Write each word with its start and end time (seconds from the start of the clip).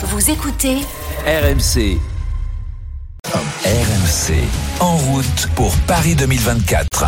Vous 0.00 0.30
écoutez 0.30 0.76
RMC. 1.26 1.98
RMC. 3.26 4.34
En 4.78 4.96
route 4.96 5.48
pour 5.56 5.74
Paris 5.88 6.14
2024. 6.14 7.06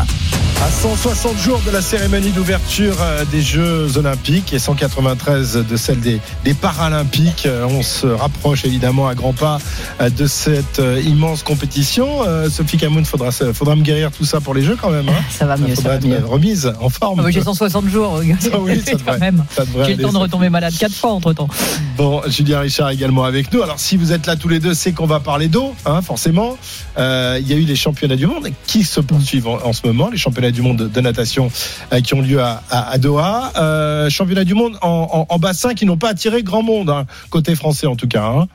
À 0.62 0.70
160 0.70 1.38
jours 1.38 1.62
de 1.64 1.70
la 1.70 1.80
cérémonie 1.80 2.32
d'ouverture 2.32 2.94
euh, 3.00 3.24
des 3.24 3.40
Jeux 3.40 3.96
Olympiques 3.96 4.52
et 4.52 4.58
193 4.58 5.64
de 5.66 5.76
celle 5.78 6.00
des, 6.00 6.20
des 6.44 6.52
Paralympiques, 6.52 7.46
euh, 7.46 7.66
on 7.66 7.82
se 7.82 8.06
rapproche 8.06 8.66
évidemment 8.66 9.08
à 9.08 9.14
grands 9.14 9.32
pas 9.32 9.58
euh, 10.02 10.10
de 10.10 10.26
cette 10.26 10.82
immense 11.02 11.42
compétition. 11.42 12.20
Sophie 12.50 12.76
Camoun, 12.76 13.06
faudra, 13.06 13.30
faudra 13.30 13.74
me 13.74 13.80
guérir 13.82 14.10
tout 14.10 14.26
ça 14.26 14.42
pour 14.42 14.52
les 14.52 14.62
Jeux 14.62 14.76
quand 14.80 14.90
même. 14.90 15.08
Hein 15.08 15.22
ça 15.30 15.46
va 15.46 15.56
mieux, 15.56 15.74
ça 15.74 15.88
va 15.88 15.98
mieux. 15.98 16.22
Remise 16.22 16.70
en 16.78 16.90
forme. 16.90 17.22
Ah, 17.24 17.30
J'ai 17.30 17.40
160 17.42 17.88
jours. 17.88 18.20
Ça, 18.38 18.58
oui, 18.58 18.82
ça 18.84 18.92
devrait, 18.96 19.02
quand 19.06 19.18
même. 19.18 19.44
J'ai 19.86 19.94
le 19.96 20.02
temps 20.02 20.12
de 20.12 20.18
retomber 20.18 20.50
malade 20.50 20.74
quatre 20.78 20.94
fois 20.94 21.12
entre 21.12 21.32
temps. 21.32 21.48
Bon, 21.96 22.20
Julien 22.26 22.60
Richard 22.60 22.90
également 22.90 23.24
avec 23.24 23.50
nous. 23.52 23.62
Alors 23.62 23.80
si 23.80 23.96
vous 23.96 24.12
êtes 24.12 24.26
là 24.26 24.36
tous 24.36 24.48
les 24.48 24.60
deux, 24.60 24.74
c'est 24.74 24.92
qu'on 24.92 25.06
va 25.06 25.20
parler 25.20 25.48
d'eau, 25.48 25.74
hein, 25.86 26.02
forcément. 26.02 26.58
Euh, 26.98 27.38
il 27.40 27.48
y 27.48 27.54
a 27.54 27.56
eu 27.56 27.64
les 27.64 27.76
championnats 27.76 28.16
du 28.16 28.26
monde 28.26 28.48
qui 28.66 28.84
se 28.84 29.00
poursuivent 29.00 29.48
en, 29.48 29.58
en 29.64 29.72
ce 29.72 29.86
moment, 29.86 30.10
les 30.10 30.18
championnats 30.18 30.49
du 30.52 30.62
monde 30.62 30.90
de 30.90 31.00
natation 31.00 31.50
euh, 31.92 32.00
qui 32.00 32.14
ont 32.14 32.20
lieu 32.20 32.40
à, 32.40 32.98
Doha. 32.98 33.52
Euh, 33.56 34.10
championnat 34.10 34.44
du 34.44 34.54
monde 34.54 34.76
en 34.82 35.38
bassin 35.38 35.74
qui 35.74 35.86
n'ont 35.86 35.96
pas 35.96 36.10
attiré 36.10 36.42
grand 36.42 36.62
monde, 36.62 36.90
hein, 36.90 37.06
côté 37.30 37.54
français 37.54 37.86
en 37.86 37.96
tout 37.96 38.08
cas. 38.08 38.24
Hein. 38.24 38.48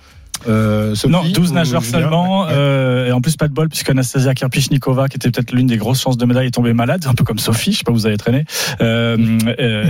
Euh, 0.48 0.96
non, 1.08 1.24
12 1.28 1.54
nageurs 1.54 1.84
seulement. 1.84 2.48
Euh, 2.50 3.08
et 3.08 3.12
en 3.12 3.22
plus, 3.22 3.36
pas 3.38 3.48
de 3.48 3.54
bol, 3.54 3.70
puisque 3.70 3.90
Anastasia 3.90 4.34
Kirpichnikova, 4.34 5.08
qui 5.08 5.18
était 5.18 5.32
peut-être 5.32 5.52
l'une 5.52 5.68
des 5.68 5.78
grosses 5.78 6.02
chances 6.02 6.18
de 6.18 6.26
médaille, 6.26 6.48
est 6.48 6.52
tombée 6.52 6.74
malade, 6.74 7.06
un 7.08 7.14
peu 7.14 7.24
comme 7.24 7.40
Sophie, 7.40 7.72
je 7.72 7.80
sais 7.80 7.84
pas, 7.84 7.92
vous 7.92 8.06
avez 8.06 8.18
traîné. 8.18 8.46
Euh, 8.82 9.38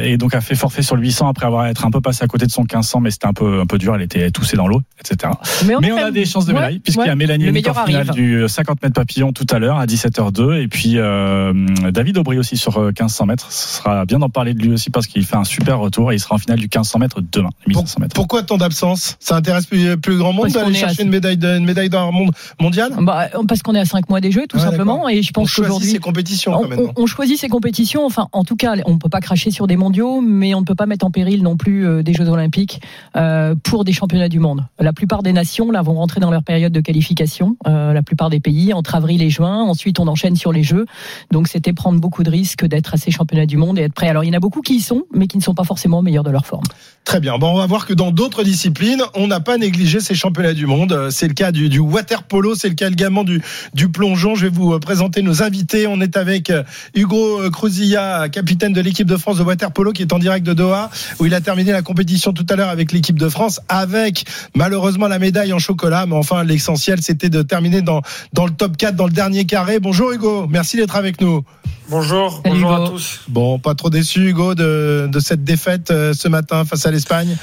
et 0.03 0.17
donc 0.17 0.33
a 0.35 0.41
fait 0.41 0.55
forfait 0.55 0.81
sur 0.81 0.95
le 0.95 1.01
800 1.01 1.27
après 1.27 1.45
avoir 1.45 1.67
été 1.67 1.83
un 1.83 1.91
peu 1.91 2.01
passé 2.01 2.23
à 2.23 2.27
côté 2.27 2.45
de 2.45 2.51
son 2.51 2.61
1500, 2.61 3.01
mais 3.01 3.11
c'était 3.11 3.27
un 3.27 3.33
peu, 3.33 3.61
un 3.61 3.65
peu 3.65 3.77
dur, 3.77 3.95
elle 3.95 4.01
était 4.01 4.31
toussée 4.31 4.57
dans 4.57 4.67
l'eau, 4.67 4.81
etc. 4.99 5.33
Mais 5.65 5.75
on, 5.75 5.79
mais 5.81 5.91
on 5.91 5.97
a 5.97 6.11
des 6.11 6.25
chances 6.25 6.45
de 6.45 6.53
médaille, 6.53 6.75
ouais, 6.75 6.79
puisqu'il 6.79 7.01
ouais, 7.01 7.07
y 7.07 7.11
a 7.11 7.15
Mélanie 7.15 7.67
en 7.67 7.85
finale 7.85 8.09
du 8.11 8.47
50 8.47 8.81
mètres 8.83 8.95
papillon 8.95 9.33
tout 9.33 9.47
à 9.51 9.59
l'heure, 9.59 9.77
à 9.77 9.85
17h02. 9.85 10.61
Et 10.61 10.67
puis 10.67 10.93
euh, 10.95 11.53
David 11.91 12.17
Aubry 12.17 12.37
aussi 12.37 12.57
sur 12.57 12.79
1500 12.79 13.25
mètres. 13.25 13.51
Ce 13.51 13.77
sera 13.77 14.05
bien 14.05 14.19
d'en 14.19 14.29
parler 14.29 14.53
de 14.53 14.61
lui 14.61 14.73
aussi, 14.73 14.89
parce 14.89 15.07
qu'il 15.07 15.25
fait 15.25 15.35
un 15.35 15.43
super 15.43 15.79
retour 15.79 16.11
et 16.11 16.15
il 16.15 16.19
sera 16.19 16.35
en 16.35 16.39
finale 16.39 16.59
du 16.59 16.65
1500 16.65 16.99
mètres 16.99 17.21
demain. 17.31 17.49
1500 17.67 17.99
mètres. 18.01 18.15
Pourquoi 18.15 18.43
tant 18.43 18.57
d'absence? 18.57 19.17
Ça 19.19 19.35
intéresse 19.35 19.65
plus, 19.65 19.97
plus 19.97 20.17
grand 20.17 20.33
monde? 20.33 20.44
D'aller 20.53 20.73
chercher 20.73 21.03
une 21.03 21.09
médaille 21.09 21.37
de, 21.37 21.57
une 21.57 21.65
médaille 21.65 21.89
monde 21.89 22.31
mondial 22.59 22.91
bah, 22.99 23.29
Parce 23.47 23.61
qu'on 23.61 23.75
est 23.75 23.79
à 23.79 23.85
5 23.85 24.09
mois 24.09 24.21
des 24.21 24.31
Jeux, 24.31 24.45
tout 24.47 24.57
ouais, 24.57 24.63
simplement. 24.63 25.07
Et 25.09 25.21
je 25.21 25.31
pense 25.31 25.53
qu'aujourd'hui. 25.53 25.75
On 25.75 25.79
choisit 25.79 25.91
ses 25.91 25.99
compétitions. 25.99 26.61
On, 26.61 26.71
on, 26.71 26.93
on, 26.95 27.05
choisit 27.05 27.37
ses 27.37 27.49
compétitions. 27.49 28.05
Enfin, 28.05 28.27
en 28.31 28.43
tout 28.43 28.55
cas, 28.55 28.75
on 28.85 28.93
ne 28.93 28.97
peut 28.97 29.09
pas 29.09 29.21
cracher 29.21 29.51
sur 29.51 29.67
des 29.67 29.77
mondiaux, 29.77 30.21
mais 30.21 30.53
on 30.53 30.61
ne 30.61 30.65
peut 30.65 30.75
pas 30.75 30.85
mettre 30.85 31.05
en 31.05 31.11
péril 31.11 31.43
non 31.43 31.57
plus 31.57 31.85
euh, 31.85 32.03
des 32.03 32.13
Jeux 32.13 32.27
Olympiques 32.29 32.81
euh, 33.15 33.55
pour 33.63 33.83
des 33.83 33.93
championnats 33.93 34.29
du 34.29 34.39
monde. 34.39 34.65
La 34.79 34.93
plupart 34.93 35.23
des 35.23 35.33
nations 35.33 35.71
là 35.71 35.81
vont 35.81 35.93
rentrer 35.93 36.19
dans 36.19 36.31
leur 36.31 36.43
période 36.43 36.71
de 36.71 36.81
qualification. 36.81 37.57
Euh, 37.67 37.93
la 37.93 38.03
plupart 38.03 38.29
des 38.29 38.39
pays 38.39 38.73
entre 38.73 38.95
avril 38.95 39.21
et 39.21 39.29
juin. 39.29 39.63
Ensuite, 39.63 39.99
on 39.99 40.07
enchaîne 40.07 40.35
sur 40.35 40.51
les 40.51 40.63
Jeux. 40.63 40.85
Donc, 41.31 41.47
c'était 41.47 41.73
prendre 41.73 41.99
beaucoup 41.99 42.23
de 42.23 42.29
risques 42.29 42.65
d'être 42.65 42.93
à 42.93 42.97
ces 42.97 43.11
championnats 43.11 43.45
du 43.45 43.57
monde 43.57 43.79
et 43.79 43.83
être 43.83 43.93
prêt. 43.93 44.09
Alors, 44.09 44.23
il 44.23 44.27
y 44.27 44.31
en 44.31 44.37
a 44.37 44.39
beaucoup 44.39 44.61
qui 44.61 44.75
y 44.75 44.81
sont, 44.81 45.03
mais 45.13 45.27
qui 45.27 45.37
ne 45.37 45.43
sont 45.43 45.55
pas 45.55 45.63
forcément 45.63 45.99
au 45.99 46.01
meilleur 46.01 46.23
de 46.23 46.31
leur 46.31 46.45
forme. 46.45 46.63
Très 47.03 47.19
bien. 47.19 47.37
Bon, 47.37 47.53
on 47.53 47.57
va 47.57 47.67
voir 47.67 47.85
que 47.85 47.93
dans 47.93 48.11
d'autres 48.11 48.43
disciplines, 48.43 49.03
on 49.13 49.27
n'a 49.27 49.39
pas 49.39 49.57
négligé 49.57 49.99
ces 49.99 50.15
championnats 50.15 50.24
du 50.31 50.65
monde. 50.65 51.09
C'est 51.11 51.27
le 51.27 51.33
cas 51.33 51.51
du, 51.51 51.69
du 51.69 51.79
water 51.79 52.23
polo, 52.23 52.55
c'est 52.55 52.69
le 52.69 52.75
cas 52.75 52.89
également 52.89 53.23
du, 53.23 53.41
du 53.73 53.89
plongeon. 53.89 54.35
Je 54.35 54.47
vais 54.47 54.51
vous 54.51 54.73
euh, 54.73 54.79
présenter 54.79 55.21
nos 55.21 55.43
invités. 55.43 55.87
On 55.87 56.01
est 56.01 56.17
avec 56.17 56.49
euh, 56.49 56.63
Hugo 56.95 57.49
Cruzilla, 57.51 58.27
capitaine 58.29 58.73
de 58.73 58.81
l'équipe 58.81 59.07
de 59.07 59.17
France 59.17 59.37
de 59.37 59.43
water 59.43 59.71
polo, 59.71 59.91
qui 59.91 60.01
est 60.01 60.13
en 60.13 60.19
direct 60.19 60.45
de 60.45 60.53
Doha, 60.53 60.89
où 61.19 61.25
il 61.25 61.33
a 61.33 61.41
terminé 61.41 61.71
la 61.71 61.81
compétition 61.81 62.33
tout 62.33 62.45
à 62.49 62.55
l'heure 62.55 62.69
avec 62.69 62.91
l'équipe 62.91 63.19
de 63.19 63.29
France, 63.29 63.59
avec 63.69 64.25
malheureusement 64.55 65.07
la 65.07 65.19
médaille 65.19 65.53
en 65.53 65.59
chocolat. 65.59 66.05
Mais 66.05 66.15
enfin, 66.15 66.43
l'essentiel, 66.43 67.01
c'était 67.01 67.29
de 67.29 67.41
terminer 67.41 67.81
dans, 67.81 68.01
dans 68.33 68.45
le 68.45 68.51
top 68.51 68.77
4, 68.77 68.95
dans 68.95 69.05
le 69.05 69.13
dernier 69.13 69.45
carré. 69.45 69.79
Bonjour 69.79 70.11
Hugo, 70.11 70.47
merci 70.49 70.77
d'être 70.77 70.95
avec 70.95 71.21
nous. 71.21 71.43
Bonjour, 71.89 72.41
bonjour 72.43 72.71
Hugo. 72.71 72.83
à 72.83 72.89
tous. 72.89 73.21
Bon, 73.27 73.59
pas 73.59 73.75
trop 73.75 73.91
déçu 73.91 74.29
Hugo 74.29 74.55
de, 74.55 75.07
de 75.11 75.19
cette 75.19 75.43
défaite 75.43 75.91
euh, 75.91 76.13
ce 76.13 76.27
matin 76.27 76.65
face 76.65 76.85
à 76.87 76.91
l'Espagne? 76.91 77.37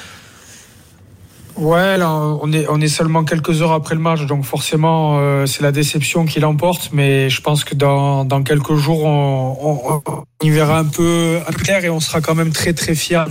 Ouais, 1.57 1.97
là, 1.99 2.11
on 2.11 2.51
est 2.53 2.67
on 2.69 2.81
est 2.81 2.89
seulement 2.89 3.25
quelques 3.25 3.63
heures 3.63 3.73
après 3.73 3.95
le 3.95 4.01
match, 4.01 4.25
donc 4.27 4.45
forcément 4.45 5.19
euh, 5.19 5.47
c'est 5.47 5.63
la 5.63 5.73
déception 5.73 6.25
qui 6.25 6.41
l'emporte. 6.41 6.91
Mais 6.93 7.29
je 7.29 7.41
pense 7.41 7.65
que 7.65 7.75
dans, 7.75 8.25
dans 8.25 8.43
quelques 8.43 8.75
jours 8.75 9.05
on, 9.05 9.57
on, 9.61 10.03
on, 10.07 10.25
y 10.43 10.51
verra 10.51 10.79
un 10.79 10.85
peu 10.85 11.41
clair 11.59 11.85
et 11.85 11.91
on 11.91 12.01
sera 12.01 12.21
quand 12.21 12.35
même 12.35 12.53
très 12.53 12.73
très 12.73 12.95
fier 12.95 13.27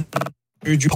du, 0.64 0.78
du 0.78 0.88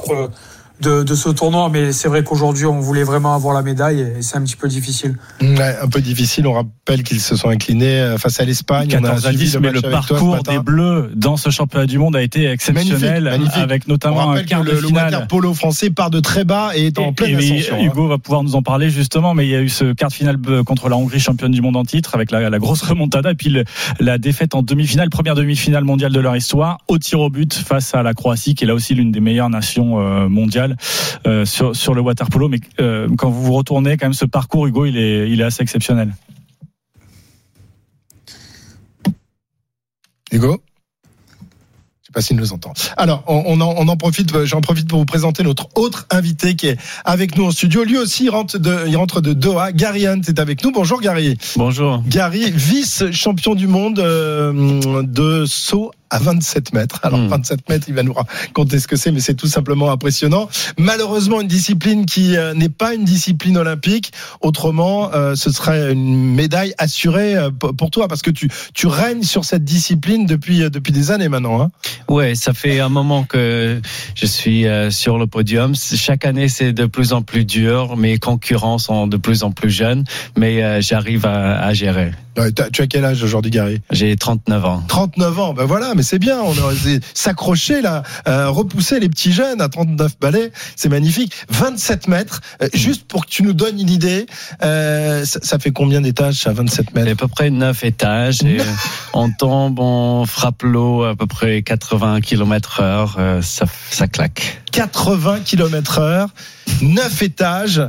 de, 0.82 1.04
de, 1.04 1.16
ce 1.16 1.30
tournoi. 1.30 1.70
Mais 1.72 1.92
c'est 1.92 2.08
vrai 2.08 2.24
qu'aujourd'hui, 2.24 2.66
on 2.66 2.80
voulait 2.80 3.04
vraiment 3.04 3.34
avoir 3.34 3.54
la 3.54 3.62
médaille 3.62 4.02
et 4.02 4.22
c'est 4.22 4.38
un 4.38 4.44
petit 4.44 4.56
peu 4.56 4.68
difficile. 4.68 5.18
Ouais, 5.42 5.76
un 5.82 5.88
peu 5.88 6.02
difficile. 6.02 6.48
On 6.48 6.54
rappelle 6.54 7.04
qu'ils 7.04 7.22
se 7.22 7.36
sont 7.36 7.50
inclinés 7.50 8.16
face 8.18 8.40
à 8.40 8.46
l'Espagne. 8.46 8.88
14 8.88 9.26
à 9.26 9.34
10, 9.34 9.58
mais 9.60 9.72
le 9.72 9.82
parcours 9.82 10.44
des 10.44 10.60
Bleus 10.60 11.12
dans 11.16 11.38
ce 11.38 11.50
championnat 11.50 11.86
du 11.86 11.98
monde 11.98 12.16
a 12.16 12.22
été 12.22 12.50
exceptionnel. 12.50 13.24
Magnifique, 13.24 13.40
magnifique. 13.40 13.64
Avec 13.64 13.88
notamment 13.88 14.32
un 14.32 14.44
quart 14.44 14.64
le, 14.64 14.72
de 14.72 14.78
finale. 14.78 15.18
Le 15.22 15.28
polo 15.28 15.54
français 15.54 15.90
part 15.90 16.10
de 16.10 16.20
très 16.20 16.44
bas 16.44 16.72
et 16.76 16.88
est 16.88 17.00
en 17.00 17.10
et, 17.10 17.12
pleine 17.14 17.40
et 17.40 17.60
ascension. 17.60 17.82
Hugo 17.82 18.06
hein. 18.06 18.10
va 18.10 18.18
pouvoir 18.18 18.44
nous 18.44 18.56
en 18.56 18.62
parler 18.62 18.90
justement, 18.90 19.34
mais 19.34 19.46
il 19.46 19.50
y 19.50 19.56
a 19.56 19.62
eu 19.62 19.70
ce 19.70 19.94
quart 19.94 20.10
de 20.10 20.14
finale 20.14 20.38
contre 20.66 20.90
la 20.90 20.98
Hongrie, 20.98 21.20
championne 21.20 21.52
du 21.52 21.62
monde 21.62 21.76
en 21.76 21.86
titre, 21.86 22.16
avec 22.16 22.32
la, 22.32 22.50
la 22.50 22.60
grosse 22.60 22.82
remontada, 22.84 23.32
et 23.32 23.36
puis 23.36 23.50
le, 23.50 23.64
la 24.00 24.18
défaite 24.18 24.56
en 24.56 24.62
demi-finale, 24.62 25.10
première 25.10 25.36
demi-finale 25.36 25.84
mondiale 25.84 26.12
de 26.12 26.20
leur 26.20 26.36
histoire, 26.36 26.80
au 26.88 26.98
tir 26.98 27.20
au 27.20 27.30
but 27.30 27.54
face 27.54 27.94
à 27.96 28.04
la 28.04 28.14
Croatie, 28.14 28.56
qui 28.56 28.64
est 28.64 28.68
là 28.68 28.74
aussi 28.74 28.94
l'une 28.94 29.12
des 29.12 29.20
meilleures 29.20 29.50
nations 29.50 30.00
euh, 30.00 30.28
Euh, 31.28 31.46
sur, 31.46 31.76
sur 31.76 31.94
le 31.94 32.02
water 32.02 32.30
polo, 32.30 32.50
mais 32.50 32.60
euh, 32.80 33.08
quand 33.18 33.30
vous 33.30 33.44
vous 33.44 33.54
retournez, 33.54 33.98
quand 33.98 34.06
même, 34.06 34.14
ce 34.14 34.26
parcours, 34.26 34.68
Hugo, 34.68 34.86
il 34.86 34.98
est, 34.98 35.30
il 35.30 35.42
est 35.42 35.44
assez 35.44 35.64
exceptionnel. 35.64 36.14
Hugo? 40.32 40.62
Je 42.02 42.08
sais 42.08 42.14
pas 42.14 42.22
s'il 42.22 42.38
nous 42.38 42.54
entend. 42.54 42.74
Alors, 42.98 43.24
on, 43.28 43.44
on, 43.48 43.62
en, 43.62 43.74
on 43.78 43.88
en, 43.88 43.98
profite, 43.98 44.46
j'en 44.46 44.62
profite 44.62 44.88
pour 44.88 45.00
vous 45.00 45.06
présenter 45.06 45.42
notre 45.42 45.70
autre 45.76 46.06
invité 46.12 46.56
qui 46.56 46.68
est 46.68 46.78
avec 47.04 47.36
nous 47.38 47.46
en 47.46 47.52
studio. 47.52 47.84
Lui 47.84 47.98
aussi, 47.98 48.26
il 48.26 48.30
rentre 48.30 48.60
de, 48.60 48.88
il 48.88 48.96
rentre 48.96 49.22
de 49.22 49.34
Doha. 49.34 49.72
Gary 49.72 50.06
Hunt 50.06 50.22
est 50.28 50.40
avec 50.40 50.64
nous. 50.64 50.72
Bonjour 50.72 51.02
Gary. 51.02 51.38
Bonjour. 51.56 52.04
Gary, 52.08 52.52
vice-champion 52.52 53.56
du 53.56 53.68
monde 53.68 54.00
euh, 54.00 55.02
de 55.04 55.46
saut 55.48 55.92
à 56.10 56.20
27 56.20 56.74
mètres. 56.74 57.00
Alors 57.04 57.20
mmh. 57.20 57.28
27 57.28 57.70
mètres, 57.70 57.86
il 57.88 57.96
va 57.96 58.04
nous 58.04 58.14
raconter 58.14 58.80
ce 58.80 58.88
que 58.88 58.96
c'est, 58.96 59.12
mais 59.12 59.20
c'est 59.20 59.34
tout 59.34 59.48
simplement 59.48 59.92
impressionnant. 59.92 60.50
Malheureusement, 60.78 61.42
une 61.42 61.48
discipline 61.48 62.06
qui 62.06 62.38
euh, 62.38 62.54
n'est 62.54 62.70
pas 62.70 62.94
une 62.94 63.06
discipline 63.06 63.58
olympique. 63.58 64.12
Autrement, 64.42 65.14
euh, 65.14 65.36
ce 65.36 65.52
serait 65.52 65.92
une 65.92 66.34
médaille 66.34 66.74
assurée 66.78 67.36
euh, 67.36 67.50
pour 67.52 67.92
toi, 67.92 68.08
parce 68.08 68.22
que 68.22 68.32
tu, 68.32 68.50
tu 68.74 68.88
règnes 68.88 69.24
sur 69.24 69.46
cette 69.46 69.64
discipline 69.64 70.26
depuis, 70.26 70.60
depuis 70.70 70.94
des 70.94 71.12
années 71.12 71.30
maintenant. 71.30 71.62
Hein 71.62 71.72
ouais, 72.08 72.36
ça 72.36 72.54
fait 72.54 72.80
un 72.80 72.90
moment 72.90 73.24
que 73.24 73.82
je 74.16 74.26
suis 74.26 74.66
sur 74.90 75.18
le 75.18 75.28
podium. 75.28 75.76
Chaque 75.76 76.26
année, 76.26 76.48
c'est 76.48 76.74
de 76.74 76.86
plus 76.86 77.14
en 77.14 77.22
plus 77.22 77.46
dur. 77.46 77.98
Mes 77.98 78.18
concurrents 78.18 78.78
sont 78.78 79.08
de 79.08 79.18
plus 79.18 79.44
en 79.44 79.52
plus 79.52 79.70
jeunes, 79.70 80.04
mais 80.38 80.82
j'arrive 80.82 81.26
à, 81.26 81.64
à 81.64 81.74
gérer. 81.74 82.12
Tu 82.74 82.82
as 82.82 82.88
quel 82.88 83.06
âge 83.06 83.24
aujourd'hui, 83.24 83.50
Gary? 83.50 83.82
J'ai 83.92 84.16
39 84.16 84.66
ans. 84.66 84.84
39 84.88 85.40
ans, 85.40 85.54
ben 85.54 85.64
voilà, 85.64 85.95
mais 85.96 86.04
c'est 86.04 86.20
bien. 86.20 86.40
On 86.42 86.52
a 86.52 86.74
s'accrocher 87.14 87.82
là, 87.82 88.04
euh, 88.28 88.50
repousser 88.50 89.00
les 89.00 89.10
petits 89.10 89.32
jeunes 89.32 89.62
à 89.62 89.70
39 89.70 90.20
balais, 90.20 90.52
c'est 90.76 90.90
magnifique. 90.90 91.34
27 91.50 92.08
mètres, 92.08 92.42
euh, 92.62 92.68
juste 92.74 93.06
pour 93.08 93.26
que 93.26 93.32
tu 93.32 93.44
nous 93.44 93.54
donnes 93.54 93.80
une 93.80 93.90
idée, 93.90 94.26
euh, 94.64 95.26
ça, 95.26 95.40
ça, 95.42 95.60
fait 95.60 95.72
combien 95.72 96.02
d'étages 96.02 96.46
à 96.48 96.54
27 96.54 96.94
mètres? 96.94 97.12
À 97.12 97.16
peu 97.16 97.28
près 97.28 97.50
9 97.50 97.84
étages. 97.84 98.44
Et 98.44 98.58
on 99.14 99.32
tombe, 99.32 99.80
on 99.80 100.26
frappe 100.26 100.64
l'eau 100.64 101.04
à 101.04 101.16
peu 101.16 101.28
près 101.28 101.62
80 101.62 102.22
km 102.22 102.82
heure, 102.82 103.18
ça, 103.42 103.66
ça 103.90 104.08
claque. 104.08 104.62
80 104.72 105.40
km 105.46 106.00
heure, 106.00 106.30
9 106.82 107.24
étages. 107.24 107.82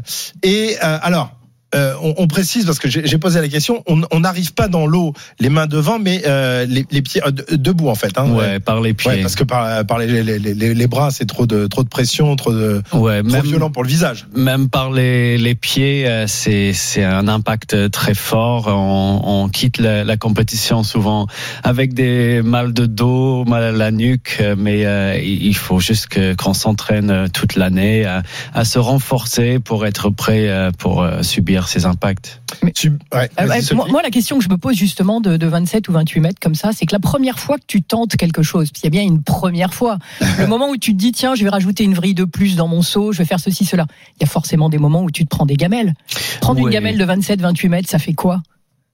Et 0.43 0.79
alors, 0.79 1.36
euh, 1.75 1.95
on, 2.01 2.15
on, 2.19 2.27
précise 2.29 2.65
parce 2.65 2.79
que 2.79 2.89
j'ai 2.89 3.19
posé 3.19 3.41
la 3.41 3.49
question. 3.49 3.83
On 3.89 4.21
n'arrive 4.21 4.55
pas 4.55 4.69
dans 4.69 4.87
l'eau 4.87 5.13
les 5.41 5.49
mains 5.49 5.67
devant, 5.67 5.99
mais 5.99 6.23
euh, 6.25 6.65
les, 6.65 6.87
les, 6.93 7.03
pieds 7.03 7.21
euh, 7.27 7.33
debout 7.57 7.89
en 7.89 7.97
fait. 7.97 8.17
Hein, 8.19 8.31
ouais, 8.31 8.61
par 8.61 8.81
les 8.81 8.95
pieds. 8.95 9.11
Ouais, 9.11 9.23
parce 9.23 9.35
que 9.35 9.43
par, 9.43 9.85
par 9.85 9.99
les, 9.99 10.23
les, 10.23 10.75
les, 10.75 10.87
bras, 10.87 11.11
c'est 11.11 11.27
trop 11.27 11.45
de 11.45 11.67
trop 11.67 11.83
de 11.83 11.89
pression, 11.89 12.37
trop 12.37 12.53
de 12.53 12.83
ouais, 12.93 13.21
trop 13.23 13.33
même, 13.33 13.45
violent 13.45 13.71
pour 13.71 13.83
le 13.83 13.89
visage. 13.89 14.29
Même 14.35 14.69
par 14.69 14.93
les, 14.93 15.55
pieds, 15.61 16.25
c'est 16.29 16.73
c'est 16.73 17.03
un 17.03 17.27
impact 17.27 17.91
très 17.91 18.15
fort. 18.15 18.69
On, 18.69 19.23
on 19.25 19.49
quitte 19.49 19.79
la, 19.79 20.05
la, 20.05 20.17
compétition 20.17 20.85
souvent 20.85 21.27
avec 21.65 21.95
des 21.95 22.43
mal 22.43 22.75
de 22.75 22.87
dos, 22.87 23.45
mal 23.45 23.65
à 23.65 23.73
la 23.73 23.91
nuque, 23.91 24.41
mais 24.57 24.85
il 25.21 25.57
faut 25.57 25.81
juste 25.81 26.07
qu'on 26.37 26.55
s'entraîne 26.55 27.29
toute 27.33 27.57
l'année 27.57 28.05
à, 28.05 28.23
à 28.55 28.65
se 28.65 28.79
renforcer 28.79 29.59
pour 29.59 29.85
être 29.85 30.11
prêt 30.11 30.71
pour 30.79 31.05
subir 31.23 31.56
réduire 31.57 31.69
ses 31.69 31.87
impacts. 31.87 32.41
moi, 33.75 34.03
la 34.03 34.11
question 34.11 34.39
que 34.39 34.45
je 34.45 34.49
me 34.49 34.57
pose 34.57 34.77
justement 34.77 35.21
de, 35.21 35.37
de 35.37 35.47
27 35.47 35.89
ou 35.89 35.93
28 35.93 36.21
mètres 36.21 36.41
comme 36.41 36.55
ça, 36.55 36.71
c'est 36.73 36.87
que 36.87 36.93
la 36.93 36.99
première 36.99 37.39
fois 37.39 37.57
que 37.57 37.65
tu 37.67 37.83
tentes 37.83 38.17
quelque 38.17 38.43
chose, 38.43 38.71
il 38.77 38.85
y 38.85 38.87
a 38.87 38.91
bien 38.91 39.03
une 39.03 39.23
première 39.23 39.75
fois, 39.75 39.99
le 40.39 40.47
moment 40.47 40.69
où 40.69 40.77
tu 40.77 40.93
te 40.93 40.99
dis 40.99 41.13
tiens, 41.13 41.35
je 41.35 41.45
vais 41.45 41.51
rajouter 41.51 41.85
une 41.85 41.95
vrille 41.95 42.15
de 42.15 42.25
plus 42.25 42.57
dans 42.57 42.69
mon 42.69 42.83
saut, 42.83 43.13
je 43.13 43.19
vais 43.19 43.25
faire 43.25 43.41
ceci, 43.41 43.65
cela, 43.65 43.87
il 44.19 44.23
y 44.23 44.25
a 44.25 44.29
forcément 44.29 44.69
des 44.69 44.79
moments 44.79 45.03
où 45.03 45.11
tu 45.11 45.25
te 45.25 45.29
prends 45.29 45.47
des 45.47 45.57
gamelles. 45.57 45.95
Prendre 46.41 46.61
une 46.61 46.71
gamelle 46.71 46.99
de 46.99 47.05
27, 47.05 47.41
28 47.41 47.69
mètres, 47.69 47.89
ça 47.89 47.99
fait 47.99 48.15
quoi? 48.15 48.43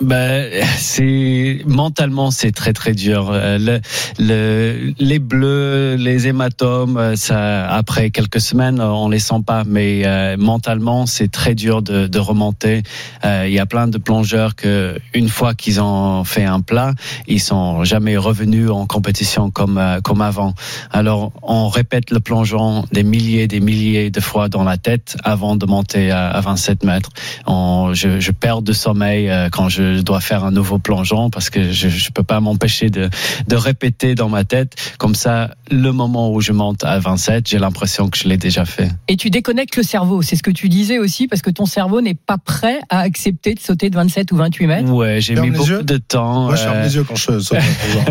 Ben, 0.03 0.51
c'est 0.77 1.63
mentalement 1.67 2.33
c'est 2.33 2.51
très 2.51 2.73
très 2.73 2.93
dur. 2.93 3.31
Euh, 3.31 3.59
le, 3.59 3.81
le, 4.19 4.95
les 4.99 5.19
bleus, 5.21 5.95
les 5.95 6.27
hématomes, 6.27 6.97
euh, 6.97 7.17
ça 7.17 7.69
après 7.71 8.11
quelques 8.11 8.41
semaines 8.41 8.81
on 8.81 9.09
les 9.09 9.21
sent 9.21 9.43
pas, 9.47 9.63
mais 9.65 10.03
euh, 10.05 10.37
mentalement 10.37 11.07
c'est 11.07 11.31
très 11.31 11.55
dur 11.55 11.83
de, 11.83 12.09
de 12.09 12.19
remonter. 12.19 12.83
Il 13.25 13.53
y 13.53 13.61
a 13.61 13.67
plein 13.67 13.87
de 13.87 13.99
plongeurs 13.99 14.57
que 14.57 14.99
une 15.15 15.29
fois 15.29 15.55
qu'ils 15.55 15.81
ont 15.81 16.25
fait 16.25 16.45
un 16.45 16.61
plat, 16.61 16.93
ils 17.29 17.41
sont 17.41 17.85
jamais 17.85 18.17
revenus 18.17 18.71
en 18.71 18.87
compétition 18.87 19.51
comme 19.51 19.81
comme 20.03 20.21
avant. 20.21 20.55
Alors 20.91 21.33
on 21.43 21.69
répète 21.69 22.11
le 22.11 22.19
plongeon 22.19 22.85
des 22.93 23.05
milliers 23.05 23.47
des 23.47 23.61
milliers 23.61 24.11
de 24.11 24.21
fois 24.21 24.49
dans 24.49 24.65
la 24.65 24.77
tête 24.77 25.17
avant 25.23 25.55
de 25.57 25.67
monter 25.67 26.11
à, 26.11 26.29
à 26.29 26.41
27 26.41 26.85
mètres. 26.85 27.11
On, 27.47 27.95
je, 27.95 28.19
je 28.19 28.33
perds 28.33 28.63
de 28.63 28.73
sommeil 28.73 29.31
quand 29.53 29.69
je 29.69 29.92
je 29.97 30.01
dois 30.03 30.21
faire 30.21 30.45
un 30.45 30.51
nouveau 30.51 30.79
plongeon 30.79 31.31
parce 31.31 31.51
que 31.51 31.73
je 31.73 31.89
ne 31.89 32.13
peux 32.15 32.23
pas 32.23 32.41
m'empêcher 32.41 32.91
de, 32.91 33.09
de 33.49 33.57
répéter 33.57 34.15
dans 34.15 34.29
ma 34.29 34.45
tête. 34.45 34.75
Comme 34.99 35.15
ça, 35.15 35.55
le 35.71 35.93
moment 35.93 36.33
où 36.33 36.41
je 36.41 36.53
monte 36.53 36.85
à 36.85 36.99
27, 36.99 37.49
j'ai 37.49 37.59
l'impression 37.59 38.09
que 38.09 38.19
je 38.19 38.29
l'ai 38.29 38.37
déjà 38.37 38.65
fait. 38.65 38.91
Et 39.09 39.17
tu 39.17 39.31
déconnectes 39.31 39.77
le 39.77 39.83
cerveau, 39.83 40.23
c'est 40.23 40.37
ce 40.37 40.43
que 40.43 40.51
tu 40.51 40.69
disais 40.69 40.99
aussi, 40.99 41.29
parce 41.29 41.43
que 41.43 41.51
ton 41.51 41.67
cerveau 41.67 42.01
n'est 42.01 42.15
pas 42.15 42.39
prêt 42.39 42.81
à 42.89 43.01
accepter 43.01 43.55
de 43.55 43.61
sauter 43.61 43.91
de 43.91 43.97
27 43.97 44.33
ou 44.33 44.37
28 44.37 44.67
mètres. 44.67 44.91
Ouais, 44.91 45.21
j'ai 45.21 45.35
mis 45.35 45.51
beaucoup 45.51 45.83
de 45.83 45.97
temps. 45.97 46.47
Moi, 46.47 46.57
je 46.57 46.63
ferme 46.63 46.77
euh, 46.79 46.85
les 46.85 46.95
yeux 46.97 47.05
quand 47.05 47.17
je 47.17 47.39
saute. 47.41 47.59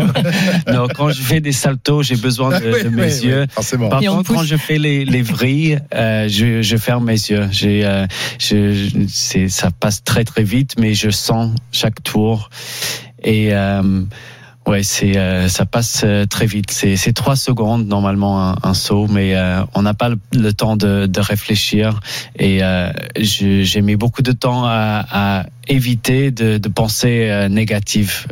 non, 0.72 0.86
quand 0.94 1.10
je 1.10 1.22
fais 1.22 1.40
des 1.40 1.52
saltos, 1.52 2.02
j'ai 2.02 2.16
besoin 2.16 2.58
de, 2.58 2.88
mes 2.90 3.04
yeux. 3.04 3.46
Par 3.90 4.00
contre, 4.00 4.32
quand 4.32 4.44
je 4.44 4.56
fais 4.56 4.78
les, 4.78 5.04
les 5.04 5.22
vrilles, 5.22 5.78
euh, 5.94 6.28
je, 6.28 6.62
je, 6.62 6.76
ferme 6.76 7.04
mes 7.04 7.12
yeux. 7.12 7.48
J'ai, 7.50 7.84
euh, 7.84 8.06
je, 8.38 8.88
ça 9.48 9.70
passe 9.70 10.02
très 10.04 10.24
très 10.24 10.42
vite, 10.42 10.74
mais 10.78 10.94
je 10.94 11.10
sens 11.10 11.54
chaque 11.72 12.02
tour. 12.02 12.50
Et 13.24 13.54
euh, 13.54 14.02
ouais, 14.66 14.82
c'est 14.82 15.16
euh, 15.16 15.48
ça 15.48 15.66
passe 15.66 16.02
euh, 16.04 16.26
très 16.26 16.46
vite. 16.46 16.70
C'est 16.70 17.12
trois 17.12 17.36
secondes 17.36 17.86
normalement 17.86 18.54
un, 18.64 18.74
saut, 18.74 19.06
mais 19.08 19.34
on 19.74 19.82
n'a 19.82 19.94
pas 19.94 20.10
le, 20.32 20.52
temps 20.52 20.76
de, 20.76 21.06
de, 21.06 21.20
réfléchir. 21.20 22.00
Et 22.38 22.60
j'ai 23.16 23.82
mis 23.82 23.96
beaucoup 23.96 24.22
de 24.22 24.32
temps 24.32 24.64
à, 24.64 25.04
à 25.10 25.46
éviter 25.68 26.30
de, 26.30 26.58
de 26.58 26.68
penser 26.68 27.48
négative 27.50 28.26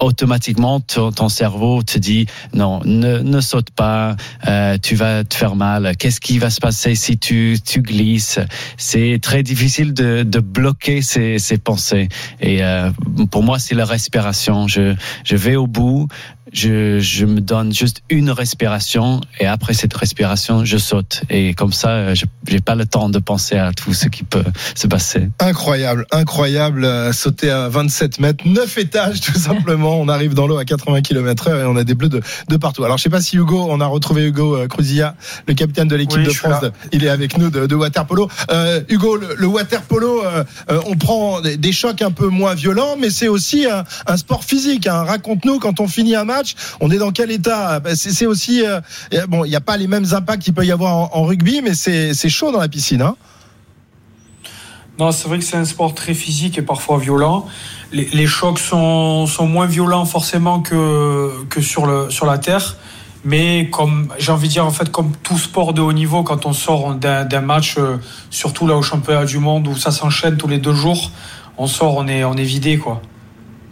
automatiquement 0.00 0.80
ton, 0.80 1.28
cerveau 1.28 1.82
te 1.82 1.98
dit 1.98 2.26
non, 2.54 2.80
ne, 2.84 3.18
ne 3.18 3.40
saute 3.40 3.70
pas, 3.70 4.16
euh, 4.48 4.76
tu 4.82 4.94
vas 4.94 5.24
te 5.24 5.34
faire 5.34 5.54
mal. 5.54 5.96
Qu'est-ce 5.96 6.20
qui 6.20 6.38
va 6.38 6.50
se 6.50 6.60
passer 6.60 6.94
si 6.94 7.18
tu, 7.18 7.58
tu 7.64 7.82
glisses? 7.82 8.40
C'est 8.76 9.18
très 9.22 9.42
difficile 9.42 9.94
de, 9.94 10.22
de 10.22 10.40
bloquer 10.40 11.02
ces, 11.02 11.38
ces 11.38 11.58
pensées. 11.58 12.08
Et 12.40 12.64
euh, 12.64 12.90
pour 13.30 13.42
moi, 13.42 13.58
c'est 13.58 13.74
la 13.74 13.84
respiration. 13.84 14.66
Je, 14.66 14.94
je 15.24 15.36
vais 15.36 15.56
au 15.56 15.66
bout, 15.66 16.08
je, 16.52 16.98
je, 16.98 17.24
me 17.26 17.40
donne 17.40 17.72
juste 17.72 18.02
une 18.08 18.30
respiration 18.30 19.20
et 19.38 19.46
après 19.46 19.72
cette 19.74 19.94
respiration, 19.94 20.64
je 20.64 20.78
saute. 20.78 21.22
Et 21.30 21.54
comme 21.54 21.72
ça, 21.72 21.90
euh, 21.90 22.14
je 22.14 22.26
n'ai 22.50 22.60
pas 22.60 22.74
le 22.74 22.86
temps 22.86 23.08
de 23.08 23.18
penser 23.18 23.56
à 23.56 23.72
tout 23.72 23.94
ce 23.94 24.08
qui 24.08 24.24
peut 24.24 24.44
se 24.74 24.86
passer. 24.86 25.28
Incroyable, 25.38 26.06
incroyable. 26.10 26.84
Euh, 26.84 27.12
sauter 27.12 27.50
à 27.50 27.68
27 27.68 28.20
mètres, 28.20 28.44
9 28.46 28.78
étages 28.78 29.20
tout 29.22 29.38
simplement. 29.38 30.00
On 30.00 30.08
arrive 30.08 30.34
dans 30.34 30.46
l'eau 30.46 30.58
à 30.58 30.64
80 30.64 31.02
km 31.02 31.48
heure 31.48 31.60
et 31.60 31.64
on 31.64 31.76
a 31.76 31.84
des 31.84 31.94
bleus 31.94 32.08
de, 32.08 32.20
de 32.48 32.56
partout. 32.56 32.84
Alors 32.84 32.98
je 32.98 33.04
sais 33.04 33.10
pas 33.10 33.20
si 33.20 33.36
Hugo, 33.36 33.66
on 33.68 33.80
a 33.80 33.86
retrouvé 33.86 34.26
Hugo 34.26 34.56
euh, 34.56 34.66
Cruzilla, 34.66 35.14
le 35.46 35.54
capitaine 35.54 35.88
de 35.88 35.96
l'équipe 35.96 36.22
de 36.22 36.30
France. 36.30 36.64
Il 36.92 37.04
est 37.04 37.08
avec 37.08 37.38
nous 37.38 37.50
de, 37.50 37.66
de 37.66 37.74
waterpolo. 37.74 38.28
Euh, 38.50 38.80
Hugo, 38.88 39.16
le, 39.16 39.34
le 39.36 39.46
waterpolo, 39.46 40.22
on 40.86 40.96
prend 40.96 41.40
des, 41.40 41.72
chocs 41.72 42.02
un 42.02 42.10
peu 42.10 42.26
moins 42.26 42.54
violents, 42.54 42.96
mais 42.98 43.10
c'est 43.10 43.28
aussi 43.28 43.66
un, 43.66 43.84
un, 44.06 44.16
sport 44.16 44.44
physique. 44.44 44.86
Hein. 44.86 45.04
Raconte-nous 45.04 45.60
quand 45.60 45.80
on 45.80 45.86
finit 45.86 46.16
un 46.16 46.24
match 46.24 46.39
on 46.80 46.90
est 46.90 46.98
dans 46.98 47.12
quel 47.12 47.30
état? 47.30 47.80
Bah, 47.80 47.94
C'est 47.94 48.26
aussi 48.26 48.64
euh, 48.64 48.80
bon, 49.28 49.44
il 49.44 49.50
n'y 49.50 49.56
a 49.56 49.60
pas 49.60 49.76
les 49.76 49.86
mêmes 49.86 50.06
impacts 50.12 50.42
qu'il 50.42 50.54
peut 50.54 50.64
y 50.64 50.72
avoir 50.72 51.16
en, 51.16 51.24
rugby, 51.24 51.60
mais 51.62 51.74
c'est 51.74 52.28
chaud 52.28 52.52
dans 52.52 52.60
la 52.60 52.68
piscine. 52.68 53.02
Hein 53.02 53.16
non, 54.98 55.12
c'est 55.12 55.28
vrai 55.28 55.38
que 55.38 55.44
c'est 55.44 55.56
un 55.56 55.64
sport 55.64 55.94
très 55.94 56.12
physique 56.12 56.58
et 56.58 56.62
parfois 56.62 56.98
violent. 56.98 57.46
Les, 57.92 58.26
chocs 58.26 58.58
sont, 58.58 59.26
moins 59.40 59.66
violents 59.66 60.04
forcément 60.04 60.60
que, 60.60 61.30
que 61.48 61.62
sur, 61.62 61.86
le, 61.86 62.10
sur 62.10 62.26
la 62.26 62.36
terre. 62.36 62.76
Mais 63.24 63.68
comme 63.70 64.08
j'ai 64.18 64.32
envie 64.32 64.48
de 64.48 64.52
dire 64.52 64.64
en 64.64 64.70
fait 64.70 64.90
comme 64.90 65.12
tout 65.22 65.38
sport 65.38 65.72
de 65.74 65.80
haut 65.80 65.92
niveau, 65.92 66.22
quand 66.22 66.46
on 66.46 66.52
sort 66.52 66.94
d'un 66.94 67.40
match, 67.40 67.76
euh, 67.78 67.96
surtout 68.30 68.66
là 68.66 68.76
au 68.76 68.82
championnat 68.82 69.24
du 69.24 69.38
monde 69.38 69.68
où 69.68 69.76
ça 69.76 69.90
s'enchaîne 69.90 70.36
tous 70.36 70.48
les 70.48 70.58
deux 70.58 70.74
jours, 70.74 71.10
on 71.58 71.66
sort, 71.66 71.96
on 71.96 72.06
est 72.06 72.24
on 72.24 72.34
est 72.34 72.44
vidé 72.44 72.78
quoi. 72.78 73.02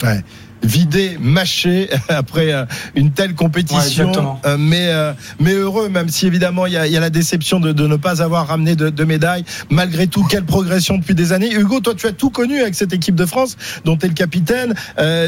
Ouais 0.03 0.23
vidé, 0.63 1.17
mâché 1.21 1.89
après 2.09 2.53
euh, 2.53 2.65
une 2.95 3.13
telle 3.13 3.35
compétition. 3.35 4.39
Euh, 4.45 4.57
mais, 4.59 4.89
euh, 4.89 5.13
mais 5.41 5.53
heureux, 5.53 5.89
même 5.89 6.09
si 6.09 6.27
évidemment 6.27 6.67
il 6.67 6.73
y 6.73 6.77
a, 6.77 7.01
la 7.01 7.11
déception 7.11 7.61
de, 7.61 7.73
ne 7.73 7.97
pas 7.97 8.23
avoir 8.23 8.49
ramené 8.49 8.77
de, 8.77 8.91
de 8.91 9.05
médailles. 9.05 9.45
Malgré 9.71 10.07
tout, 10.07 10.25
quelle 10.25 10.45
progression 10.45 10.99
depuis 10.99 11.15
des 11.15 11.33
années. 11.33 11.53
Hugo, 11.53 11.81
toi, 11.81 11.95
tu 11.95 12.07
as 12.07 12.13
tout 12.13 12.31
connu 12.31 12.61
avec 12.61 12.75
cette 12.75 12.93
équipe 12.93 13.15
de 13.15 13.27
France, 13.27 13.57
dont 13.85 13.97
tu 13.97 14.07
es 14.07 14.09
le 14.09 14.15
capitaine. 14.15 14.75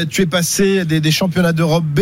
tu 0.09 0.21
es 0.21 0.25
passé 0.25 0.85
des, 0.85 1.11
championnats 1.11 1.53
d'Europe 1.53 1.83
B, 1.83 2.01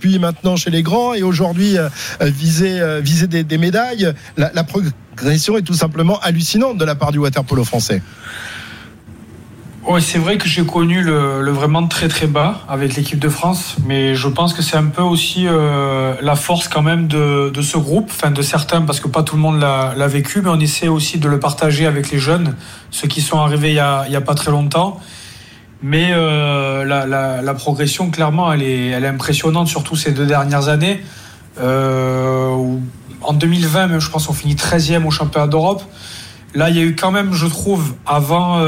puis 0.00 0.18
maintenant 0.18 0.56
chez 0.56 0.70
les 0.70 0.82
grands, 0.82 1.14
et 1.14 1.22
aujourd'hui 1.22 1.76
viser, 2.20 3.00
viser 3.02 3.26
des, 3.26 3.58
médailles. 3.58 4.12
La, 4.36 4.50
la 4.54 4.64
progression 4.64 5.56
est 5.56 5.62
tout 5.62 5.74
simplement 5.74 6.18
hallucinante 6.20 6.78
de 6.78 6.84
la 6.84 6.94
part 6.94 7.12
du 7.12 7.18
waterpolo 7.18 7.64
français. 7.64 8.02
Oui, 9.86 10.00
c'est 10.00 10.18
vrai 10.18 10.38
que 10.38 10.48
j'ai 10.48 10.64
connu 10.64 11.02
le, 11.02 11.50
vraiment 11.50 11.86
très 11.86 12.08
très 12.08 12.26
bas 12.26 12.62
avec 12.68 12.96
l'équipe 12.96 13.18
de 13.18 13.28
France, 13.28 13.76
mais 13.84 14.14
je 14.14 14.28
pense 14.28 14.54
que 14.54 14.62
c'est 14.62 14.78
un 14.78 14.86
peu 14.86 15.02
aussi 15.02 15.46
euh, 15.46 16.14
la 16.22 16.36
force 16.36 16.68
quand 16.68 16.80
même 16.80 17.06
de, 17.06 17.52
ce 17.60 17.76
groupe, 17.76 18.08
enfin 18.10 18.30
de 18.30 18.40
certains, 18.40 18.80
parce 18.80 18.98
que 18.98 19.08
pas 19.08 19.22
tout 19.22 19.36
le 19.36 19.42
monde 19.42 19.60
l'a 19.60 20.06
vécu, 20.06 20.40
mais 20.40 20.48
on 20.48 20.58
essaie 20.58 20.88
aussi 20.88 21.18
de 21.18 21.28
le 21.28 21.38
partager 21.38 21.84
avec 21.84 22.10
les 22.10 22.18
jeunes, 22.18 22.56
ceux 22.90 23.08
qui 23.08 23.20
sont 23.20 23.38
arrivés 23.38 23.72
il 23.72 23.74
y 23.74 23.78
a, 23.78 24.20
pas 24.22 24.34
très 24.34 24.50
longtemps. 24.50 25.00
Mais 25.82 26.12
euh, 26.12 26.84
la, 26.86 27.54
progression, 27.54 28.10
clairement, 28.10 28.50
elle 28.54 28.62
est, 28.62 29.06
impressionnante, 29.06 29.68
surtout 29.68 29.96
ces 29.96 30.12
deux 30.12 30.26
dernières 30.26 30.68
années. 30.68 31.04
Euh, 31.60 32.56
en 33.20 33.34
2020, 33.34 33.88
même, 33.88 34.00
je 34.00 34.08
pense 34.08 34.28
qu'on 34.28 34.32
finit 34.32 34.54
13e 34.54 35.04
au 35.04 35.10
championnat 35.10 35.46
d'Europe. 35.46 35.82
Là, 36.54 36.70
il 36.70 36.76
y 36.76 36.78
a 36.78 36.84
eu 36.84 36.96
quand 36.96 37.10
même, 37.10 37.34
je 37.34 37.46
trouve, 37.46 37.94
avant 38.06 38.58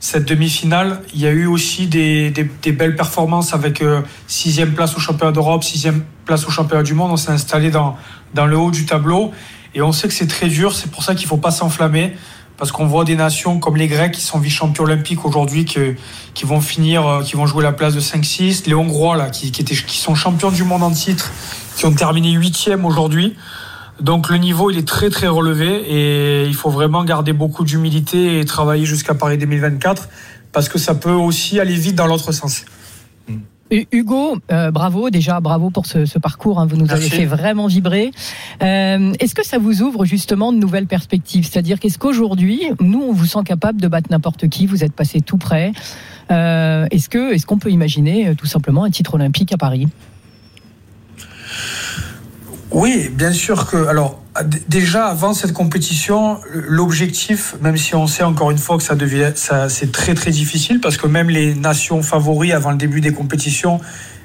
cette 0.00 0.26
demi-finale, 0.26 1.02
il 1.12 1.20
y 1.20 1.26
a 1.26 1.30
eu 1.30 1.46
aussi 1.46 1.86
des, 1.86 2.30
belles 2.66 2.94
performances 2.94 3.52
avec 3.52 3.82
euh, 3.82 4.02
sixième 4.26 4.72
place 4.72 4.96
au 4.96 5.00
championnat 5.00 5.32
d'Europe, 5.32 5.64
sixième 5.64 6.04
place 6.24 6.46
au 6.46 6.50
championnat 6.50 6.84
du 6.84 6.94
monde. 6.94 7.10
On 7.10 7.16
s'est 7.16 7.32
installé 7.32 7.70
dans, 7.70 7.96
dans 8.34 8.46
le 8.46 8.56
haut 8.56 8.70
du 8.70 8.86
tableau 8.86 9.32
et 9.74 9.82
on 9.82 9.90
sait 9.90 10.06
que 10.06 10.14
c'est 10.14 10.28
très 10.28 10.48
dur. 10.48 10.74
C'est 10.74 10.90
pour 10.90 11.02
ça 11.02 11.14
qu'il 11.14 11.24
ne 11.24 11.28
faut 11.28 11.36
pas 11.36 11.50
s'enflammer 11.50 12.14
parce 12.56 12.72
qu'on 12.72 12.86
voit 12.86 13.04
des 13.04 13.16
nations 13.16 13.58
comme 13.58 13.76
les 13.76 13.88
Grecs 13.88 14.12
qui 14.12 14.20
sont 14.20 14.38
vice-champions 14.38 14.84
olympiques 14.84 15.24
aujourd'hui 15.24 15.64
qui 15.64 16.44
vont 16.44 16.60
finir, 16.60 17.06
euh, 17.06 17.22
qui 17.22 17.34
vont 17.34 17.46
jouer 17.46 17.64
la 17.64 17.72
place 17.72 17.94
de 17.94 18.00
5-6. 18.00 18.66
Les 18.66 18.74
Hongrois 18.74 19.16
là, 19.16 19.30
qui, 19.30 19.50
qui, 19.50 19.62
étaient, 19.62 19.74
qui 19.74 19.98
sont 19.98 20.14
champions 20.14 20.50
du 20.50 20.62
monde 20.62 20.84
en 20.84 20.90
titre, 20.92 21.32
qui 21.76 21.86
ont 21.86 21.92
terminé 21.92 22.32
huitième 22.32 22.84
aujourd'hui. 22.84 23.36
Donc 24.00 24.28
le 24.28 24.36
niveau 24.36 24.70
il 24.70 24.78
est 24.78 24.86
très 24.86 25.10
très 25.10 25.26
relevé 25.26 25.66
et 25.66 26.46
il 26.46 26.54
faut 26.54 26.70
vraiment 26.70 27.04
garder 27.04 27.32
beaucoup 27.32 27.64
d'humilité 27.64 28.38
et 28.38 28.44
travailler 28.44 28.84
jusqu'à 28.84 29.14
Paris 29.14 29.38
2024 29.38 30.08
parce 30.52 30.68
que 30.68 30.78
ça 30.78 30.94
peut 30.94 31.10
aussi 31.10 31.60
aller 31.60 31.74
vite 31.74 31.96
dans 31.96 32.06
l'autre 32.06 32.32
sens. 32.32 32.64
Hugo, 33.70 34.38
euh, 34.50 34.70
bravo 34.70 35.10
déjà, 35.10 35.40
bravo 35.40 35.70
pour 35.70 35.84
ce, 35.86 36.18
parcours. 36.18 36.58
Hein, 36.58 36.66
vous 36.66 36.76
nous 36.76 36.90
avez 36.90 37.08
fait 37.08 37.26
vraiment 37.26 37.66
vibrer. 37.66 38.10
Euh, 38.62 39.12
est-ce 39.20 39.34
que 39.34 39.44
ça 39.44 39.58
vous 39.58 39.82
ouvre 39.82 40.04
justement 40.04 40.52
de 40.52 40.58
nouvelles 40.58 40.86
perspectives? 40.86 41.44
C'est-à-dire 41.44 41.78
qu'est-ce 41.78 41.98
qu'aujourd'hui, 41.98 42.62
nous, 42.80 43.02
on 43.02 43.12
vous 43.12 43.26
sent 43.26 43.44
capable 43.44 43.80
de 43.80 43.88
battre 43.88 44.10
n'importe 44.10 44.48
qui? 44.48 44.66
Vous 44.66 44.84
êtes 44.84 44.94
passé 44.94 45.20
tout 45.20 45.36
près. 45.36 45.72
Euh, 46.30 46.86
est-ce 46.90 47.08
que, 47.08 47.34
est-ce 47.34 47.44
qu'on 47.44 47.58
peut 47.58 47.70
imaginer 47.70 48.34
tout 48.36 48.46
simplement 48.46 48.84
un 48.84 48.90
titre 48.90 49.14
olympique 49.14 49.52
à 49.52 49.58
Paris? 49.58 49.86
Oui, 52.70 53.08
bien 53.12 53.32
sûr 53.32 53.66
que. 53.66 53.86
Alors, 53.86 54.20
déjà 54.68 55.06
avant 55.06 55.32
cette 55.32 55.52
compétition, 55.52 56.38
l'objectif, 56.52 57.56
même 57.62 57.76
si 57.76 57.94
on 57.94 58.06
sait 58.06 58.24
encore 58.24 58.50
une 58.50 58.58
fois 58.58 58.76
que 58.76 58.82
ça 58.82 58.94
devient, 58.94 59.32
ça, 59.34 59.68
c'est 59.68 59.90
très 59.90 60.14
très 60.14 60.30
difficile 60.30 60.80
parce 60.80 60.96
que 60.96 61.06
même 61.06 61.30
les 61.30 61.54
nations 61.54 62.02
favoris 62.02 62.52
avant 62.52 62.70
le 62.70 62.76
début 62.76 63.00
des 63.00 63.12
compétitions, 63.12 63.80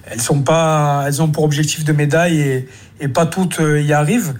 elles 0.06 0.22
sont 0.22 0.42
pas, 0.42 1.06
elles 1.08 1.22
ont 1.22 1.30
pour 1.30 1.46
objectif 1.46 1.86
de 1.86 1.94
médaille 1.94 2.40
et, 2.42 2.68
et 3.00 3.08
pas 3.08 3.26
toutes 3.26 3.62
euh, 3.62 3.82
y 3.82 3.94
arrivent. 3.94 4.34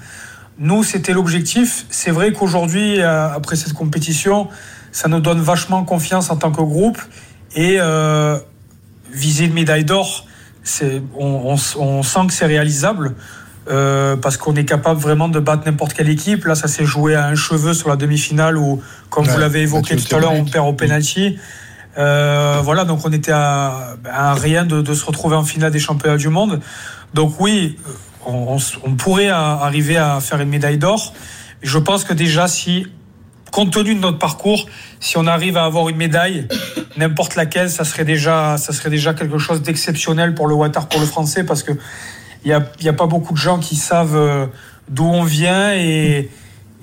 nous, 0.60 0.84
c'était 0.84 1.14
l'objectif. 1.14 1.86
C'est 1.90 2.12
vrai 2.12 2.34
qu'aujourd'hui, 2.34 3.02
après 3.02 3.56
cette 3.56 3.74
compétition, 3.74 4.50
ça 4.92 5.08
nous 5.08 5.22
donne 5.22 5.40
vachement 5.40 5.84
confiance 5.86 6.30
en 6.30 6.36
tant 6.36 6.52
que 6.52 6.62
groupe. 6.62 7.02
Et 7.56 7.80
viser 9.12 9.46
une 9.46 9.54
médaille 9.54 9.86
d'or, 9.86 10.26
on, 11.16 11.56
on, 11.78 12.04
sent 12.04 12.20
que 12.28 12.34
c'est 12.34 12.46
réalisable. 12.46 13.16
Euh, 13.70 14.18
parce 14.18 14.36
qu'on 14.36 14.56
est 14.56 14.66
capable 14.66 15.00
vraiment 15.00 15.30
de 15.30 15.40
battre 15.40 15.64
n'importe 15.66 15.94
quelle 15.94 16.10
équipe. 16.10 16.46
Là, 16.46 16.56
ça 16.56 16.68
s'est 16.68 16.84
joué 16.84 17.16
à 17.16 17.28
un 17.28 17.36
cheveu 17.36 17.74
sur 17.74 17.88
la 17.88 17.96
demi-finale 17.96 18.58
où, 18.58 18.82
comme 19.10 19.26
vous 19.26 19.38
l'avez 19.38 19.62
évoqué 19.62 19.96
tout 19.96 20.16
à 20.16 20.20
l'heure, 20.20 20.34
on 20.34 20.44
perd 20.44 20.68
au 20.68 20.74
penalty. 20.74 21.38
Euh, 21.98 22.60
voilà, 22.62 22.84
donc 22.84 23.06
on 23.06 23.12
était 23.12 23.32
à, 23.32 23.96
rien 24.36 24.66
de, 24.66 24.94
se 24.94 25.06
retrouver 25.06 25.36
en 25.36 25.44
finale 25.44 25.72
des 25.72 25.80
championnats 25.80 26.18
du 26.18 26.28
monde. 26.28 26.60
Donc 27.14 27.40
oui, 27.40 27.78
on, 28.26 28.58
pourrait 28.98 29.30
arriver 29.30 29.96
à 29.96 30.20
faire 30.20 30.42
une 30.42 30.50
médaille 30.50 30.78
d'or. 30.78 31.14
Je 31.62 31.78
pense 31.78 32.04
que 32.04 32.14
déjà, 32.14 32.50
si, 32.50 32.88
compte 33.52 33.72
tenu 33.72 33.96
de 33.96 34.00
notre 34.02 34.18
parcours, 34.18 34.68
si 35.00 35.18
on 35.18 35.26
arrive 35.26 35.56
à 35.56 35.64
avoir 35.64 35.88
une 35.88 35.96
médaille, 35.96 36.50
n'importe 36.98 37.36
laquelle, 37.36 37.70
ça 37.70 37.86
serait 37.86 38.04
déjà, 38.04 38.58
ça 38.58 38.74
serait 38.74 38.90
déjà 38.90 39.14
quelque 39.14 39.38
chose 39.38 39.62
d'exceptionnel 39.62 40.34
pour 40.34 40.48
le 40.48 40.56
water 40.56 40.88
pour 40.90 41.00
le 41.00 41.06
français 41.06 41.46
parce 41.46 41.64
que 41.64 41.72
il 42.44 42.50
n'y 42.50 42.54
a, 42.54 42.66
y 42.82 42.90
a, 42.90 42.94
pas 42.94 43.08
beaucoup 43.08 43.34
de 43.34 43.38
gens 43.38 43.60
qui 43.60 43.76
savent 43.76 44.16
euh, 44.16 44.46
d'où 44.90 45.06
on 45.06 45.24
vient 45.24 45.74
et, 45.74 46.30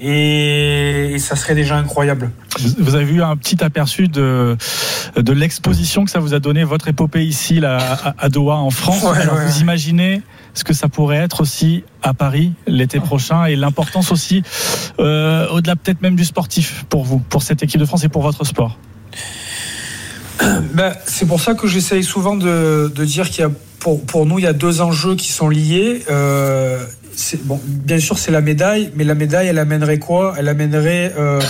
et, 0.00 1.16
ça 1.18 1.36
serait 1.36 1.54
déjà 1.54 1.76
incroyable. 1.76 2.30
Vous 2.78 2.94
avez 2.94 3.04
vu 3.04 3.22
un 3.22 3.36
petit 3.36 3.62
aperçu 3.62 4.08
de, 4.08 4.56
de 5.16 5.32
l'exposition 5.32 6.04
que 6.04 6.10
ça 6.10 6.18
vous 6.18 6.34
a 6.34 6.40
donné, 6.40 6.64
votre 6.64 6.88
épopée 6.88 7.24
ici 7.24 7.60
là, 7.60 7.78
à, 8.18 8.28
Doha 8.28 8.56
en 8.56 8.70
France. 8.70 9.04
Alors 9.04 9.36
vous 9.36 9.60
imaginez 9.60 10.22
ce 10.54 10.64
que 10.64 10.72
ça 10.72 10.88
pourrait 10.88 11.18
être 11.18 11.42
aussi 11.42 11.84
à 12.02 12.14
Paris 12.14 12.52
l'été 12.66 12.98
prochain 12.98 13.44
et 13.44 13.54
l'importance 13.54 14.10
aussi, 14.10 14.42
euh, 14.98 15.48
au-delà 15.50 15.76
peut-être 15.76 16.02
même 16.02 16.16
du 16.16 16.24
sportif 16.24 16.84
pour 16.88 17.04
vous, 17.04 17.18
pour 17.18 17.42
cette 17.42 17.62
équipe 17.62 17.80
de 17.80 17.84
France 17.84 18.04
et 18.04 18.08
pour 18.08 18.22
votre 18.22 18.44
sport 18.44 18.78
ben, 20.72 20.94
C'est 21.06 21.26
pour 21.26 21.40
ça 21.40 21.54
que 21.54 21.66
j'essaye 21.66 22.04
souvent 22.04 22.36
de, 22.36 22.92
de 22.94 23.04
dire 23.04 23.28
qu'il 23.30 23.42
y 23.42 23.46
a 23.46 23.50
pour, 23.78 24.04
pour, 24.04 24.26
nous, 24.26 24.38
il 24.38 24.42
y 24.42 24.48
a 24.48 24.52
deux 24.52 24.80
enjeux 24.82 25.16
qui 25.16 25.32
sont 25.32 25.48
liés. 25.48 26.02
Euh, 26.10 26.84
bon, 27.44 27.60
bien 27.64 27.98
sûr, 27.98 28.18
c'est 28.18 28.30
la 28.30 28.42
médaille, 28.42 28.92
mais 28.94 29.04
la 29.04 29.14
médaille, 29.14 29.48
elle 29.48 29.58
amènerait 29.58 29.98
quoi? 29.98 30.34
Elle 30.38 30.48
amènerait 30.48 31.14
euh, 31.18 31.40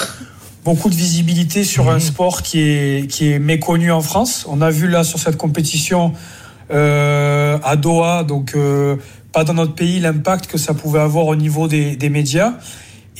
beaucoup 0.65 0.91
de 0.91 0.95
visibilité 0.95 1.65
sur 1.65 1.91
un 1.91 1.97
mmh. 1.97 2.01
sport 2.01 2.43
qui 2.43 2.61
est, 2.61 3.11
qui 3.11 3.33
est 3.33 3.41
méconnu 3.41 3.91
en 3.91 4.01
France. 4.01 4.47
On 4.49 4.61
a 4.61 4.71
vu 4.71 4.87
là 4.87 5.03
sur 5.03 5.19
cette 5.19 5.37
compétition 5.37 6.13
euh, 6.71 7.59
à 7.65 7.75
Doha, 7.75 8.23
donc 8.23 8.57
pas 9.33 9.43
dans 9.43 9.55
notre 9.55 9.75
pays, 9.75 9.99
l'impact 9.99 10.47
que 10.47 10.59
ça 10.59 10.73
pouvait 10.75 11.01
avoir 11.01 11.27
au 11.27 11.37
niveau 11.37 11.67
des, 11.67 11.97
des 11.97 12.11
médias. 12.11 12.55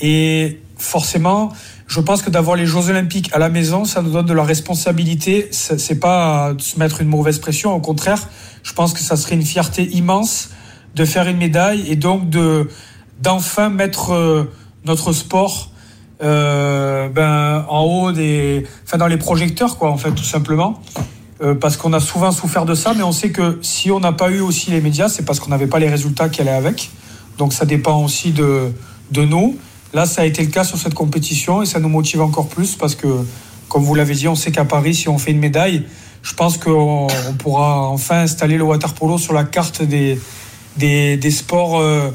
Et 0.01 0.59
forcément, 0.77 1.51
je 1.91 1.99
pense 1.99 2.21
que 2.21 2.29
d'avoir 2.29 2.55
les 2.55 2.65
Jeux 2.65 2.89
Olympiques 2.89 3.29
à 3.33 3.37
la 3.37 3.49
maison, 3.49 3.83
ça 3.83 4.01
nous 4.01 4.11
donne 4.11 4.25
de 4.25 4.33
la 4.33 4.43
responsabilité. 4.43 5.49
C'est 5.51 5.99
pas 5.99 6.53
se 6.57 6.79
mettre 6.79 7.01
une 7.01 7.09
mauvaise 7.09 7.39
pression, 7.39 7.73
au 7.75 7.81
contraire 7.81 8.29
je 8.63 8.73
pense 8.73 8.93
que 8.93 8.99
ça 8.99 9.15
serait 9.15 9.35
une 9.35 9.45
fierté 9.45 9.83
immense 9.95 10.49
de 10.95 11.05
faire 11.05 11.27
une 11.27 11.37
médaille 11.37 11.85
et 11.87 11.95
donc 11.95 12.29
de 12.29 12.69
d'enfin 13.21 13.69
mettre 13.69 14.13
euh, 14.13 14.51
notre 14.85 15.13
sport 15.13 15.71
euh, 16.23 17.07
ben, 17.09 17.65
en 17.69 17.81
haut 17.83 18.11
des, 18.11 18.65
enfin 18.85 18.97
dans 18.97 19.07
les 19.07 19.17
projecteurs 19.17 19.77
quoi 19.77 19.91
en 19.91 19.97
fait 19.97 20.11
tout 20.11 20.23
simplement. 20.23 20.81
Euh, 21.41 21.55
parce 21.55 21.75
qu'on 21.75 21.93
a 21.93 21.99
souvent 21.99 22.31
souffert 22.31 22.65
de 22.65 22.75
ça, 22.75 22.93
mais 22.95 23.01
on 23.01 23.11
sait 23.11 23.31
que 23.31 23.57
si 23.63 23.89
on 23.89 23.99
n'a 23.99 24.11
pas 24.11 24.29
eu 24.29 24.41
aussi 24.41 24.69
les 24.69 24.79
médias, 24.79 25.09
c'est 25.09 25.25
parce 25.25 25.39
qu'on 25.39 25.49
n'avait 25.49 25.65
pas 25.65 25.79
les 25.79 25.89
résultats 25.89 26.29
qui 26.29 26.39
allaient 26.41 26.51
avec. 26.51 26.91
Donc 27.39 27.51
ça 27.51 27.65
dépend 27.65 28.03
aussi 28.03 28.31
de, 28.31 28.71
de 29.09 29.25
nous. 29.25 29.57
Là, 29.93 30.05
ça 30.05 30.21
a 30.21 30.25
été 30.25 30.43
le 30.43 30.49
cas 30.49 30.63
sur 30.63 30.77
cette 30.77 30.93
compétition 30.93 31.61
et 31.61 31.65
ça 31.65 31.79
nous 31.79 31.89
motive 31.89 32.21
encore 32.21 32.47
plus 32.47 32.75
parce 32.75 32.95
que, 32.95 33.07
comme 33.67 33.83
vous 33.83 33.95
l'avez 33.95 34.15
dit, 34.15 34.27
on 34.27 34.35
sait 34.35 34.51
qu'à 34.51 34.65
Paris, 34.65 34.95
si 34.95 35.09
on 35.09 35.17
fait 35.17 35.31
une 35.31 35.39
médaille, 35.39 35.83
je 36.23 36.33
pense 36.33 36.57
qu'on 36.57 37.07
pourra 37.39 37.87
enfin 37.89 38.19
installer 38.19 38.57
le 38.57 38.63
water 38.63 38.93
polo 38.93 39.17
sur 39.17 39.33
la 39.33 39.43
carte 39.43 39.81
des, 39.81 40.17
des, 40.77 41.31
sports 41.31 41.79
euh, 41.79 42.09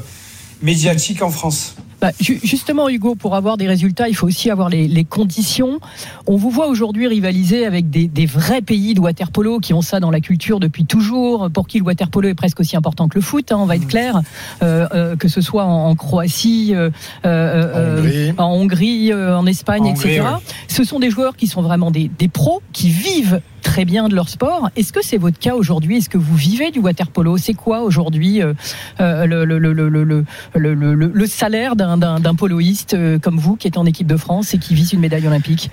médiatiques 0.61 1.21
en 1.21 1.29
France. 1.29 1.75
Bah, 1.99 2.11
justement, 2.19 2.89
Hugo, 2.89 3.15
pour 3.15 3.35
avoir 3.35 3.57
des 3.57 3.67
résultats, 3.67 4.07
il 4.07 4.15
faut 4.15 4.27
aussi 4.27 4.51
avoir 4.51 4.69
les, 4.69 4.87
les 4.87 5.03
conditions. 5.03 5.79
On 6.27 6.35
vous 6.35 6.51
voit 6.51 6.67
aujourd'hui 6.67 7.07
rivaliser 7.07 7.65
avec 7.65 7.89
des, 7.89 8.07
des, 8.07 8.25
vrais 8.25 8.61
pays 8.61 8.93
de 8.93 8.99
waterpolo 8.99 9.59
qui 9.59 9.73
ont 9.73 9.81
ça 9.81 9.99
dans 9.99 10.11
la 10.11 10.19
culture 10.19 10.59
depuis 10.59 10.85
toujours, 10.85 11.49
pour 11.49 11.67
qui 11.67 11.79
le 11.79 11.85
waterpolo 11.85 12.29
est 12.29 12.35
presque 12.35 12.59
aussi 12.59 12.75
important 12.75 13.07
que 13.07 13.15
le 13.15 13.21
foot, 13.21 13.51
hein, 13.51 13.57
on 13.59 13.65
va 13.65 13.75
être 13.75 13.85
mmh. 13.85 13.87
clair, 13.87 14.21
euh, 14.61 14.87
euh, 14.93 15.15
que 15.15 15.27
ce 15.27 15.41
soit 15.41 15.63
en, 15.63 15.95
Croatie, 15.95 16.73
euh, 16.75 18.31
en 18.37 18.45
Hongrie, 18.45 19.13
en, 19.13 19.39
en 19.39 19.45
Espagne, 19.47 19.87
etc. 19.87 20.23
Ce 20.67 20.83
sont 20.83 20.99
des 20.99 21.09
joueurs 21.09 21.35
qui 21.35 21.47
sont 21.47 21.61
vraiment 21.61 21.89
des, 21.89 22.11
des 22.19 22.27
pros, 22.27 22.61
qui 22.73 22.89
vivent 22.89 23.41
très 23.67 23.83
bien 23.83 24.07
de 24.07 24.15
leur 24.15 24.29
sport. 24.29 24.69
Est-ce 24.77 24.93
que 24.93 25.03
c'est 25.03 25.17
votre 25.17 25.39
cas 25.39 25.53
aujourd'hui? 25.53 25.97
Est-ce 25.97 26.09
que 26.09 26.17
vous 26.17 26.35
vivez 26.35 26.71
du 26.71 26.79
water 26.79 27.07
polo? 27.07 27.37
C'est 27.37 27.53
quoi 27.53 27.81
aujourd'hui 27.81 28.41
euh, 28.41 28.53
euh, 29.01 29.25
le, 29.25 31.25
salaire 31.25 31.75
d'un 31.75 32.35
poloiste 32.35 32.93
euh, 32.93 33.19
comme 33.19 33.37
vous 33.37 33.57
qui 33.57 33.67
est 33.67 33.77
en 33.77 33.85
équipe 33.85 34.07
de 34.07 34.15
France 34.15 34.53
et 34.53 34.57
qui 34.57 34.73
vise 34.73 34.93
une 34.93 35.01
médaille 35.01 35.27
olympique? 35.27 35.69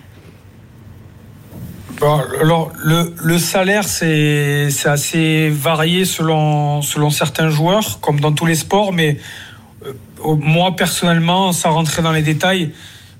Alors, 2.02 2.72
le, 2.82 3.38
salaire, 3.38 3.84
c'est 3.84 4.68
assez 4.86 5.48
varié 5.50 6.04
selon, 6.04 6.82
selon 6.82 7.10
certains 7.10 7.48
joueurs, 7.48 8.00
comme 8.00 8.18
dans 8.18 8.32
tous 8.32 8.46
les 8.46 8.56
sports, 8.56 8.92
mais 8.92 9.18
moi, 10.24 10.74
personnellement, 10.74 11.52
sans 11.52 11.72
rentrer 11.72 12.02
dans 12.02 12.12
les 12.12 12.22
détails, 12.22 12.72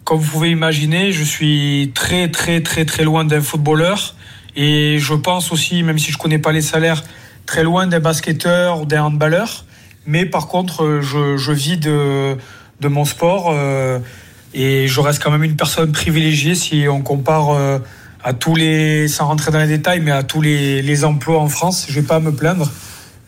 comme 0.03 0.19
vous 0.19 0.31
pouvez 0.31 0.51
imaginer, 0.51 1.13
je 1.13 1.23
suis 1.23 1.93
très, 1.95 2.29
très, 2.29 2.61
très, 2.61 2.85
très 2.85 3.05
loin 3.05 3.25
d'un 3.25 3.41
footballeur. 3.41 4.17
Et 4.57 4.99
je 4.99 5.15
pense 5.15 5.53
aussi, 5.53 5.83
même 5.83 5.99
si 5.99 6.13
je 6.13 6.19
connais 6.19 6.39
pas 6.39 6.53
les 6.53 6.63
salaires, 6.63 7.03
très 7.47 7.63
loin 7.63 7.87
des 7.87 7.99
basketteurs 7.99 8.81
ou 8.83 8.87
des 8.87 8.99
handballeurs. 8.99 9.65
Mais 10.07 10.27
par 10.27 10.49
contre, 10.49 11.01
je, 11.01 11.37
je 11.37 11.53
vis 11.53 11.77
de, 11.77 12.37
de 12.81 12.89
mon 12.89 13.05
sport 13.05 13.51
euh, 13.51 13.99
et 14.53 14.87
je 14.87 15.01
reste 15.01 15.23
quand 15.23 15.31
même 15.31 15.45
une 15.45 15.57
personne 15.57 15.93
privilégiée 15.93 16.55
si 16.55 16.87
on 16.89 17.03
compare 17.03 17.51
euh, 17.51 17.79
à 18.23 18.33
tous 18.33 18.55
les, 18.55 19.09
sans 19.09 19.27
rentrer 19.27 19.51
dans 19.51 19.59
les 19.59 19.67
détails, 19.67 20.01
mais 20.01 20.11
à 20.11 20.23
tous 20.23 20.41
les, 20.41 20.83
les 20.83 21.05
emplois 21.05 21.41
en 21.41 21.49
France. 21.49 21.87
Je 21.89 22.01
vais 22.01 22.07
pas 22.07 22.21
me 22.21 22.33
plaindre. 22.33 22.71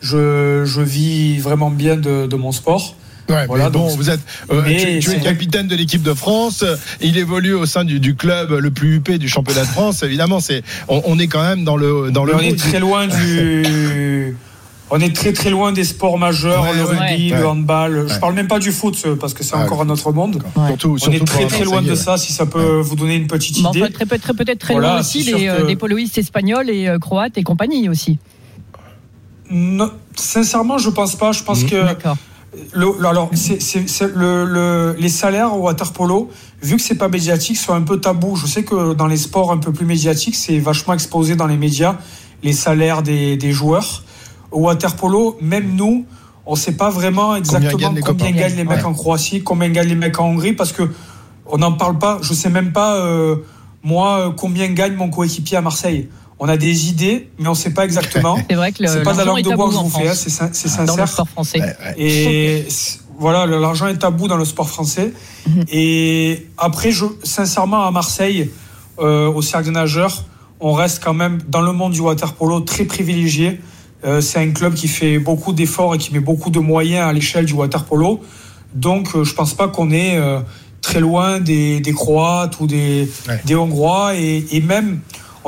Je, 0.01 0.63
je 0.65 0.81
vis 0.81 1.39
vraiment 1.39 1.71
bien 1.71 1.95
de, 1.95 2.27
de 2.27 2.35
mon 2.35 2.51
sport. 2.51 2.95
Ouais, 3.29 3.45
voilà, 3.47 3.69
bon, 3.69 3.87
vous 3.87 4.09
êtes, 4.09 4.21
euh, 4.51 4.63
tu, 4.63 5.11
es 5.11 5.19
capitaine 5.19 5.67
de 5.67 5.75
l'équipe 5.75 6.01
de 6.01 6.13
France. 6.13 6.63
Il 7.01 7.17
évolue 7.17 7.53
au 7.53 7.65
sein 7.65 7.83
du, 7.83 7.99
du, 7.99 8.15
club 8.15 8.51
le 8.51 8.71
plus 8.71 8.95
huppé 8.95 9.17
du 9.17 9.27
championnat 9.27 9.61
de 9.61 9.67
France. 9.67 10.01
Évidemment, 10.03 10.39
c'est, 10.39 10.63
on, 10.87 11.01
on, 11.05 11.19
est 11.19 11.27
quand 11.27 11.43
même 11.43 11.65
dans 11.65 11.75
le 11.75 12.11
dans 12.11 12.23
le. 12.23 12.35
On 12.35 12.39
est 12.39 12.57
très 12.57 12.79
loin 12.79 13.07
du. 13.07 14.35
On 14.89 14.99
est 14.99 15.13
très 15.13 15.33
très 15.33 15.49
loin 15.49 15.73
des 15.73 15.83
sports 15.83 16.17
majeurs, 16.17 16.65
le 16.73 16.83
rugby, 16.83 17.29
le 17.29 17.45
handball. 17.45 18.07
Je 18.07 18.19
parle 18.19 18.33
même 18.35 18.47
pas 18.47 18.59
du 18.59 18.71
foot 18.71 19.05
parce 19.19 19.33
que 19.33 19.43
c'est 19.43 19.55
encore 19.55 19.81
un 19.81 19.89
autre 19.89 20.11
monde. 20.11 20.41
Surtout, 20.67 20.97
on 21.05 21.11
est 21.11 21.25
très 21.25 21.47
très 21.47 21.65
loin 21.65 21.81
de 21.81 21.95
ça. 21.95 22.17
Si 22.17 22.31
ça 22.31 22.45
peut 22.45 22.79
vous 22.79 22.95
donner 22.95 23.15
une 23.15 23.27
petite 23.27 23.57
idée. 23.59 23.81
Peut-être 23.81 24.33
peut-être 24.33 24.59
très 24.59 24.75
loin 24.75 24.99
aussi 24.99 25.25
des, 25.25 25.47
euh, 25.47 25.65
des, 25.65 25.75
poloistes 25.75 26.17
espagnols 26.17 26.69
et 26.69 26.87
euh, 26.87 26.99
croates 26.99 27.37
et 27.37 27.43
compagnie 27.43 27.89
aussi. 27.89 28.17
Non, 29.49 29.91
sincèrement, 30.15 30.77
je 30.77 30.89
pense 30.89 31.15
pas. 31.15 31.31
Je 31.31 31.43
pense 31.43 31.63
mmh. 31.63 31.69
que 31.69 31.85
alors, 32.75 33.29
c'est, 33.33 34.15
le, 34.15 34.95
les 34.97 35.09
salaires 35.09 35.55
au 35.55 35.59
water 35.59 35.91
polo, 35.93 36.29
vu 36.61 36.75
que 36.77 36.81
c'est 36.81 36.95
pas 36.95 37.07
médiatique, 37.07 37.57
sont 37.57 37.73
un 37.73 37.81
peu 37.81 37.99
tabou. 37.99 38.35
Je 38.35 38.45
sais 38.45 38.63
que 38.63 38.93
dans 38.93 39.07
les 39.07 39.17
sports 39.17 39.51
un 39.51 39.57
peu 39.57 39.71
plus 39.71 39.85
médiatiques, 39.85 40.35
c'est 40.35 40.59
vachement 40.59 40.93
exposé 40.93 41.35
dans 41.35 41.47
les 41.47 41.57
médias, 41.57 41.97
les 42.43 42.53
salaires 42.53 43.03
des, 43.03 43.37
des 43.37 43.51
joueurs. 43.51 44.03
Au 44.51 44.61
water 44.61 44.95
polo, 44.95 45.37
même 45.41 45.75
nous, 45.75 46.05
on 46.45 46.55
sait 46.55 46.73
pas 46.73 46.89
vraiment 46.89 47.35
exactement 47.35 47.93
combien 48.03 48.31
gagnent 48.31 48.55
les, 48.55 48.63
mecs 48.63 48.85
en 48.85 48.93
Croatie, 48.93 49.43
combien 49.43 49.69
gagnent 49.69 49.89
les 49.89 49.95
mecs 49.95 50.19
en 50.19 50.29
Hongrie, 50.29 50.53
parce 50.53 50.71
que 50.71 50.83
on 51.45 51.57
n'en 51.57 51.73
parle 51.73 51.97
pas. 51.97 52.19
Je 52.21 52.33
sais 52.33 52.49
même 52.49 52.71
pas, 52.71 52.95
euh, 52.95 53.37
moi, 53.83 54.33
combien 54.37 54.67
gagne 54.69 54.95
mon 54.95 55.09
coéquipier 55.09 55.57
à 55.57 55.61
Marseille 55.61 56.09
on 56.39 56.47
a 56.47 56.57
des 56.57 56.89
idées, 56.89 57.29
mais 57.39 57.47
on 57.47 57.51
ne 57.51 57.55
sait 57.55 57.71
pas 57.71 57.85
exactement. 57.85 58.37
C'est 58.49 58.55
vrai 58.55 58.71
que 58.71 58.85
c'est 58.85 59.03
pas 59.03 59.13
de 59.13 59.17
la 59.17 59.25
langue 59.25 59.41
de 59.41 59.55
bois 59.55 59.69
que 59.69 59.73
vous 59.73 59.89
fais, 59.89 60.13
c'est 60.13 60.29
sincère. 60.29 60.85
Dans 60.85 60.95
le 60.95 61.05
sport 61.05 61.29
français. 61.29 61.59
Et 61.97 62.65
voilà, 63.19 63.45
l'argent 63.45 63.87
est 63.87 63.97
tabou 63.97 64.27
dans 64.27 64.37
le 64.37 64.45
sport 64.45 64.69
français. 64.69 65.11
Mhm. 65.47 65.65
Et 65.71 66.47
après, 66.57 66.91
je, 66.91 67.05
sincèrement, 67.23 67.85
à 67.85 67.91
Marseille, 67.91 68.51
euh, 68.99 69.27
au 69.27 69.41
cercle 69.41 69.65
des 69.65 69.71
nageurs, 69.71 70.25
on 70.59 70.73
reste 70.73 71.03
quand 71.03 71.13
même 71.13 71.39
dans 71.47 71.61
le 71.61 71.71
monde 71.71 71.93
du 71.93 72.01
water 72.01 72.33
polo 72.33 72.59
très 72.59 72.85
privilégié. 72.85 73.59
Euh, 74.05 74.21
c'est 74.21 74.39
un 74.39 74.51
club 74.51 74.75
qui 74.75 74.87
fait 74.87 75.17
beaucoup 75.17 75.53
d'efforts 75.53 75.95
et 75.95 75.97
qui 75.97 76.13
met 76.13 76.19
beaucoup 76.19 76.51
de 76.51 76.59
moyens 76.59 77.09
à 77.09 77.13
l'échelle 77.13 77.45
du 77.45 77.53
water 77.53 77.83
polo. 77.85 78.21
Donc, 78.75 79.15
euh, 79.15 79.23
je 79.23 79.33
pense 79.33 79.55
pas 79.55 79.67
qu'on 79.67 79.89
est 79.89 80.19
très 80.81 80.99
loin 80.99 81.39
des, 81.39 81.81
Croates 81.95 82.59
ou 82.59 82.67
des, 82.67 83.09
des 83.45 83.55
Hongrois 83.55 84.15
et, 84.15 84.45
et 84.51 84.61
même 84.61 84.99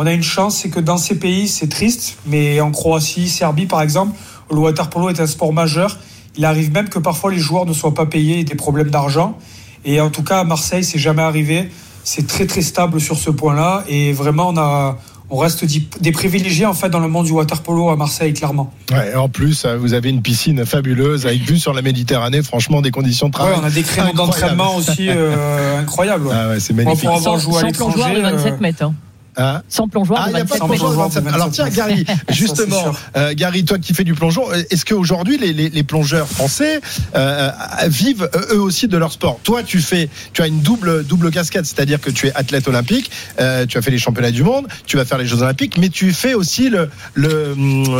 on 0.02 0.06
a 0.06 0.14
une 0.14 0.24
chance, 0.24 0.56
c'est 0.56 0.70
que 0.70 0.80
dans 0.80 0.96
ces 0.96 1.16
pays, 1.16 1.50
c'est 1.50 1.68
triste, 1.68 2.20
mais 2.26 2.62
en 2.62 2.72
Croatie, 2.72 3.28
Serbie 3.28 3.66
par 3.66 3.82
exemple, 3.82 4.18
le 4.50 4.56
water 4.56 4.90
polo 4.90 5.10
est 5.10 5.20
un 5.20 5.28
sport 5.28 5.52
majeur. 5.52 5.98
il 6.38 6.46
arrive 6.46 6.72
même 6.72 6.88
que 6.88 7.00
parfois 7.00 7.34
les 7.34 7.38
joueurs 7.38 7.66
ne 7.66 7.74
soient 7.74 7.94
pas 7.94 8.06
payés 8.06 8.40
et 8.40 8.44
des 8.46 8.56
problèmes 8.56 8.90
d'argent. 8.90 9.38
Et 9.84 10.00
en 10.00 10.10
tout 10.10 10.24
cas, 10.24 10.40
à 10.40 10.44
Marseille, 10.46 10.86
c'est 10.86 11.00
jamais 11.00 11.22
arrivé. 11.22 11.70
C'est 12.06 12.26
très 12.28 12.46
très 12.46 12.62
stable 12.62 13.02
sur 13.02 13.18
ce 13.18 13.30
point-là. 13.30 13.84
Et 13.90 14.14
vraiment, 14.14 14.48
on 14.48 14.58
a, 14.58 14.98
on 15.30 15.36
reste 15.36 15.66
des 16.00 16.12
privilégiés 16.14 16.66
en 16.66 16.74
fait 16.74 16.88
dans 16.88 17.02
le 17.02 17.10
monde 17.10 17.26
du 17.26 17.34
water 17.34 17.62
polo 17.62 17.90
à 17.90 17.98
Marseille, 17.98 18.32
clairement. 18.32 18.72
Ouais, 18.92 19.16
en 19.16 19.28
plus, 19.28 19.66
euh, 19.66 19.76
vous 19.76 19.94
avez 19.94 20.10
une 20.10 20.22
piscine 20.22 20.66
fabuleuse 20.66 21.26
avec 21.26 21.42
vue 21.42 21.60
sur 21.60 21.74
la 21.74 21.82
Méditerranée. 21.82 22.42
Franchement, 22.42 22.82
des 22.82 22.92
conditions 22.92 23.28
de 23.28 23.34
travail. 23.34 23.56
Ouais, 23.56 23.60
on 23.62 23.66
a 23.66 23.70
des 23.70 23.84
créneaux 23.84 24.14
d'entraînement 24.14 24.78
aussi 24.78 25.10
euh, 25.10 25.78
incroyables. 25.78 26.30
Ah 26.32 26.48
ouais, 26.48 26.62
c'est 26.62 26.72
magnifique. 26.72 27.04
Pour 27.04 27.18
avoir 27.18 27.38
joué 27.38 27.58
à 27.58 27.64
l'étranger. 27.64 28.22
27 28.22 28.62
mètres. 28.62 28.84
Hein. 28.86 28.94
Hein 29.40 29.62
sans 29.70 29.88
plongeoir. 29.88 30.24
Ah, 30.24 30.30
il 30.30 30.36
n'y 30.36 30.42
a 30.42 30.46
pas 30.46 30.60
de 30.60 30.64
plongeoir. 30.66 31.10
Alors 31.34 31.50
tiens, 31.50 31.70
Gary, 31.70 32.06
justement, 32.30 32.94
euh, 33.16 33.34
Gary, 33.34 33.64
toi 33.64 33.80
qui 33.80 33.94
fais 33.94 34.04
du 34.04 34.14
plongeon, 34.14 34.44
est-ce 34.70 34.84
qu'aujourd'hui 34.84 35.38
les, 35.38 35.54
les, 35.54 35.70
les, 35.70 35.84
plongeurs 35.84 36.28
français 36.28 36.82
euh, 37.16 37.50
vivent 37.88 38.30
euh, 38.36 38.56
eux 38.56 38.62
aussi 38.62 38.90
de 38.90 38.98
leur 38.98 39.14
sport? 39.14 39.40
Toi, 39.44 39.64
tu 39.64 39.80
fais, 39.80 40.10
tu 40.34 40.42
as 40.42 40.48
une 40.48 40.60
double 40.60 41.06
double 41.06 41.32
casquette, 41.32 41.66
c'est-à-dire 41.66 42.02
que 42.02 42.10
tu 42.10 42.28
es 42.28 42.34
athlète 42.36 42.68
olympique, 42.68 43.12
euh, 43.40 43.66
tu 43.66 43.78
as 43.78 43.82
fait 43.82 43.92
les 43.92 43.98
championnats 43.98 44.32
du 44.32 44.44
monde, 44.44 44.68
tu 44.86 44.98
vas 44.98 45.06
faire 45.06 45.18
les 45.18 45.26
Jeux 45.26 45.42
olympiques, 45.42 45.78
mais 45.78 45.90
tu 45.90 46.12
fais 46.12 46.34
aussi 46.34 46.70
le 46.70 46.90
le, 47.14 47.56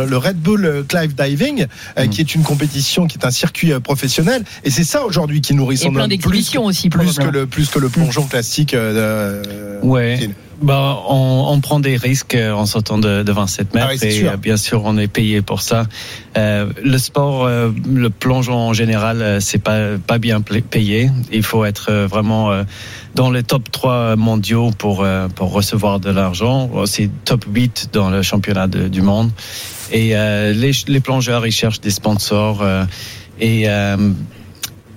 le 0.06 0.16
Red 0.18 0.36
Bull 0.36 0.84
Clive 0.88 1.14
Diving, 1.14 1.66
euh, 1.98 2.06
qui 2.06 2.20
est 2.20 2.34
une 2.34 2.42
compétition, 2.42 3.06
qui 3.06 3.16
est 3.16 3.24
un 3.24 3.30
circuit 3.30 3.72
euh, 3.72 3.80
professionnel, 3.80 4.44
et 4.64 4.70
c'est 4.70 4.84
ça 4.84 5.04
aujourd'hui 5.06 5.40
qui 5.40 5.54
nourrit 5.54 5.78
son 5.78 5.94
homme. 5.96 6.10
Plus, 6.20 6.58
aussi, 6.58 6.90
plus 6.90 7.18
que 7.18 7.28
le 7.28 7.46
plus 7.46 7.70
que 7.70 7.78
le 7.78 7.88
plongeon 7.88 8.26
classique. 8.26 8.76
ouais. 9.82 10.30
Bah, 10.62 11.02
on, 11.08 11.46
on, 11.48 11.60
prend 11.60 11.80
des 11.80 11.96
risques 11.96 12.36
en 12.36 12.66
sortant 12.66 12.98
de, 12.98 13.22
de 13.22 13.32
27 13.32 13.72
mètres 13.72 13.86
ah 13.90 14.04
et 14.04 14.28
euh, 14.28 14.36
bien 14.36 14.58
sûr 14.58 14.82
on 14.84 14.98
est 14.98 15.08
payé 15.08 15.40
pour 15.40 15.62
ça. 15.62 15.86
Euh, 16.36 16.70
le 16.84 16.98
sport, 16.98 17.46
euh, 17.46 17.70
le 17.88 18.10
plongeon 18.10 18.56
en 18.56 18.72
général, 18.74 19.22
euh, 19.22 19.40
c'est 19.40 19.58
pas 19.58 19.96
pas 20.06 20.18
bien 20.18 20.42
payé. 20.42 21.10
Il 21.32 21.44
faut 21.44 21.64
être 21.64 21.90
vraiment 21.90 22.50
dans 23.14 23.30
les 23.30 23.42
top 23.42 23.70
3 23.70 24.16
mondiaux 24.16 24.70
pour 24.76 25.06
pour 25.34 25.52
recevoir 25.52 25.98
de 25.98 26.10
l'argent. 26.10 26.70
C'est 26.84 27.08
top 27.24 27.46
8 27.48 27.88
dans 27.94 28.10
le 28.10 28.20
championnat 28.20 28.66
de, 28.66 28.88
du 28.88 29.00
monde. 29.00 29.30
Et 29.92 30.10
les, 30.10 30.72
les 30.86 31.00
plongeurs 31.00 31.46
ils 31.46 31.52
cherchent 31.52 31.80
des 31.80 31.90
sponsors 31.90 32.62
et 33.40 33.66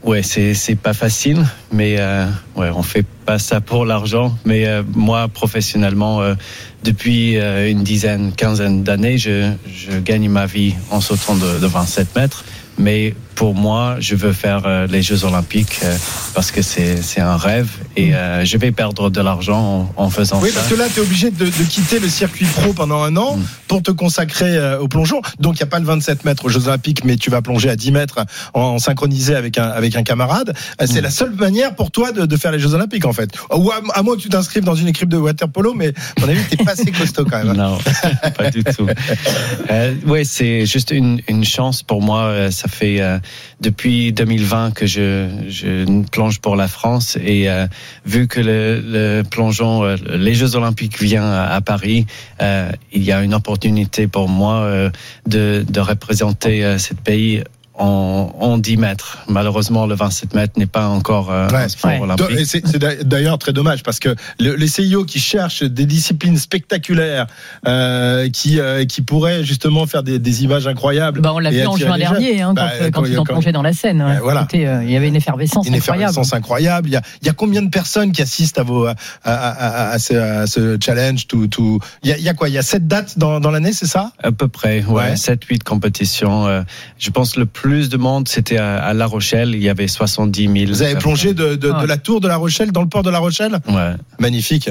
Ouais, 0.03 0.21
c'est 0.21 0.53
c'est 0.53 0.75
pas 0.75 0.93
facile, 0.93 1.45
mais 1.71 1.95
euh, 1.97 2.25
ouais, 2.57 2.69
on 2.75 2.83
fait 2.83 3.05
pas 3.25 3.39
ça 3.39 3.61
pour 3.61 3.85
l'argent. 3.85 4.37
Mais 4.43 4.67
euh, 4.67 4.83
moi, 4.95 5.29
professionnellement, 5.29 6.21
euh, 6.21 6.35
depuis 6.83 7.37
euh, 7.37 7.69
une 7.71 7.83
dizaine, 7.83 8.33
quinzaine 8.33 8.83
d'années, 8.83 9.17
je, 9.17 9.53
je 9.65 9.97
gagne 9.99 10.27
ma 10.27 10.45
vie 10.45 10.75
en 10.91 10.99
sautant 10.99 11.35
de, 11.35 11.57
de 11.57 11.67
27 11.67 12.17
mètres. 12.17 12.43
Mais 12.77 13.15
pour 13.35 13.55
moi, 13.55 13.97
je 13.99 14.15
veux 14.15 14.33
faire 14.33 14.63
euh, 14.65 14.87
les 14.87 15.01
Jeux 15.01 15.25
Olympiques 15.25 15.79
euh, 15.83 15.95
parce 16.33 16.51
que 16.51 16.61
c'est 16.61 17.19
un 17.19 17.37
rêve 17.37 17.69
et 17.95 18.15
euh, 18.15 18.45
je 18.45 18.57
vais 18.57 18.71
perdre 18.71 19.09
de 19.09 19.21
l'argent 19.21 19.91
en, 19.97 20.03
en, 20.03 20.09
faisant 20.09 20.39
oui, 20.41 20.49
ça. 20.49 20.55
Oui, 20.55 20.55
parce 20.55 20.67
que 20.67 20.75
là, 20.75 20.85
tu 20.93 20.99
es 20.99 21.03
obligé 21.03 21.31
de, 21.31 21.45
de, 21.45 21.63
quitter 21.69 21.99
le 21.99 22.09
circuit 22.09 22.45
pro 22.45 22.73
pendant 22.73 23.01
un 23.03 23.15
an 23.17 23.37
mm. 23.37 23.43
pour 23.67 23.81
te 23.81 23.91
consacrer 23.91 24.77
au 24.77 24.87
plongeon. 24.87 25.21
Donc, 25.39 25.55
il 25.55 25.57
n'y 25.57 25.63
a 25.63 25.67
pas 25.67 25.79
le 25.79 25.85
27 25.85 26.25
mètres 26.25 26.45
aux 26.45 26.49
Jeux 26.49 26.67
Olympiques, 26.67 27.03
mais 27.03 27.17
tu 27.17 27.29
vas 27.29 27.41
plonger 27.41 27.69
à 27.69 27.75
10 27.75 27.91
mètres 27.91 28.25
en, 28.53 28.61
en 28.61 28.79
synchronisé 28.79 29.35
avec 29.35 29.57
un, 29.57 29.67
avec 29.67 29.95
un 29.95 30.03
camarade. 30.03 30.53
C'est 30.79 31.01
mm. 31.01 31.03
la 31.03 31.09
seule 31.09 31.33
manière 31.33 31.75
pour 31.75 31.91
toi 31.91 32.11
de, 32.11 32.25
de, 32.25 32.37
faire 32.37 32.51
les 32.51 32.59
Jeux 32.59 32.73
Olympiques, 32.73 33.05
en 33.05 33.13
fait. 33.13 33.29
Ou 33.53 33.71
à, 33.71 33.81
à 33.93 34.03
moins 34.03 34.15
que 34.15 34.21
tu 34.21 34.29
t'inscrives 34.29 34.63
dans 34.63 34.75
une 34.75 34.87
équipe 34.87 35.09
de 35.09 35.17
water 35.17 35.49
polo, 35.49 35.73
mais 35.73 35.93
à 36.17 36.21
mon 36.21 36.29
avis, 36.29 36.41
tu 36.49 36.57
pas 36.57 36.71
assez 36.71 36.91
costaud 36.91 37.25
quand 37.25 37.43
même. 37.43 37.53
Non, 37.63 37.77
pas 38.35 38.49
du 38.49 38.63
tout. 38.63 38.87
Euh, 39.69 39.93
oui, 40.07 40.25
c'est 40.25 40.65
juste 40.65 40.91
une, 40.91 41.21
une, 41.27 41.45
chance 41.45 41.83
pour 41.83 42.01
moi. 42.01 42.51
Ça 42.51 42.67
fait 42.67 42.99
depuis 43.61 44.11
2020 44.13 44.71
que 44.71 44.85
je, 44.85 45.29
je 45.47 46.03
plonge 46.09 46.39
pour 46.39 46.55
la 46.55 46.67
France 46.67 47.17
et 47.23 47.49
euh, 47.49 47.67
vu 48.05 48.27
que 48.27 48.39
le, 48.39 48.81
le 48.81 49.23
plongeon, 49.23 49.83
euh, 49.83 49.95
les 50.09 50.33
Jeux 50.33 50.55
Olympiques 50.55 51.01
viennent 51.01 51.23
à, 51.23 51.61
Paris, 51.61 52.05
euh, 52.41 52.71
il 52.91 53.03
y 53.03 53.11
a 53.11 53.21
une 53.23 53.33
opportunité 53.33 54.07
pour 54.07 54.29
moi 54.29 54.61
euh, 54.61 54.89
de, 55.27 55.65
de 55.67 55.79
représenter 55.79 56.77
ce 56.77 56.93
pays 56.93 57.43
en, 57.75 58.35
en 58.39 58.57
10 58.57 58.77
mètres. 58.77 59.19
Malheureusement, 59.27 59.85
le 59.85 59.95
27 59.95 60.35
mètres 60.35 60.53
n'est 60.57 60.67
pas 60.67 60.87
encore 60.87 61.31
euh, 61.31 61.47
ouais, 61.49 61.55
un 61.55 61.67
sport 61.69 61.91
ouais. 61.91 61.99
olympique. 61.99 62.45
C'est 62.45 63.07
d'ailleurs 63.07 63.37
très 63.39 63.53
dommage 63.53 63.81
parce 63.83 63.99
que 63.99 64.15
le, 64.39 64.55
les 64.55 64.67
CIO 64.67 65.05
qui 65.05 65.19
cherchent 65.19 65.63
des 65.63 65.85
disciplines 65.85 66.37
spectaculaires, 66.37 67.27
euh, 67.67 68.29
qui, 68.29 68.59
euh, 68.59 68.85
qui 68.85 69.01
pourraient 69.01 69.43
justement 69.43 69.87
faire 69.87 70.03
des, 70.03 70.19
des 70.19 70.43
images 70.43 70.67
incroyables. 70.67 71.21
Bah 71.21 71.31
on 71.33 71.39
l'a 71.39 71.49
vu 71.49 71.65
en 71.65 71.75
juin 71.75 71.97
dernier, 71.97 72.41
hein, 72.41 72.53
bah, 72.53 72.69
quand, 72.91 73.01
quand, 73.01 73.05
ils 73.05 73.19
ont 73.19 73.23
plongé 73.23 73.51
dans 73.51 73.63
la 73.63 73.73
Seine. 73.73 74.01
Hein. 74.01 74.19
Voilà. 74.21 74.47
Euh, 74.53 74.81
il 74.83 74.91
y 74.91 74.95
avait 74.95 75.07
une 75.07 75.15
effervescence 75.15 75.67
une 75.67 75.73
incroyable. 75.73 76.11
effervescence 76.11 76.33
incroyable. 76.33 76.89
Il 76.89 76.93
y, 76.93 76.97
a, 76.97 77.01
il 77.21 77.27
y 77.27 77.29
a 77.29 77.33
combien 77.33 77.63
de 77.63 77.69
personnes 77.69 78.11
qui 78.11 78.21
assistent 78.21 78.59
à, 78.59 78.63
vos, 78.63 78.85
à, 78.85 78.95
à, 79.23 79.89
à, 79.91 79.99
ce, 79.99 80.13
à 80.13 80.47
ce, 80.47 80.77
challenge 80.79 81.27
tout, 81.27 81.47
tout... 81.47 81.79
Il, 82.03 82.09
y 82.09 82.13
a, 82.13 82.17
il 82.17 82.23
y 82.23 82.29
a 82.29 82.33
quoi? 82.33 82.49
Il 82.49 82.53
y 82.53 82.57
a 82.57 82.61
7 82.61 82.87
dates 82.87 83.17
dans, 83.17 83.39
dans 83.39 83.51
l'année, 83.51 83.73
c'est 83.73 83.87
ça? 83.87 84.11
À 84.21 84.31
peu 84.31 84.47
près, 84.47 84.83
ouais. 84.83 84.93
ouais. 84.93 85.13
7-8 85.15 85.63
compétitions. 85.63 86.47
Euh, 86.47 86.61
je 86.99 87.09
pense 87.09 87.35
le 87.35 87.45
plus 87.45 87.62
de 87.63 87.97
monde, 87.97 88.27
c'était 88.27 88.57
à, 88.57 88.93
La 88.93 89.05
Rochelle. 89.05 89.51
Il 89.55 89.63
y 89.63 89.69
avait 89.69 89.87
70 89.87 90.43
000. 90.43 90.65
Vous 90.67 90.81
avez 90.81 90.95
plongé 90.95 91.33
de, 91.33 91.55
de, 91.55 91.71
de, 91.71 91.85
la 91.85 91.97
tour 91.97 92.21
de 92.21 92.27
La 92.27 92.37
Rochelle 92.37 92.71
dans 92.71 92.81
le 92.81 92.89
port 92.89 93.03
de 93.03 93.09
La 93.09 93.19
Rochelle? 93.19 93.59
Ouais. 93.67 93.93
Magnifique. 94.19 94.69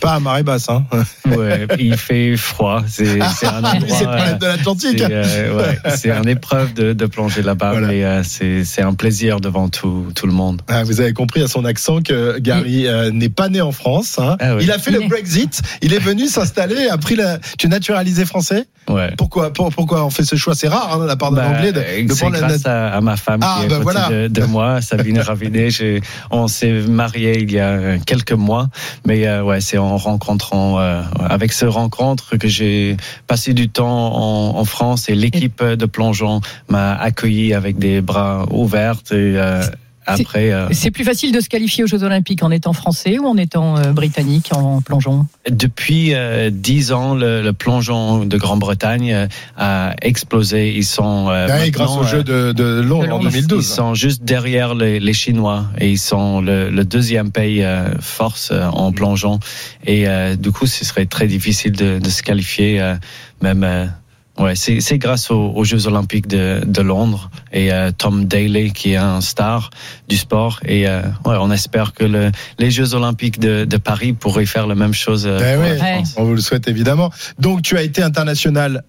Pas 0.00 0.14
à 0.14 0.20
marée 0.20 0.42
basse, 0.42 0.68
hein. 0.68 0.84
Ouais, 1.26 1.66
il 1.78 1.96
fait 1.96 2.36
froid. 2.36 2.82
C'est 2.86 3.20
un 3.46 3.64
endroit. 3.64 3.98
c'est 3.98 4.38
de 4.38 4.46
l'Atlantique. 4.46 4.98
C'est 4.98 5.10
euh, 5.10 5.56
ouais, 5.56 6.18
une 6.22 6.28
épreuve 6.28 6.74
de, 6.74 6.92
de 6.92 7.06
plonger 7.06 7.42
là-bas, 7.42 7.72
voilà. 7.72 7.88
mais 7.88 8.04
euh, 8.04 8.22
c'est 8.24 8.82
un 8.82 8.94
plaisir 8.94 9.40
devant 9.40 9.68
tout, 9.68 10.06
tout 10.14 10.26
le 10.26 10.32
monde. 10.32 10.62
Ah, 10.68 10.84
vous 10.84 11.00
avez 11.00 11.12
compris 11.12 11.42
à 11.42 11.48
son 11.48 11.64
accent 11.64 12.02
que 12.02 12.38
Gary 12.38 12.86
euh, 12.86 13.10
n'est 13.10 13.28
pas 13.28 13.48
né 13.48 13.60
en 13.60 13.72
France. 13.72 14.18
Hein. 14.18 14.36
Ah, 14.40 14.56
oui. 14.56 14.64
Il 14.64 14.72
a 14.72 14.78
fait 14.78 14.90
le. 14.90 15.04
Brexit. 15.08 15.60
Il 15.82 15.92
est 15.92 15.98
venu 15.98 16.26
s'installer, 16.26 16.88
a 16.88 16.96
pris 16.96 17.16
la. 17.16 17.38
Tu 17.58 17.66
es 17.66 17.68
naturalisé 17.68 18.24
français? 18.24 18.66
Ouais. 18.88 19.12
Pourquoi, 19.16 19.52
pour, 19.52 19.70
pourquoi 19.70 20.04
on 20.04 20.10
fait 20.10 20.24
ce 20.24 20.36
choix? 20.36 20.54
C'est 20.54 20.68
rare 20.68 20.94
hein, 20.94 20.98
de 20.98 21.06
la 21.06 21.16
part 21.16 21.30
d'un 21.30 21.42
bah, 21.42 21.56
Anglais 21.56 21.72
de, 21.72 22.06
de 22.06 22.14
prendre 22.14 22.36
grâce 22.36 22.64
la... 22.64 22.88
à, 22.88 22.96
à, 22.96 23.00
ma 23.00 23.16
femme 23.16 23.40
ah, 23.42 23.56
qui 23.58 23.66
est 23.66 23.68
bah, 23.68 23.78
voilà. 23.82 24.08
de, 24.08 24.28
de, 24.28 24.42
moi, 24.44 24.80
Sabine 24.80 25.20
Ravinet. 25.20 25.68
On 26.30 26.48
s'est 26.48 26.72
marié 26.72 27.40
il 27.40 27.52
y 27.52 27.58
a 27.58 27.98
quelques 27.98 28.32
mois, 28.32 28.68
mais 29.06 29.26
euh, 29.26 29.42
ouais, 29.42 29.60
c'est 29.60 29.73
en 29.78 29.96
rencontrant, 29.96 30.78
euh, 30.78 31.02
avec 31.18 31.52
ce 31.52 31.66
rencontre 31.66 32.36
que 32.36 32.48
j'ai 32.48 32.96
passé 33.26 33.54
du 33.54 33.68
temps 33.68 34.14
en, 34.14 34.58
en 34.58 34.64
France 34.64 35.08
et 35.08 35.14
l'équipe 35.14 35.62
de 35.62 35.86
plongeon 35.86 36.40
m'a 36.68 36.94
accueilli 36.94 37.54
avec 37.54 37.78
des 37.78 38.00
bras 38.00 38.46
ouverts 38.50 39.00
et 39.10 39.14
euh, 39.36 39.62
après, 40.06 40.52
euh... 40.52 40.68
c'est 40.72 40.90
plus 40.90 41.04
facile 41.04 41.32
de 41.32 41.40
se 41.40 41.48
qualifier 41.48 41.84
aux 41.84 41.86
Jeux 41.86 42.02
Olympiques 42.02 42.42
en 42.42 42.50
étant 42.50 42.72
français 42.72 43.18
ou 43.18 43.26
en 43.26 43.36
étant 43.36 43.76
euh, 43.78 43.92
britannique 43.92 44.50
en 44.52 44.80
plongeon? 44.80 45.26
Depuis 45.48 46.14
euh, 46.14 46.50
dix 46.52 46.92
ans, 46.92 47.14
le, 47.14 47.42
le 47.42 47.52
plongeon 47.52 48.24
de 48.24 48.36
Grande-Bretagne 48.36 49.28
a 49.56 49.94
explosé. 50.02 50.74
Ils 50.74 50.84
sont 50.84 51.28
euh, 51.28 51.48
ah, 51.50 51.68
grâce 51.70 51.96
aux 51.96 52.04
Jeux 52.04 52.24
de, 52.24 52.52
de, 52.52 52.80
Londres, 52.80 53.04
de, 53.04 53.08
Londres, 53.08 53.26
en 53.26 53.30
2012. 53.30 53.64
Ils 53.64 53.68
sont 53.68 53.94
juste 53.94 54.24
derrière 54.24 54.74
les, 54.74 55.00
les 55.00 55.12
Chinois 55.12 55.66
et 55.78 55.90
ils 55.90 55.98
sont 55.98 56.40
le, 56.40 56.70
le 56.70 56.84
deuxième 56.84 57.30
pays 57.30 57.64
force 58.00 58.52
en 58.52 58.92
plongeon. 58.92 59.40
Et 59.86 60.06
du 60.36 60.52
coup, 60.52 60.66
ce 60.66 60.84
serait 60.84 61.06
très 61.06 61.26
difficile 61.26 61.72
de, 61.72 61.98
de 61.98 62.10
se 62.10 62.22
qualifier, 62.22 62.94
même 63.42 63.90
Ouais, 64.36 64.54
c'est 64.56 64.98
grâce 64.98 65.30
aux, 65.30 65.52
aux, 65.54 65.62
Jeux 65.62 65.86
Olympiques 65.86 66.26
de, 66.26 66.60
de 66.66 66.82
Londres 66.82 67.30
et 67.52 67.72
euh, 67.72 67.92
Tom 67.96 68.24
Daly 68.24 68.72
qui 68.72 68.94
est 68.94 68.96
un 68.96 69.20
star 69.20 69.70
du 70.08 70.16
sport 70.16 70.58
et 70.64 70.88
euh, 70.88 71.02
ouais, 71.24 71.36
on 71.38 71.52
espère 71.52 71.92
que 71.92 72.04
le, 72.04 72.32
les 72.58 72.72
Jeux 72.72 72.94
Olympiques 72.94 73.38
de, 73.38 73.64
de, 73.64 73.76
Paris 73.76 74.12
pourraient 74.12 74.46
faire 74.46 74.66
la 74.66 74.74
même 74.74 74.92
chose. 74.92 75.24
Euh, 75.28 75.38
ben 75.38 75.60
oui, 75.60 75.80
ouais. 75.80 76.02
On 76.16 76.24
vous 76.24 76.34
le 76.34 76.40
souhaite 76.40 76.66
évidemment. 76.66 77.12
Donc 77.38 77.62
tu 77.62 77.76
as 77.76 77.82
été 77.82 78.02
international 78.02 78.82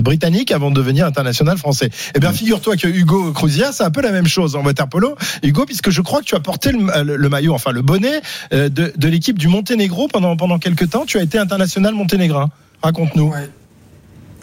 britannique 0.00 0.52
avant 0.52 0.70
de 0.70 0.76
devenir 0.76 1.04
international 1.04 1.58
français. 1.58 1.90
Eh 2.14 2.18
bien, 2.18 2.32
figure-toi 2.32 2.76
que 2.76 2.88
Hugo 2.88 3.32
Cruzia, 3.32 3.72
c'est 3.72 3.84
un 3.84 3.90
peu 3.90 4.00
la 4.00 4.12
même 4.12 4.26
chose 4.26 4.56
en 4.56 4.62
waterpolo. 4.64 5.16
Hugo, 5.42 5.66
puisque 5.66 5.90
je 5.90 6.00
crois 6.00 6.20
que 6.20 6.26
tu 6.26 6.34
as 6.34 6.40
porté 6.40 6.72
le, 6.72 7.04
le, 7.04 7.16
le 7.16 7.28
maillot, 7.28 7.52
enfin 7.52 7.72
le 7.72 7.82
bonnet 7.82 8.22
de, 8.52 8.68
de 8.68 9.08
l'équipe 9.08 9.38
du 9.38 9.48
Monténégro 9.48 10.08
pendant 10.08 10.36
pendant 10.36 10.58
quelques 10.58 10.88
temps. 10.90 11.04
Tu 11.04 11.18
as 11.18 11.22
été 11.22 11.38
international 11.38 11.94
monténégrin. 11.94 12.48
Raconte-nous. 12.82 13.32
Ouais. 13.32 13.50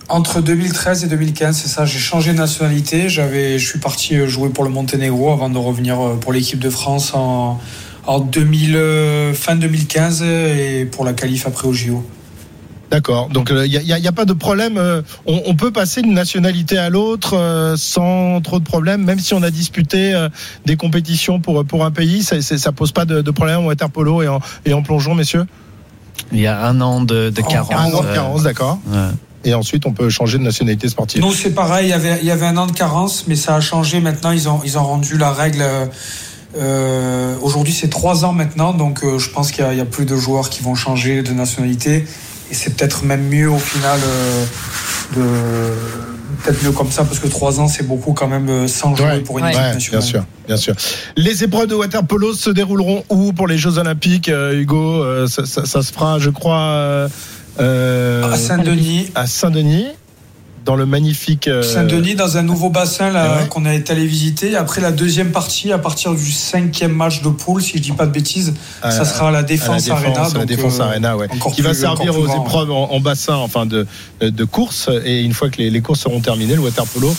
Entre 0.08 0.42
2013 0.42 1.04
et 1.04 1.08
2015, 1.08 1.58
c'est 1.58 1.68
ça. 1.68 1.86
J'ai 1.86 2.00
changé 2.00 2.32
de 2.32 2.38
nationalité. 2.38 3.10
J'avais, 3.10 3.58
je 3.58 3.68
suis 3.68 3.80
parti 3.80 4.16
jouer 4.28 4.50
pour 4.50 4.64
le 4.64 4.70
Monténégro 4.70 5.32
avant 5.32 5.50
de 5.50 5.58
revenir 5.58 5.98
pour 6.22 6.32
l'équipe 6.32 6.60
de 6.60 6.70
France 6.70 7.14
en, 7.16 7.60
en 8.06 8.20
2000, 8.20 9.34
fin 9.34 9.56
2015 9.56 10.22
et 10.24 10.88
pour 10.92 11.06
la 11.06 11.14
qualif 11.14 11.48
après 11.48 11.68
au 11.68 11.74
JO. 11.74 12.04
D'accord. 12.92 13.30
Donc 13.30 13.50
il 13.52 13.70
n'y 13.70 13.92
a, 13.92 13.96
a, 13.96 14.08
a, 14.08 14.12
pas 14.12 14.26
de 14.26 14.34
problème. 14.34 14.80
On, 15.26 15.42
on, 15.48 15.56
peut 15.56 15.72
passer 15.72 16.02
d'une 16.02 16.14
nationalité 16.14 16.78
à 16.78 16.90
l'autre 16.90 17.36
euh, 17.36 17.76
sans 17.78 18.42
trop 18.42 18.60
de 18.60 18.64
problèmes, 18.64 19.04
même 19.04 19.20
si 19.20 19.34
on 19.34 19.42
a 19.42 19.50
disputé 19.50 20.14
euh, 20.14 20.30
des 20.66 20.76
compétitions 20.76 21.40
pour 21.40 21.66
pour 21.66 21.84
un 21.84 21.92
pays. 21.92 22.24
Ça, 22.24 22.42
ça 22.42 22.72
pose 22.72 22.92
pas 22.92 23.06
de, 23.06 23.22
de 23.22 23.32
problème 23.32 23.62
en 23.62 23.66
water 23.66 23.90
polo 23.90 24.22
et 24.22 24.28
en, 24.28 24.40
et 24.66 24.74
en 24.74 24.84
plongeon, 24.84 25.16
messieurs? 25.16 25.46
Il 26.32 26.40
y 26.40 26.48
a 26.48 26.66
un 26.66 26.80
an 26.82 27.02
de, 27.02 27.30
de 27.32 27.42
carence. 27.42 27.74
Un 27.74 27.94
an 27.94 28.04
de 28.04 28.14
carence, 28.14 28.44
d'accord. 28.44 28.80
Ouais. 28.88 28.98
Et 29.46 29.54
ensuite 29.54 29.86
on 29.86 29.94
peut 29.94 30.10
changer 30.10 30.38
de 30.38 30.44
nationalité 30.44 30.90
sportive. 30.90 31.22
Nous 31.22 31.34
c'est 31.34 31.52
pareil, 31.52 31.88
il 31.88 31.90
y 31.92 31.94
avait 31.94 32.20
il 32.22 32.28
y 32.28 32.32
avait 32.32 32.48
un 32.48 32.58
an 32.58 32.68
de 32.68 32.74
carence, 32.74 33.26
mais 33.28 33.36
ça 33.36 33.56
a 33.56 33.62
changé 33.62 34.02
maintenant. 34.02 34.32
Ils 34.32 34.50
ont 34.50 34.60
ils 34.66 34.78
ont 34.78 34.84
rendu 34.84 35.18
la 35.18 35.32
règle. 35.32 35.64
Euh, 36.58 37.36
Aujourd'hui, 37.42 37.74
c'est 37.74 37.90
trois 37.90 38.24
ans 38.24 38.32
maintenant, 38.32 38.74
donc 38.74 39.04
euh, 39.04 39.20
je 39.20 39.30
pense 39.30 39.52
qu'il 39.52 39.66
y, 39.72 39.76
y, 39.76 39.82
a 39.82 39.86
plus 39.86 40.06
de 40.06 40.16
joueurs 40.16 40.50
qui 40.50 40.64
vont 40.64 40.74
changer 40.74 41.22
de 41.22 41.32
nationalité. 41.32 42.06
Et 42.50 42.54
c'est 42.54 42.76
peut-être 42.76 43.04
même 43.04 43.28
mieux 43.28 43.50
au 43.50 43.58
final 43.58 44.00
euh, 44.04 44.46
de 45.16 45.74
peut-être 46.44 46.64
mieux 46.64 46.72
comme 46.72 46.92
ça 46.92 47.04
parce 47.04 47.20
que 47.20 47.28
trois 47.28 47.60
ans 47.60 47.68
c'est 47.68 47.88
beaucoup 47.88 48.14
quand 48.14 48.28
même 48.28 48.50
euh, 48.50 48.68
sans 48.68 48.96
jouer 48.96 49.06
ouais, 49.08 49.20
pour 49.22 49.40
une 49.40 49.46
équipe 49.46 49.58
ouais, 49.58 49.74
nationale. 49.74 50.02
Bien 50.02 50.10
sûr, 50.10 50.26
bien 50.48 50.58
sûr. 50.58 50.76
Les 51.18 51.44
épreuves 51.44 51.68
de 51.68 51.76
water 51.76 52.06
polo 52.06 52.34
se 52.34 52.50
dérouleront 52.52 53.04
où 53.10 53.34
pour 53.34 53.48
les 53.48 53.58
Jeux 53.58 53.78
Olympiques, 53.78 54.30
euh, 54.30 54.60
Hugo? 54.60 55.28
Ça, 55.28 55.46
ça, 55.46 55.66
ça, 55.66 55.82
se 55.82 55.92
fera, 55.92 56.20
je 56.20 56.30
crois, 56.30 57.08
euh, 57.60 58.32
à 58.32 58.38
Saint-Denis. 58.38 59.12
À 59.16 59.28
Saint-Denis 59.28 59.88
dans 60.66 60.76
le 60.76 60.88
magnifique 60.88 61.48
euh... 61.48 61.62
Saint-Denis, 61.62 62.16
dans 62.16 62.38
un 62.38 62.42
nouveau 62.42 62.70
bassin 62.70 63.12
là, 63.12 63.38
ouais. 63.38 63.48
qu'on 63.48 63.66
été 63.68 63.94
allé 63.94 64.08
visiter. 64.08 64.56
Après 64.56 64.82
la 64.82 64.92
deuxième 64.92 65.32
partie, 65.32 65.72
à 65.72 65.78
partir 65.78 66.16
du 66.16 66.32
cinquième 66.32 66.92
match 66.92 67.22
de 67.22 67.30
poule, 67.30 67.62
si 67.62 67.78
je 67.78 67.84
dis 67.84 67.92
pas 67.92 68.08
de 68.08 68.12
bêtises, 68.12 68.56
à, 68.82 68.90
ça 68.90 69.06
sera 69.06 69.28
à 69.28 69.32
la 69.32 69.44
Défense, 69.44 69.88
à 69.90 69.94
la 69.94 70.00
défense 70.02 70.18
Arena. 70.18 70.40
La 70.40 70.46
Défense 70.46 70.80
euh, 70.80 70.84
Arena, 70.84 71.18
ouais. 71.18 71.28
Qui 71.54 71.62
va 71.62 71.76
servir 71.76 72.18
aux 72.18 72.24
grand, 72.24 72.44
épreuves 72.44 72.72
en, 72.72 72.92
en, 72.92 73.00
bassin, 73.00 73.36
enfin 73.36 73.68
de, 73.68 73.86
de 74.22 74.44
course. 74.44 74.90
Et 75.06 75.22
une 75.22 75.34
fois 75.34 75.52
que 75.52 75.58
les, 75.58 75.70
les 75.70 75.82
courses 75.82 76.00
seront 76.00 76.20
terminées, 76.20 76.56
le 76.56 76.62
water 76.62 76.86
polo 76.88 77.16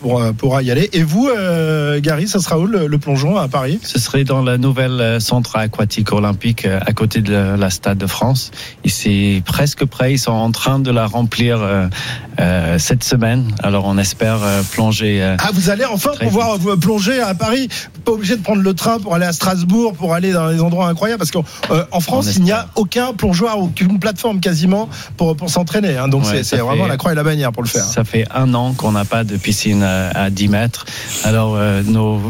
pour, 0.00 0.22
pourra 0.34 0.62
y 0.62 0.70
aller. 0.70 0.88
Et 0.92 1.02
vous, 1.02 1.28
euh, 1.28 2.00
Gary, 2.00 2.28
ça 2.28 2.40
sera 2.40 2.58
où 2.58 2.66
le, 2.66 2.86
le, 2.86 2.98
plongeon 2.98 3.36
à 3.36 3.48
Paris? 3.48 3.78
Ce 3.82 3.98
serait 3.98 4.24
dans 4.24 4.42
la 4.42 4.58
nouvelle 4.58 5.00
euh, 5.00 5.20
centre 5.20 5.56
aquatique 5.56 6.12
olympique 6.12 6.66
à 6.66 6.92
côté 6.92 7.20
de 7.20 7.32
la, 7.32 7.56
la 7.56 7.70
Stade 7.70 7.98
de 7.98 8.06
France. 8.06 8.50
Et 8.84 8.88
c'est 8.88 9.42
presque 9.44 9.84
prêt. 9.84 10.14
Ils 10.14 10.18
sont 10.18 10.32
en 10.32 10.50
train 10.50 10.78
de 10.78 10.90
la 10.90 11.06
remplir 11.06 11.58
euh, 11.60 12.78
cette 12.78 13.04
semaine. 13.04 13.48
Alors 13.62 13.86
on 13.86 13.98
espère 13.98 14.38
plonger. 14.72 15.22
ah, 15.38 15.50
vous 15.52 15.70
allez 15.70 15.84
enfin 15.84 16.12
pouvoir 16.20 16.58
vite. 16.58 16.80
plonger 16.80 17.20
à 17.20 17.34
Paris 17.34 17.68
Pas 18.06 18.12
obligé 18.12 18.36
de 18.36 18.42
prendre 18.42 18.62
le 18.62 18.72
train 18.72 18.98
pour 18.98 19.14
aller 19.14 19.26
à 19.26 19.34
Strasbourg, 19.34 19.92
pour 19.92 20.14
aller 20.14 20.32
dans 20.32 20.50
des 20.50 20.60
endroits 20.60 20.88
incroyables. 20.88 21.18
Parce 21.18 21.30
qu'en 21.30 22.00
France, 22.00 22.36
il 22.36 22.44
n'y 22.44 22.52
a 22.52 22.68
aucun 22.76 23.12
plongeoir, 23.12 23.58
aucune 23.58 23.98
plateforme 23.98 24.40
quasiment 24.40 24.88
pour, 25.18 25.36
pour 25.36 25.50
s'entraîner. 25.50 25.98
Hein. 25.98 26.08
Donc 26.08 26.24
ouais, 26.24 26.42
c'est 26.42 26.56
vraiment 26.56 26.86
la 26.86 26.96
croix 26.96 27.12
et 27.12 27.14
la 27.14 27.22
bannière 27.22 27.52
pour 27.52 27.62
le 27.62 27.68
faire. 27.68 27.84
Ça 27.84 28.04
fait 28.04 28.26
un 28.34 28.54
an 28.54 28.72
qu'on 28.72 28.92
n'a 28.92 29.04
pas 29.04 29.24
de 29.24 29.36
piscine 29.36 29.82
à 29.82 30.30
10 30.30 30.48
mètres. 30.48 30.86
Alors, 31.24 31.56
euh, 31.56 31.82
nos, 31.82 32.20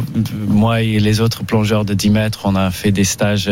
moi 0.48 0.82
et 0.82 0.98
les 0.98 1.20
autres 1.20 1.44
plongeurs 1.44 1.84
de 1.84 1.94
10 1.94 2.10
mètres, 2.10 2.40
on 2.44 2.56
a 2.56 2.72
fait 2.72 2.90
des 2.90 3.04
stages 3.04 3.50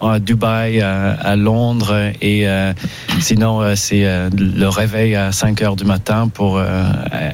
à 0.00 0.18
Dubaï, 0.20 0.80
à, 0.80 1.12
à 1.12 1.36
Londres, 1.36 2.12
et 2.20 2.48
euh, 2.48 2.72
sinon, 3.20 3.74
c'est 3.74 4.12
euh, 4.12 4.30
le 4.36 4.68
réveil 4.68 5.16
à 5.16 5.32
5 5.32 5.62
heures 5.62 5.76
du 5.76 5.84
matin 5.84 6.28
pour 6.28 6.58
euh, 6.58 6.84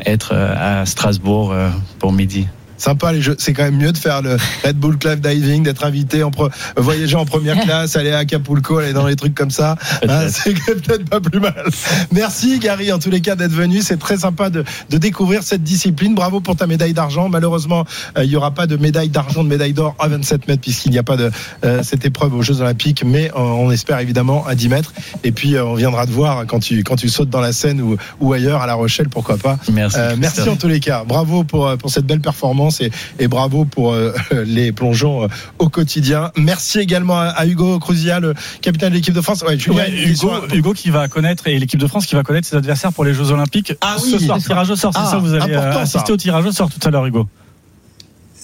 être 0.07 0.35
à 0.35 0.87
Strasbourg 0.87 1.53
euh, 1.53 1.71
pour 1.99 2.13
midi 2.13 2.47
sympa 2.79 3.13
les 3.13 3.21
jeux. 3.21 3.37
C'est 3.39 3.53
quand 3.53 3.65
même 3.65 3.77
mieux 3.77 3.93
de 3.93 3.99
faire 3.99 4.23
le 4.23 4.37
Red 4.65 4.77
Bull 4.77 4.97
Club 4.97 5.21
Diving, 5.21 5.65
d'être 5.65 5.85
invité, 5.85 6.23
en 6.23 6.31
pre... 6.31 6.51
voyager 6.77 7.17
en 7.17 7.25
première 7.25 7.61
classe, 7.61 7.97
aller 7.97 8.13
à 8.13 8.19
Acapulco, 8.19 8.79
aller 8.79 8.93
dans 8.93 9.07
les 9.07 9.17
trucs 9.17 9.35
comme 9.35 9.51
ça. 9.51 9.77
Hein, 10.09 10.29
c'est 10.29 10.55
peut-être 10.55 11.09
pas 11.09 11.21
plus 11.21 11.41
mal. 11.41 11.65
Merci 12.13 12.59
Gary, 12.59 12.93
en 12.93 12.99
tous 12.99 13.11
les 13.11 13.21
cas, 13.21 13.37
d'être 13.37 13.53
venu. 13.53 13.83
C'est 13.83 13.99
très 13.99 14.19
sympa 14.19 14.51
de, 14.51 14.65
de, 14.91 14.99
découvrir 14.99 15.43
cette 15.43 15.63
discipline. 15.63 16.15
Bravo 16.15 16.41
pour 16.41 16.57
ta 16.57 16.67
médaille 16.67 16.95
d'argent. 16.95 17.29
Malheureusement, 17.29 17.85
euh, 18.17 18.25
il 18.25 18.31
n'y 18.31 18.37
aura 18.37 18.53
pas 18.53 18.67
de 18.67 18.77
médaille 18.77 19.09
d'argent, 19.09 19.45
de 19.45 19.49
médaille 19.49 19.73
d'or 19.73 19.95
à 19.99 20.09
27 20.09 20.49
mètres 20.49 20.63
puisqu'il 20.63 20.93
n'y 20.93 20.99
a 20.99 21.03
pas 21.03 21.17
de 21.17 21.31
euh, 21.65 21.83
cette 21.83 22.05
épreuve 22.05 22.35
aux 22.35 22.43
Jeux 22.43 22.61
Olympiques, 22.61 23.03
mais 23.05 23.31
euh, 23.31 23.39
on 23.39 23.71
espère 23.71 23.99
évidemment 23.99 24.47
à 24.47 24.55
10 24.55 24.69
mètres. 24.69 24.93
Et 25.25 25.33
puis 25.33 25.59
on 25.59 25.75
viendra 25.75 26.07
te 26.07 26.13
voir 26.13 26.47
quand 26.47 26.61
tu 26.61 26.85
quand 26.85 26.97
tu 26.97 27.09
sautes 27.09 27.31
dans 27.31 27.41
la 27.41 27.53
Seine 27.53 27.81
ou, 27.81 27.97
ou 28.21 28.33
ailleurs 28.33 28.63
à 28.63 28.67
La 28.67 28.75
Rochelle, 28.75 29.09
pourquoi 29.09 29.37
pas. 29.37 29.59
Merci. 29.73 29.99
merci 30.19 30.49
en 30.49 30.57
tous 30.57 30.69
les 30.69 30.81
cas. 30.81 31.05
Bravo 31.05 31.45
pour 31.45 31.77
pour 31.77 31.91
cette 31.91 32.07
belle 32.07 32.21
performance 32.21 32.68
et, 32.81 32.91
et 33.19 33.29
bravo 33.29 33.65
pour 33.65 33.93
euh, 33.93 34.13
les 34.45 34.73
plongeons 34.73 35.25
euh, 35.25 35.29
au 35.59 35.69
quotidien. 35.69 36.31
Merci 36.37 36.79
également 36.79 37.19
à, 37.19 37.27
à 37.27 37.47
Hugo 37.47 37.79
Cruzia, 37.79 38.21
le 38.21 38.35
capitaine 38.61 38.91
de 38.91 38.95
l'équipe 38.95 39.15
de 39.15 39.21
France. 39.21 39.43
Ouais, 39.43 39.59
Julien, 39.59 39.85
ouais, 39.85 39.91
Hugo, 39.91 40.31
Hugo, 40.53 40.73
qui 40.73 40.91
va 40.91 41.09
connaître 41.09 41.47
et 41.47 41.59
l'équipe 41.59 41.81
de 41.81 41.87
France 41.87 42.07
qui 42.07 42.15
va 42.15 42.23
connaître 42.23 42.47
ses 42.47 42.57
adversaires 42.57 42.93
pour 42.93 43.05
les 43.05 43.15
Jeux 43.15 43.31
Olympiques 43.31 43.75
ah, 43.81 43.97
ce 43.99 44.17
oui, 44.17 44.27
soir. 44.27 44.39
Tirage 44.39 44.71
au 44.71 44.77
sort, 44.77 44.93
c'est 44.95 45.01
ah, 45.03 45.11
ça 45.11 45.19
Vous 45.19 45.35
allez 45.35 45.55
assister 45.55 46.07
ça. 46.07 46.13
au 46.13 46.17
tirage 46.17 46.47
au 46.47 46.53
sort 46.53 46.71
tout 46.71 46.87
à 46.87 46.91
l'heure, 46.91 47.07
Hugo. 47.07 47.27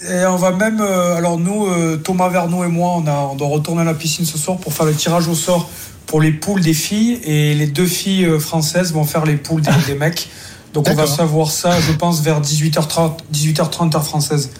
Et 0.08 0.26
on 0.26 0.36
va 0.36 0.50
même, 0.50 0.80
euh, 0.80 1.16
alors 1.16 1.38
nous, 1.38 1.66
euh, 1.66 1.96
Thomas 1.96 2.28
Verneau 2.28 2.64
et 2.64 2.68
moi, 2.68 2.96
on, 2.96 3.06
a, 3.06 3.30
on 3.32 3.36
doit 3.36 3.48
retourner 3.48 3.82
à 3.82 3.84
la 3.84 3.94
piscine 3.94 4.26
ce 4.26 4.36
soir 4.36 4.58
pour 4.58 4.72
faire 4.74 4.86
le 4.86 4.94
tirage 4.94 5.28
au 5.28 5.34
sort 5.34 5.70
pour 6.06 6.20
les 6.20 6.32
poules 6.32 6.60
des 6.60 6.74
filles 6.74 7.20
et 7.24 7.54
les 7.54 7.66
deux 7.66 7.86
filles 7.86 8.26
euh, 8.26 8.38
françaises 8.38 8.92
vont 8.92 9.04
faire 9.04 9.24
les 9.24 9.36
poules 9.36 9.62
des, 9.62 9.70
des 9.86 9.94
mecs. 9.94 10.28
Donc 10.74 10.88
on 10.90 10.94
va 10.94 11.06
savoir 11.06 11.50
ça, 11.50 11.80
je 11.80 11.92
pense, 11.92 12.20
vers 12.20 12.40
18h30, 12.40 13.12
18h30 13.32 13.94
heure 13.94 14.04
française. 14.04 14.50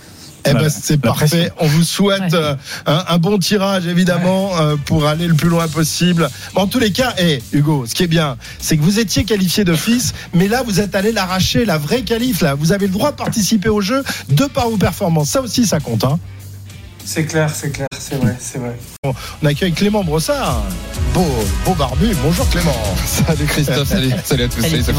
Eh 0.46 0.53
ben, 0.53 0.68
c'est 0.68 0.98
parfait. 0.98 1.27
Pression. 1.27 1.55
On 1.59 1.66
vous 1.66 1.83
souhaite 1.83 2.33
ouais. 2.33 2.57
un, 2.87 3.05
un, 3.09 3.18
bon 3.18 3.38
tirage, 3.38 3.87
évidemment, 3.87 4.53
ouais. 4.53 4.61
euh, 4.61 4.77
pour 4.77 5.07
aller 5.07 5.27
le 5.27 5.35
plus 5.35 5.48
loin 5.48 5.66
possible. 5.68 6.29
En 6.55 6.66
tous 6.66 6.79
les 6.79 6.92
cas, 6.92 7.14
hey, 7.16 7.42
Hugo, 7.53 7.87
ce 7.87 7.94
qui 7.94 8.03
est 8.03 8.09
bien, 8.09 8.37
c'est 8.61 8.77
que 8.77 8.83
vous 8.83 8.98
étiez 8.98 9.24
qualifié 9.24 9.64
d'office, 9.64 10.12
mais 10.35 10.46
là, 10.46 10.62
vous 10.62 10.81
êtes 10.81 10.94
allé 10.94 11.12
l'arracher, 11.12 11.64
la 11.64 11.79
vraie 11.79 12.03
qualif. 12.03 12.42
Là, 12.42 12.55
vous 12.55 12.72
avez 12.72 12.87
le 12.87 12.92
droit 12.92 13.11
de 13.11 13.16
participer 13.16 13.70
au 13.70 13.81
jeu 13.81 14.05
de 14.29 14.44
par 14.44 14.68
vos 14.68 14.77
performances. 14.77 15.31
Ça 15.31 15.40
aussi, 15.40 15.66
ça 15.66 15.81
compte. 15.81 16.05
Hein. 16.05 16.18
C'est 17.07 17.27
clair, 17.27 17.51
c'est 17.55 17.71
clair, 17.71 17.87
c'est 17.99 18.17
vrai, 18.17 18.35
c'est 18.40 18.59
vrai. 18.59 18.77
On 19.05 19.47
accueille 19.47 19.73
Clément 19.73 20.03
Brossard, 20.03 20.62
beau, 21.12 21.27
beau 21.67 21.75
barbu. 21.75 22.07
Bonjour 22.23 22.49
Clément. 22.49 22.75
Salut 23.05 23.45
Christophe, 23.45 23.88
salut, 23.88 24.11
salut 24.25 24.45
à 24.45 24.49
tous. 24.49 24.62
Salut, 24.62 24.83
salut 24.83 24.99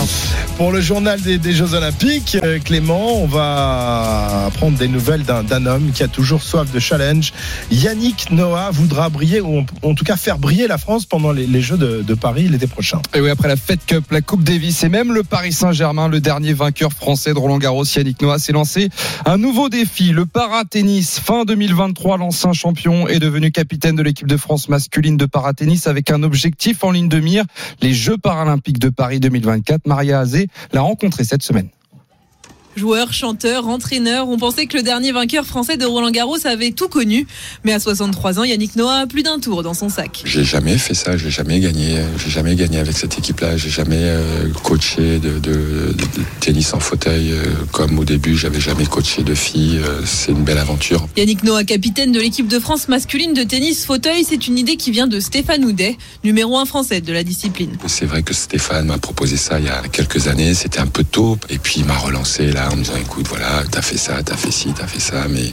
Pour 0.58 0.72
le 0.72 0.82
journal 0.82 1.20
des, 1.20 1.39
des, 1.39 1.54
Jeux 1.54 1.74
Olympiques, 1.74 2.38
euh, 2.44 2.60
Clément, 2.60 3.24
on 3.24 3.26
va 3.26 4.50
prendre 4.54 4.78
des 4.78 4.88
nouvelles 4.88 5.24
d'un 5.24 5.65
homme 5.65 5.91
qui 5.94 6.04
a 6.04 6.08
toujours 6.08 6.44
soif 6.44 6.72
de 6.72 6.80
challenge. 6.80 7.34
Yannick 7.72 8.30
Noah 8.30 8.70
voudra 8.72 9.10
briller, 9.10 9.41
ou 9.41 9.65
en 9.82 9.96
tout 9.96 10.06
cas 10.06 10.15
faire 10.15 10.38
briller 10.38 10.68
la 10.68 10.78
France 10.78 11.06
pendant 11.06 11.32
les, 11.32 11.48
les 11.48 11.62
Jeux 11.62 11.78
de, 11.78 12.04
de, 12.04 12.13
Paris 12.13 12.48
l'été 12.48 12.68
prochain. 12.68 13.02
Et 13.15 13.22
oui, 13.22 13.32
après 13.32 13.48
la 13.48 13.56
Fed 13.56 13.80
Cup, 13.86 14.06
la 14.12 14.22
Coupe 14.22 14.44
Davis 14.44 14.84
et 14.84 14.89
même 14.89 15.12
le 15.12 15.24
Paris 15.24 15.54
Saint-Germain, 15.54 16.08
le 16.08 16.22
dernier 16.22 16.54
vainqueur 16.54 16.94
français 16.94 17.34
de 17.34 17.39
Roland 17.39 17.58
Garros, 17.58 17.84
Yannick 17.84 18.22
Noah, 18.22 18.38
s'est 18.38 18.54
lancé 18.54 18.89
un 19.26 19.38
nouveau 19.38 19.70
défi. 19.70 20.12
Le 20.12 20.28
para-tennis 20.28 21.20
fin 21.20 21.46
2023 21.46 21.94
l'ancien 22.03 22.53
champion 22.53 23.08
est 23.08 23.19
devenu 23.19 23.51
capitaine 23.51 23.95
de 23.95 24.03
l'équipe 24.03 24.27
de 24.27 24.38
France 24.38 24.69
masculine 24.69 25.17
de 25.17 25.25
paratennis 25.25 25.81
avec 25.86 26.12
un 26.12 26.23
objectif 26.23 26.84
en 26.84 26.91
ligne 26.91 27.10
de 27.10 27.19
mire, 27.19 27.45
les 27.81 27.93
Jeux 27.93 28.17
paralympiques 28.17 28.79
de 28.79 28.89
Paris 28.89 29.19
2024. 29.19 29.88
Maria 29.88 30.19
Azé 30.19 30.47
l'a 30.73 30.81
rencontré 30.81 31.23
cette 31.23 31.43
semaine. 31.43 31.69
Joueurs, 32.76 33.14
chanteurs, 33.14 33.68
entraîneurs, 33.68 34.28
on 34.28 34.38
pensait 34.38 34.66
que 34.66 34.76
le 34.76 34.84
dernier 34.84 35.14
vainqueur 35.14 35.46
français 35.46 35.78
de 35.78 35.86
Roland 35.86 36.12
Garros 36.12 36.46
avait 36.46 36.72
tout 36.72 36.90
connu. 36.90 37.26
Mais 37.64 37.72
à 37.72 37.80
63 37.80 38.40
ans, 38.40 38.44
Yannick 38.44 38.76
Noah 38.76 39.00
a 39.02 39.08
plus 39.08 39.24
d'un 39.24 39.40
tour 39.40 39.64
dans 39.64 39.74
son 39.74 39.88
sac. 39.88 40.22
J'ai 40.26 40.44
jamais 40.44 40.78
fait 40.78 40.94
ça, 40.94 41.16
j'ai 41.16 41.30
jamais 41.30 41.62
gagné. 41.62 42.02
J'ai 42.18 42.30
jamais 42.30 42.56
gagné 42.56 42.80
avec 42.80 42.98
cette 42.98 43.18
équipe-là. 43.18 43.56
J'ai 43.56 43.70
jamais 43.70 44.02
euh, 44.02 44.50
coaché 44.62 45.20
de, 45.20 45.40
de, 45.40 45.54
de, 45.54 45.94
de, 45.94 46.26
tennis 46.42 46.74
en 46.74 46.82
fauteuil 46.82 47.32
euh, 47.32 47.46
comme 47.72 47.98
au 47.98 48.04
début. 48.04 48.36
J'avais 48.36 48.60
jamais 48.60 48.86
coaché 48.86 49.24
de 49.24 49.36
filles. 49.36 49.80
Euh, 49.82 50.02
c'est 50.06 50.34
une 50.34 50.44
belle 50.44 50.58
aventure. 50.58 51.08
Yannick 51.16 51.44
Noah, 51.44 51.64
capitaine 51.64 52.12
de 52.12 52.20
l'équipe 52.20 52.50
de 52.50 52.60
France 52.60 52.90
masculine 52.90 53.34
de 53.34 53.44
tennis 53.44 53.86
fauteuil, 53.86 54.26
c'est 54.28 54.48
une 54.48 54.58
idée 54.58 54.76
qui 54.76 54.92
vient 54.92 55.08
de 55.08 55.22
Stéphane 55.22 55.64
Houdet, 55.64 55.98
numéro 56.26 56.58
un 56.58 56.66
français 56.66 57.00
de 57.00 57.14
la 57.14 57.24
discipline. 57.24 57.72
C'est 57.88 58.06
vrai 58.06 58.22
que 58.22 58.34
Stéphane 58.34 58.88
m'a 58.88 58.98
proposé 58.98 59.38
ça 59.38 59.60
il 59.60 59.66
y 59.66 59.70
a 59.70 59.82
quelques 59.90 60.28
années. 60.28 60.54
C'était 60.54 60.80
un 60.80 60.88
peu 60.88 61.06
tôt. 61.06 61.38
Et 61.50 61.58
puis 61.58 61.76
il 61.80 61.86
m'a 61.86 61.98
relancé 61.98 62.52
là 62.52 62.64
en 62.71 62.75
me 62.75 62.84
disant 62.84 62.97
écoute 62.97 63.28
voilà 63.28 63.63
t'as 63.69 63.82
fait 63.82 63.97
ça 63.97 64.21
t'as 64.23 64.36
fait 64.36 64.51
ci 64.51 64.73
t'as 64.78 64.88
fait 64.88 64.99
ça 64.99 65.28
mais 65.30 65.51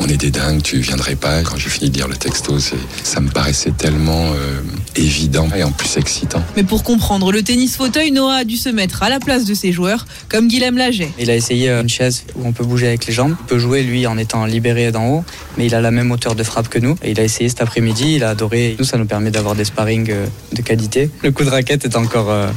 on 0.00 0.06
est 0.06 0.16
des 0.16 0.30
dingues 0.30 0.62
tu 0.62 0.78
viendrais 0.78 1.16
pas. 1.16 1.42
Quand 1.42 1.56
j'ai 1.56 1.68
fini 1.68 1.90
de 1.90 1.96
lire 1.96 2.08
le 2.08 2.16
texto 2.16 2.58
ça 3.02 3.20
me 3.20 3.30
paraissait 3.30 3.72
tellement 3.72 4.26
euh, 4.32 4.60
évident 4.96 5.48
et 5.56 5.62
en 5.62 5.72
plus 5.72 5.96
excitant. 5.96 6.42
Mais 6.56 6.62
pour 6.62 6.82
comprendre 6.82 7.32
le 7.32 7.42
tennis 7.42 7.76
fauteuil 7.76 8.12
Noah 8.12 8.36
a 8.36 8.44
dû 8.44 8.56
se 8.56 8.68
mettre 8.68 9.02
à 9.02 9.08
la 9.08 9.18
place 9.18 9.44
de 9.44 9.54
ses 9.54 9.72
joueurs 9.72 10.06
comme 10.28 10.48
Guilhem 10.48 10.76
Laget. 10.76 11.10
Il 11.18 11.30
a 11.30 11.36
essayé 11.36 11.70
une 11.70 11.88
chaise 11.88 12.24
où 12.36 12.46
on 12.46 12.52
peut 12.52 12.64
bouger 12.64 12.88
avec 12.88 13.06
les 13.06 13.12
jambes. 13.12 13.34
Il 13.40 13.46
peut 13.46 13.58
jouer 13.58 13.82
lui 13.82 14.06
en 14.06 14.18
étant 14.18 14.44
libéré 14.44 14.92
d'en 14.92 15.06
haut 15.08 15.24
mais 15.56 15.66
il 15.66 15.74
a 15.74 15.80
la 15.80 15.90
même 15.90 16.10
hauteur 16.12 16.34
de 16.34 16.42
frappe 16.42 16.68
que 16.68 16.78
nous. 16.78 16.96
Et 17.02 17.10
il 17.10 17.20
a 17.20 17.24
essayé 17.24 17.48
cet 17.48 17.60
après-midi 17.60 18.14
il 18.16 18.24
a 18.24 18.30
adoré. 18.30 18.76
Nous 18.78 18.84
ça 18.84 18.98
nous 18.98 19.06
permet 19.06 19.30
d'avoir 19.30 19.54
des 19.54 19.64
sparring 19.64 20.10
euh, 20.10 20.26
de 20.52 20.62
qualité. 20.62 21.10
Le 21.22 21.32
coup 21.32 21.44
de 21.44 21.50
raquette 21.50 21.84
est 21.84 21.96
encore 21.96 22.30
euh, 22.30 22.48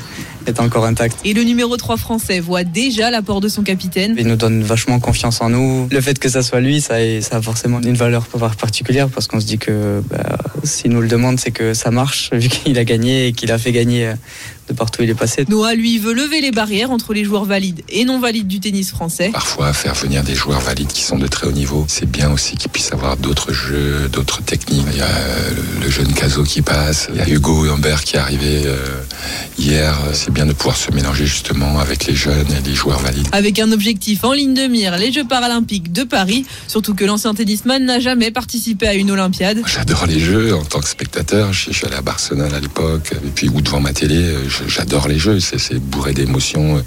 est 0.47 0.60
encore 0.60 0.86
intact. 0.86 1.17
Et 1.25 1.34
le 1.34 1.43
numéro 1.43 1.75
3 1.77 1.97
français 1.97 2.39
voit 2.39 2.63
déjà 2.63 3.12
l'apport 3.12 3.41
de 3.41 3.47
son 3.47 3.63
capitaine. 3.63 4.15
Il 4.17 4.27
nous 4.27 4.36
donne 4.36 4.63
vachement 4.63 4.99
confiance 4.99 5.41
en 5.41 5.49
nous. 5.49 5.88
Le 5.91 6.01
fait 6.01 6.19
que 6.19 6.30
ça 6.30 6.41
soit 6.41 6.62
lui, 6.62 6.82
ça 6.82 6.95
a, 6.95 7.21
ça 7.21 7.38
a 7.38 7.41
forcément 7.41 7.82
une 7.82 7.95
valeur 7.95 8.25
particulière 8.58 9.10
parce 9.10 9.27
qu'on 9.27 9.39
se 9.39 9.45
dit 9.45 9.58
que 9.58 10.01
bah, 10.10 10.38
s'il 10.63 10.91
nous 10.91 11.01
le 11.01 11.08
demande, 11.08 11.39
c'est 11.39 11.51
que 11.51 11.73
ça 11.73 11.91
marche 11.91 12.30
vu 12.34 12.49
qu'il 12.49 12.77
a 12.77 12.84
gagné 12.84 13.27
et 13.27 13.34
qu'il 13.34 13.51
a 13.51 13.58
fait 13.58 13.71
gagner 13.71 14.13
de 14.67 14.73
partout 14.73 15.01
où 15.01 15.04
il 15.04 15.10
est 15.10 15.15
passé. 15.15 15.45
Noah, 15.49 15.75
lui, 15.75 15.97
veut 15.97 16.13
lever 16.13 16.41
les 16.41 16.51
barrières 16.51 16.91
entre 16.91 17.13
les 17.13 17.23
joueurs 17.23 17.45
valides 17.45 17.82
et 17.89 18.06
non 18.06 18.19
valides 18.19 18.47
du 18.47 18.60
tennis 18.60 18.91
français. 18.91 19.30
Parfois, 19.34 19.73
faire 19.73 19.95
venir 19.95 20.23
des 20.23 20.36
joueurs 20.36 20.60
valides 20.60 20.88
qui 20.88 21.04
sont 21.04 21.17
de 21.17 21.27
très 21.27 21.47
haut 21.47 21.51
niveau, 21.51 21.86
c'est 21.88 22.10
bien 22.10 22.32
aussi 22.32 22.58
qu'ils 22.58 22.71
puissent 22.71 22.93
avoir 22.93 23.17
d'autres 23.17 23.54
jeux, 23.54 24.10
d'autres 24.12 24.41
techniques. 24.41 24.86
Il 24.91 24.97
y 24.97 25.01
a 25.01 25.10
le 25.82 25.89
jeune 25.89 26.13
Caso 26.13 26.43
qui 26.43 26.62
passe, 26.62 27.10
il 27.12 27.17
y 27.17 27.21
a 27.21 27.30
Hugo 27.30 27.65
Humbert 27.69 28.04
qui 28.04 28.15
est 28.15 28.19
arrivé 28.19 28.63
euh, 28.65 28.77
hier. 29.58 29.97
C'est 30.13 30.31
bien 30.32 30.46
de 30.46 30.54
pouvoir 30.54 30.78
se 30.78 30.91
mélanger 30.91 31.26
justement 31.26 31.80
avec 31.80 32.06
les 32.06 32.15
jeunes 32.15 32.48
et 32.52 32.67
les 32.67 32.74
joueurs 32.74 33.00
valides. 33.00 33.28
Avec 33.32 33.60
un 33.60 33.72
objectif 33.72 34.24
en 34.24 34.34
ligne 34.34 34.54
de 34.54 34.67
mire, 34.67 34.98
les 34.98 35.12
Jeux 35.12 35.26
paralympiques 35.26 35.91
de 35.91 36.04
Paris, 36.04 36.46
surtout 36.67 36.96
que 36.96 37.06
l'ancien 37.06 37.34
tennisman 37.34 37.84
n'a 37.86 38.00
jamais 38.00 38.32
participé 38.32 38.88
à 38.88 38.94
une 38.94 39.12
Olympiade. 39.12 39.62
J'adore 39.65 40.06
les 40.08 40.20
Jeux 40.20 40.56
en 40.56 40.63
tant 40.63 40.80
que 40.80 40.88
spectateur. 40.88 41.54
Je 41.54 41.72
suis 41.72 41.86
allé 41.86 41.96
à 41.96 42.02
Barcelone 42.02 42.54
à 42.54 42.60
l'époque, 42.60 43.13
et 43.13 43.30
puis 43.34 43.50
ou 43.50 43.62
devant 43.62 43.80
ma 43.80 43.94
télé. 43.94 44.36
J'adore 44.67 45.08
les 45.08 45.20
Jeux, 45.20 45.39
c'est 45.39 45.80
bourré 45.80 46.13
d'émotions. 46.13 46.84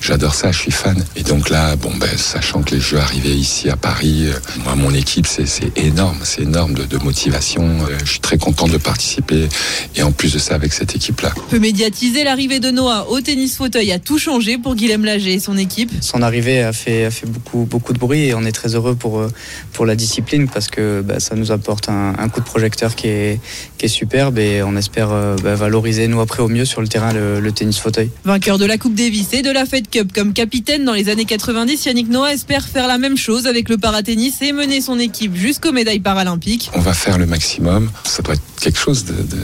J'adore 0.00 0.34
ça, 0.34 0.52
je 0.52 0.58
suis 0.58 0.72
fan. 0.72 1.02
Et 1.16 1.22
donc 1.22 1.50
là, 1.50 1.76
bon, 1.76 1.92
ben, 1.96 2.10
sachant 2.16 2.62
que 2.62 2.74
les 2.74 2.80
Jeux 2.80 2.98
arrivaient 2.98 3.36
ici 3.36 3.70
à 3.70 3.76
Paris, 3.76 4.26
moi, 4.64 4.74
mon 4.74 4.92
équipe, 4.94 5.26
c'est 5.26 5.76
énorme, 5.76 6.18
c'est 6.24 6.42
énorme 6.42 6.74
de, 6.74 6.84
de 6.84 6.98
motivation. 6.98 7.68
Je 8.04 8.10
suis 8.10 8.20
très 8.20 8.38
content 8.38 8.68
de 8.68 8.76
participer 8.76 9.48
et 9.96 10.02
en 10.02 10.12
plus 10.12 10.32
de 10.32 10.38
ça 10.38 10.54
avec 10.54 10.72
cette 10.72 10.94
équipe-là. 10.94 11.32
Peu 11.50 11.58
médiatiser 11.58 12.24
l'arrivée 12.24 12.60
de 12.60 12.70
Au 12.82 13.20
tennis 13.20 13.56
fauteuil 13.56 13.92
a 13.92 13.98
tout 13.98 14.18
changé 14.18 14.58
pour 14.58 14.74
Guilhem 14.74 15.04
Lager 15.04 15.34
et 15.34 15.38
son 15.38 15.56
équipe. 15.56 15.90
Son 16.00 16.22
arrivée 16.22 16.62
a 16.62 16.72
fait, 16.72 17.04
a 17.04 17.10
fait 17.10 17.26
beaucoup, 17.26 17.66
beaucoup 17.68 17.92
de 17.92 17.98
bruit 17.98 18.26
et 18.26 18.34
on 18.34 18.42
est 18.44 18.52
très 18.52 18.74
heureux 18.74 18.94
pour, 18.94 19.24
pour 19.72 19.86
la 19.86 19.94
discipline 19.94 20.48
parce 20.48 20.68
que 20.68 21.00
bah, 21.00 21.20
ça 21.20 21.34
nous 21.34 21.52
apporte 21.52 21.88
un, 21.88 22.14
un, 22.18 22.28
coup 22.28 22.40
de 22.40 22.44
projecteur 22.44 22.94
qui 22.94 23.08
est, 23.08 23.40
qui 23.78 23.86
est 23.86 23.88
superbe 23.88 24.38
et 24.38 24.62
on 24.62 24.76
espère 24.76 25.10
bah, 25.42 25.54
valoriser 25.54 26.08
nous 26.08 26.20
après 26.20 26.42
au 26.42 26.48
mieux 26.48 26.64
sur 26.64 26.80
le 26.80 26.88
terrain 26.88 27.12
le, 27.12 27.40
le, 27.40 27.52
tennis 27.52 27.78
fauteuil. 27.78 28.10
Vainqueur 28.24 28.58
de 28.58 28.64
la 28.64 28.78
Coupe 28.78 28.94
Davis 28.94 29.32
et 29.32 29.42
de 29.42 29.50
la 29.50 29.66
Fed 29.66 29.88
Cup 29.88 30.12
comme 30.12 30.32
capitaine 30.32 30.84
dans 30.84 30.94
les 30.94 31.08
années 31.08 31.24
90, 31.24 31.84
Yannick 31.86 32.08
Noah 32.08 32.32
espère 32.32 32.66
faire 32.66 32.88
la 32.88 32.98
même 32.98 33.16
chose 33.16 33.46
avec 33.46 33.68
le 33.68 33.78
paratennis 33.78 34.34
et 34.40 34.52
mener 34.52 34.80
son 34.80 34.98
équipe 34.98 35.34
jusqu'aux 35.36 35.72
médailles 35.72 36.00
paralympiques. 36.00 36.70
On 36.74 36.80
va 36.80 36.94
faire 36.94 37.18
le 37.18 37.26
maximum. 37.26 37.90
Ça 38.04 38.22
doit 38.22 38.34
être 38.34 38.42
quelque 38.60 38.78
chose 38.78 39.04
de, 39.04 39.14
de 39.14 39.38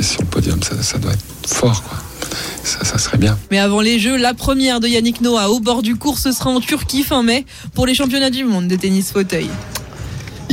sur 0.00 0.20
le 0.22 0.26
podium. 0.26 0.60
Ça, 0.62 0.98
doit 0.98 1.12
être 1.12 1.24
fort, 1.46 1.82
quoi. 1.82 1.98
Ça, 2.62 2.84
ça, 2.84 2.98
serait 2.98 3.18
bien. 3.18 3.38
Mais 3.50 3.58
avant 3.58 3.80
les 3.80 3.98
Jeux, 3.98 4.16
la 4.16 4.34
première 4.34 4.80
de 4.80 4.88
Yannick 4.88 5.20
Noah 5.20 5.50
au 5.50 5.60
bord 5.60 5.82
du 5.82 5.96
cours, 5.96 6.18
ce 6.18 6.32
sera 6.32 6.50
en 6.50 6.60
Turquie 6.60 7.02
fin 7.02 7.22
mai 7.22 7.44
pour 7.74 7.86
les 7.86 7.94
championnats 7.94 8.30
du 8.30 8.44
monde 8.44 8.68
de 8.68 8.76
tennis 8.76 9.12
fauteuil. 9.12 9.50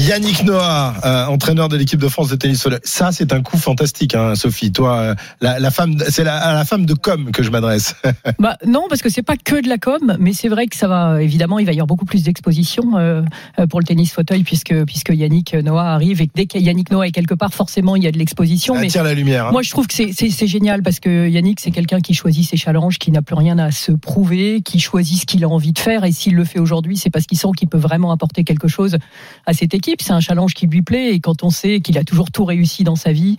Yannick 0.07 0.43
Noah, 0.45 0.95
euh, 1.05 1.25
entraîneur 1.27 1.69
de 1.69 1.77
l'équipe 1.77 1.99
de 1.99 2.07
France 2.07 2.29
de 2.29 2.35
tennis 2.35 2.63
fauteuil. 2.63 2.79
Ça, 2.83 3.11
c'est 3.11 3.33
un 3.33 3.43
coup 3.43 3.57
fantastique, 3.57 4.15
hein, 4.15 4.33
Sophie. 4.33 4.71
Toi, 4.71 4.97
euh, 4.97 5.15
la, 5.41 5.59
la, 5.59 5.69
femme, 5.69 5.95
c'est 6.09 6.23
la, 6.23 6.37
à 6.37 6.55
la 6.55 6.65
femme 6.65 6.87
de 6.87 6.95
com 6.95 7.29
que 7.31 7.43
je 7.43 7.51
m'adresse. 7.51 7.95
bah, 8.39 8.57
non, 8.65 8.85
parce 8.89 9.03
que 9.03 9.09
c'est 9.09 9.21
pas 9.21 9.37
que 9.37 9.61
de 9.61 9.69
la 9.69 9.77
com, 9.77 10.17
mais 10.19 10.33
c'est 10.33 10.47
vrai 10.47 10.65
que 10.65 10.75
ça 10.75 10.87
va. 10.87 11.21
Évidemment, 11.21 11.59
il 11.59 11.67
va 11.67 11.73
y 11.73 11.75
avoir 11.75 11.85
beaucoup 11.85 12.05
plus 12.05 12.23
d'exposition 12.23 12.97
euh, 12.97 13.21
pour 13.69 13.79
le 13.79 13.85
tennis 13.85 14.11
fauteuil 14.11 14.43
puisque 14.43 14.73
puisque 14.85 15.09
Yannick 15.09 15.53
Noah 15.53 15.91
arrive 15.91 16.21
et 16.21 16.27
que 16.27 16.33
dès 16.33 16.47
que 16.47 16.57
Yannick 16.57 16.89
Noah 16.89 17.05
est 17.05 17.11
quelque 17.11 17.35
part, 17.35 17.53
forcément, 17.53 17.95
il 17.95 18.03
y 18.03 18.07
a 18.07 18.11
de 18.11 18.17
l'exposition. 18.17 18.73
Mais 18.79 18.87
attire 18.87 19.03
la 19.03 19.13
lumière. 19.13 19.47
Hein. 19.47 19.51
Moi, 19.51 19.61
je 19.61 19.69
trouve 19.69 19.85
que 19.85 19.93
c'est 19.93 20.47
génial 20.47 20.81
parce 20.81 20.99
que 20.99 21.29
Yannick, 21.29 21.59
c'est 21.59 21.71
quelqu'un 21.71 22.01
qui 22.01 22.15
choisit 22.15 22.49
ses 22.49 22.57
challenges, 22.57 22.97
qui 22.97 23.11
n'a 23.11 23.21
plus 23.21 23.35
rien 23.35 23.59
à 23.59 23.69
se 23.69 23.91
prouver, 23.91 24.61
qui 24.61 24.79
choisit 24.79 25.19
ce 25.19 25.25
qu'il 25.27 25.43
a 25.43 25.49
envie 25.49 25.73
de 25.73 25.79
faire 25.79 26.05
et 26.05 26.11
s'il 26.11 26.33
le 26.33 26.43
fait 26.43 26.59
aujourd'hui, 26.59 26.97
c'est 26.97 27.11
parce 27.11 27.27
qu'il 27.27 27.37
sent 27.37 27.49
qu'il 27.55 27.67
peut 27.67 27.77
vraiment 27.77 28.11
apporter 28.11 28.43
quelque 28.43 28.67
chose 28.67 28.97
à 29.45 29.53
cette 29.53 29.75
équipe. 29.75 29.90
C'est 29.99 30.13
un 30.13 30.19
challenge 30.19 30.53
qui 30.53 30.67
lui 30.67 30.81
plaît 30.81 31.13
et 31.13 31.19
quand 31.19 31.43
on 31.43 31.49
sait 31.49 31.81
qu'il 31.81 31.97
a 31.97 32.03
toujours 32.03 32.31
tout 32.31 32.45
réussi 32.45 32.83
dans 32.83 32.95
sa 32.95 33.11
vie, 33.11 33.37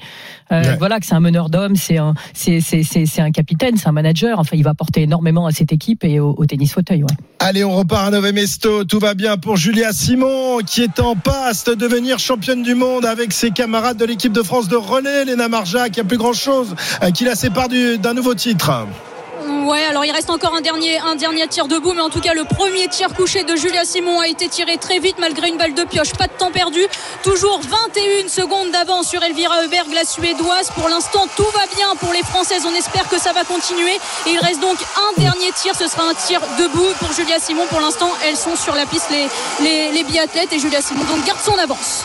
euh, 0.50 0.62
ouais. 0.62 0.76
voilà 0.76 1.00
que 1.00 1.06
c'est 1.06 1.14
un 1.14 1.20
meneur 1.20 1.48
d'hommes, 1.48 1.76
c'est 1.76 1.98
un, 1.98 2.14
c'est, 2.34 2.60
c'est, 2.60 2.82
c'est, 2.82 3.06
c'est 3.06 3.22
un 3.22 3.30
capitaine, 3.30 3.76
c'est 3.76 3.88
un 3.88 3.92
manager. 3.92 4.38
Enfin, 4.38 4.56
il 4.56 4.64
va 4.64 4.70
apporter 4.70 5.02
énormément 5.02 5.46
à 5.46 5.52
cette 5.52 5.72
équipe 5.72 6.04
et 6.04 6.20
au, 6.20 6.34
au 6.36 6.46
tennis 6.46 6.72
fauteuil. 6.72 7.02
Ouais. 7.04 7.14
Allez, 7.38 7.64
on 7.64 7.74
repart 7.74 8.08
à 8.08 8.10
Nové 8.10 8.32
Mesto. 8.32 8.84
Tout 8.84 8.98
va 8.98 9.14
bien 9.14 9.36
pour 9.36 9.56
Julia 9.56 9.92
Simon 9.92 10.58
qui 10.66 10.82
est 10.82 11.00
en 11.00 11.14
passe 11.14 11.64
de 11.64 11.74
devenir 11.74 12.18
championne 12.18 12.62
du 12.62 12.74
monde 12.74 13.04
avec 13.04 13.32
ses 13.32 13.50
camarades 13.50 13.96
de 13.96 14.04
l'équipe 14.04 14.32
de 14.32 14.42
France 14.42 14.68
de 14.68 14.76
relais, 14.76 15.24
Léna 15.24 15.48
Marja, 15.48 15.88
qui 15.88 16.00
a 16.00 16.04
plus 16.04 16.18
grand 16.18 16.32
chose, 16.32 16.74
euh, 17.02 17.10
qui 17.10 17.24
la 17.24 17.34
sépare 17.34 17.68
du, 17.68 17.98
d'un 17.98 18.14
nouveau 18.14 18.34
titre. 18.34 18.86
Ouais, 19.48 19.84
alors 19.84 20.04
il 20.04 20.12
reste 20.12 20.30
encore 20.30 20.54
un 20.54 20.60
dernier, 20.60 20.98
un 20.98 21.14
dernier 21.14 21.46
tir 21.48 21.66
debout, 21.66 21.92
mais 21.94 22.00
en 22.00 22.10
tout 22.10 22.20
cas, 22.20 22.34
le 22.34 22.44
premier 22.44 22.88
tir 22.88 23.08
couché 23.14 23.42
de 23.44 23.56
Julia 23.56 23.84
Simon 23.84 24.20
a 24.20 24.28
été 24.28 24.48
tiré 24.48 24.76
très 24.76 24.98
vite 24.98 25.16
malgré 25.20 25.48
une 25.48 25.56
balle 25.56 25.74
de 25.74 25.84
pioche. 25.84 26.12
Pas 26.12 26.26
de 26.26 26.32
temps 26.32 26.50
perdu. 26.50 26.80
Toujours 27.22 27.60
21 27.60 28.28
secondes 28.28 28.70
d'avance 28.70 29.08
sur 29.08 29.22
Elvira 29.22 29.54
Heuberg, 29.64 29.92
la 29.94 30.04
Suédoise. 30.04 30.70
Pour 30.74 30.88
l'instant, 30.88 31.26
tout 31.36 31.46
va 31.54 31.66
bien 31.76 31.88
pour 32.00 32.12
les 32.12 32.22
Françaises. 32.22 32.62
On 32.66 32.74
espère 32.74 33.08
que 33.08 33.18
ça 33.18 33.32
va 33.32 33.44
continuer. 33.44 33.98
Il 34.26 34.38
reste 34.38 34.60
donc 34.60 34.78
un 34.96 35.20
dernier 35.20 35.50
tir. 35.54 35.74
Ce 35.74 35.88
sera 35.88 36.04
un 36.08 36.14
tir 36.14 36.40
debout 36.58 36.92
pour 37.00 37.12
Julia 37.12 37.38
Simon. 37.38 37.66
Pour 37.68 37.80
l'instant, 37.80 38.10
elles 38.26 38.36
sont 38.36 38.56
sur 38.56 38.74
la 38.74 38.86
piste, 38.86 39.08
les, 39.10 40.04
biathlètes 40.04 40.52
et 40.52 40.58
Julia 40.58 40.80
Simon. 40.80 41.04
Donc 41.04 41.24
garde 41.26 41.40
son 41.40 41.58
avance. 41.58 42.04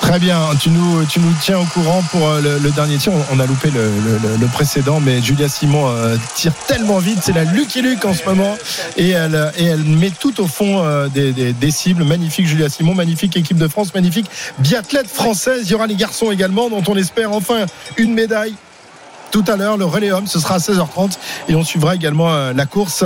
Très 0.00 0.18
bien, 0.18 0.40
tu 0.60 0.70
nous, 0.70 1.04
tiens 1.40 1.58
au 1.58 1.64
courant 1.64 2.02
pour 2.10 2.28
le, 2.34 2.58
le 2.58 2.70
dernier 2.70 2.98
tir. 2.98 3.12
On 3.32 3.40
a 3.40 3.46
loupé 3.46 3.70
le 3.70 4.46
précédent, 4.48 5.00
mais 5.00 5.22
Julia 5.22 5.48
Simon 5.48 5.88
euh, 5.88 6.16
tire 6.34 6.52
tellement 6.66 6.98
vite. 6.98 7.18
C'est 7.22 7.34
la 7.34 7.44
Lucky 7.44 7.82
Luke 7.82 8.04
en 8.04 8.14
ce 8.14 8.24
moment. 8.24 8.56
Et 8.96 9.10
elle, 9.10 9.52
et 9.58 9.64
elle 9.64 9.84
met 9.84 10.10
tout 10.10 10.40
au 10.40 10.46
fond 10.46 10.84
euh, 10.84 11.08
des, 11.08 11.32
des, 11.32 11.52
des, 11.52 11.70
cibles. 11.70 12.04
Magnifique 12.04 12.46
Julia 12.46 12.68
Simon, 12.68 12.94
magnifique 12.94 13.36
équipe 13.36 13.58
de 13.58 13.68
France, 13.68 13.94
magnifique 13.94 14.26
biathlète 14.58 15.08
française. 15.08 15.62
Il 15.64 15.72
y 15.72 15.74
aura 15.74 15.86
les 15.86 15.96
garçons 15.96 16.30
également, 16.30 16.68
dont 16.68 16.82
on 16.88 16.96
espère 16.96 17.32
enfin 17.32 17.66
une 17.96 18.14
médaille 18.14 18.54
tout 19.36 19.52
à 19.52 19.56
l'heure 19.56 19.76
le 19.76 19.84
relais 19.84 20.12
homme 20.12 20.26
ce 20.26 20.38
sera 20.38 20.54
à 20.54 20.58
16h30 20.58 21.18
et 21.50 21.54
on 21.54 21.62
suivra 21.62 21.94
également 21.94 22.32
euh, 22.32 22.54
la 22.54 22.64
course 22.64 23.04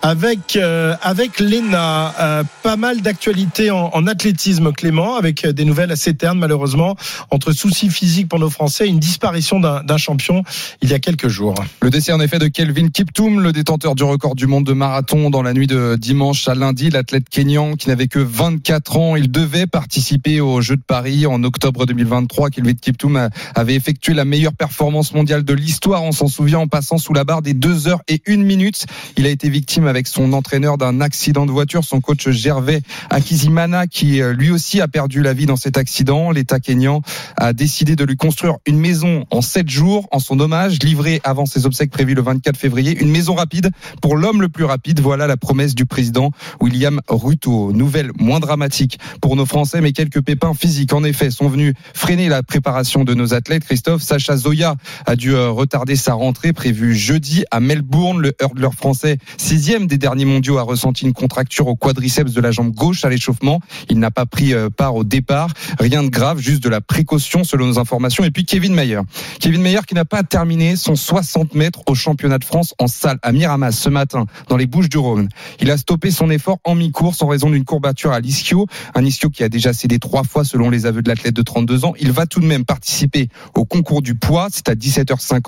avec 0.00 0.54
euh, 0.54 0.94
avec 1.02 1.40
Lena. 1.40 2.14
Euh, 2.20 2.44
pas 2.62 2.76
mal 2.76 3.00
d'actualités 3.00 3.72
en, 3.72 4.06
athlétisme 4.06 4.70
Clément 4.70 5.16
avec 5.16 5.44
des 5.44 5.64
nouvelles 5.64 5.90
assez 5.90 6.14
ternes 6.14 6.38
malheureusement. 6.38 6.94
Entre 7.30 7.50
soucis 7.50 7.90
physiques 7.90 8.28
pour 8.28 8.38
nos 8.38 8.50
Français 8.50 8.86
et 8.86 8.90
une 8.90 9.00
disparition 9.00 9.58
d'un 9.58 9.96
champion 9.96 10.44
il 10.82 10.90
y 10.90 10.94
a 10.94 11.00
quelques 11.00 11.26
jours. 11.26 11.56
Le 11.80 11.90
décès 11.90 12.12
en 12.12 12.20
effet 12.20 12.38
de 12.38 12.46
Kelvin 12.46 12.88
Kiptoum 12.88 13.40
le 13.40 13.50
détenteur 13.50 13.96
du 13.96 14.04
record 14.04 14.36
du 14.36 14.46
monde 14.46 14.64
de 14.64 14.74
marathon 14.74 15.30
dans 15.30 15.42
la 15.42 15.52
nuit 15.52 15.66
de 15.66 15.96
dimanche 15.98 16.46
à 16.46 16.54
lundi. 16.54 16.90
L'athlète 16.90 17.28
kényan 17.28 17.74
qui 17.74 17.88
n'avait 17.88 18.06
que 18.06 18.20
24 18.20 18.96
ans 18.98 19.16
il 19.16 19.32
devait 19.32 19.66
participer 19.66 20.40
aux 20.40 20.60
Jeux 20.60 20.76
de 20.76 20.82
Paris 20.86 21.26
en 21.26 21.42
octobre 21.42 21.86
2023 21.86 22.50
Kelvin 22.50 22.74
Kiptoum 22.74 23.30
avait 23.56 23.74
effectué 23.74 24.14
la 24.14 24.24
meilleure 24.24 24.54
performance 24.54 25.12
mondiale 25.12 25.42
de 25.42 25.54
l'histoire, 25.54 25.71
on 25.86 26.12
s'en 26.12 26.28
souvient, 26.28 26.60
en 26.60 26.68
passant 26.68 26.98
sous 26.98 27.12
la 27.12 27.24
barre 27.24 27.42
des 27.42 27.54
2 27.54 27.88
heures 27.88 28.02
et 28.08 28.22
1 28.26 28.36
minute. 28.38 28.86
Il 29.16 29.26
a 29.26 29.30
été 29.30 29.48
victime 29.48 29.86
avec 29.86 30.06
son 30.06 30.32
entraîneur 30.32 30.78
d'un 30.78 31.00
accident 31.00 31.46
de 31.46 31.52
voiture, 31.52 31.84
son 31.84 32.00
coach 32.00 32.28
Gervais 32.30 32.82
Akizimana, 33.10 33.86
qui 33.86 34.20
lui 34.20 34.50
aussi 34.50 34.80
a 34.80 34.88
perdu 34.88 35.22
la 35.22 35.32
vie 35.32 35.46
dans 35.46 35.56
cet 35.56 35.76
accident. 35.76 36.30
L'État 36.30 36.60
kényan 36.60 37.02
a 37.36 37.52
décidé 37.52 37.96
de 37.96 38.04
lui 38.04 38.16
construire 38.16 38.56
une 38.66 38.78
maison 38.78 39.24
en 39.30 39.40
7 39.40 39.68
jours 39.68 40.08
en 40.10 40.18
son 40.18 40.40
hommage, 40.40 40.78
livrée 40.82 41.20
avant 41.24 41.46
ses 41.46 41.66
obsèques 41.66 41.90
prévues 41.90 42.14
le 42.14 42.22
24 42.22 42.56
février. 42.56 42.96
Une 43.00 43.10
maison 43.10 43.34
rapide 43.34 43.70
pour 44.00 44.16
l'homme 44.16 44.40
le 44.40 44.48
plus 44.48 44.64
rapide. 44.64 45.00
Voilà 45.00 45.26
la 45.26 45.36
promesse 45.36 45.74
du 45.74 45.86
président 45.86 46.30
William 46.60 47.00
Ruto. 47.08 47.72
Nouvelle 47.72 48.10
moins 48.18 48.40
dramatique 48.40 48.98
pour 49.20 49.36
nos 49.36 49.46
Français, 49.46 49.80
mais 49.80 49.92
quelques 49.92 50.22
pépins 50.22 50.54
physiques, 50.54 50.92
en 50.92 51.04
effet, 51.04 51.30
sont 51.30 51.48
venus 51.48 51.74
freiner 51.94 52.28
la 52.28 52.42
préparation 52.42 53.04
de 53.04 53.14
nos 53.14 53.34
athlètes. 53.34 53.64
Christophe, 53.64 54.02
Sacha 54.02 54.36
Zoya 54.36 54.76
a 55.06 55.16
dû 55.16 55.34
retarder 55.62 55.94
sa 55.94 56.14
rentrée 56.14 56.52
prévue 56.52 56.96
jeudi 56.96 57.44
à 57.52 57.60
Melbourne. 57.60 58.20
Le 58.20 58.34
hurler 58.42 58.68
français, 58.76 59.18
sixième 59.36 59.86
des 59.86 59.96
derniers 59.96 60.24
mondiaux, 60.24 60.58
a 60.58 60.62
ressenti 60.62 61.04
une 61.04 61.12
contracture 61.12 61.68
au 61.68 61.76
quadriceps 61.76 62.32
de 62.32 62.40
la 62.40 62.50
jambe 62.50 62.72
gauche 62.72 63.04
à 63.04 63.08
l'échauffement. 63.08 63.60
Il 63.88 64.00
n'a 64.00 64.10
pas 64.10 64.26
pris 64.26 64.54
part 64.76 64.96
au 64.96 65.04
départ. 65.04 65.50
Rien 65.78 66.02
de 66.02 66.08
grave, 66.08 66.40
juste 66.40 66.64
de 66.64 66.68
la 66.68 66.80
précaution 66.80 67.44
selon 67.44 67.66
nos 67.66 67.78
informations. 67.78 68.24
Et 68.24 68.32
puis 68.32 68.44
Kevin 68.44 68.74
Mayer. 68.74 69.02
Kevin 69.38 69.62
Mayer 69.62 69.82
qui 69.86 69.94
n'a 69.94 70.04
pas 70.04 70.24
terminé 70.24 70.74
son 70.74 70.96
60 70.96 71.54
mètres 71.54 71.82
au 71.86 71.94
championnat 71.94 72.38
de 72.38 72.44
France 72.44 72.74
en 72.80 72.88
salle 72.88 73.20
à 73.22 73.30
Miramas 73.30 73.70
ce 73.70 73.88
matin 73.88 74.26
dans 74.48 74.56
les 74.56 74.66
Bouches 74.66 74.88
du 74.88 74.98
Rhône. 74.98 75.28
Il 75.60 75.70
a 75.70 75.76
stoppé 75.76 76.10
son 76.10 76.28
effort 76.28 76.58
en 76.64 76.74
mi-course 76.74 77.22
en 77.22 77.28
raison 77.28 77.50
d'une 77.50 77.64
courbature 77.64 78.10
à 78.10 78.18
l'ischio. 78.18 78.66
Un 78.96 79.04
ischio 79.04 79.30
qui 79.30 79.44
a 79.44 79.48
déjà 79.48 79.72
cédé 79.72 80.00
trois 80.00 80.24
fois 80.24 80.44
selon 80.44 80.70
les 80.70 80.86
aveux 80.86 81.02
de 81.02 81.08
l'athlète 81.08 81.36
de 81.36 81.42
32 81.42 81.84
ans. 81.84 81.94
Il 82.00 82.10
va 82.10 82.26
tout 82.26 82.40
de 82.40 82.46
même 82.46 82.64
participer 82.64 83.28
au 83.54 83.64
concours 83.64 84.02
du 84.02 84.16
poids. 84.16 84.48
C'est 84.50 84.68
à 84.68 84.74
17h50 84.74 85.41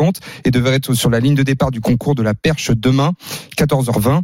et 0.44 0.50
devrait 0.50 0.74
être 0.74 0.94
sur 0.94 1.11
la 1.11 1.20
ligne 1.20 1.35
de 1.35 1.42
départ 1.42 1.70
du 1.70 1.80
concours 1.80 2.14
de 2.14 2.22
la 2.22 2.35
perche 2.35 2.70
demain, 2.70 3.12
14h20. 3.59 4.22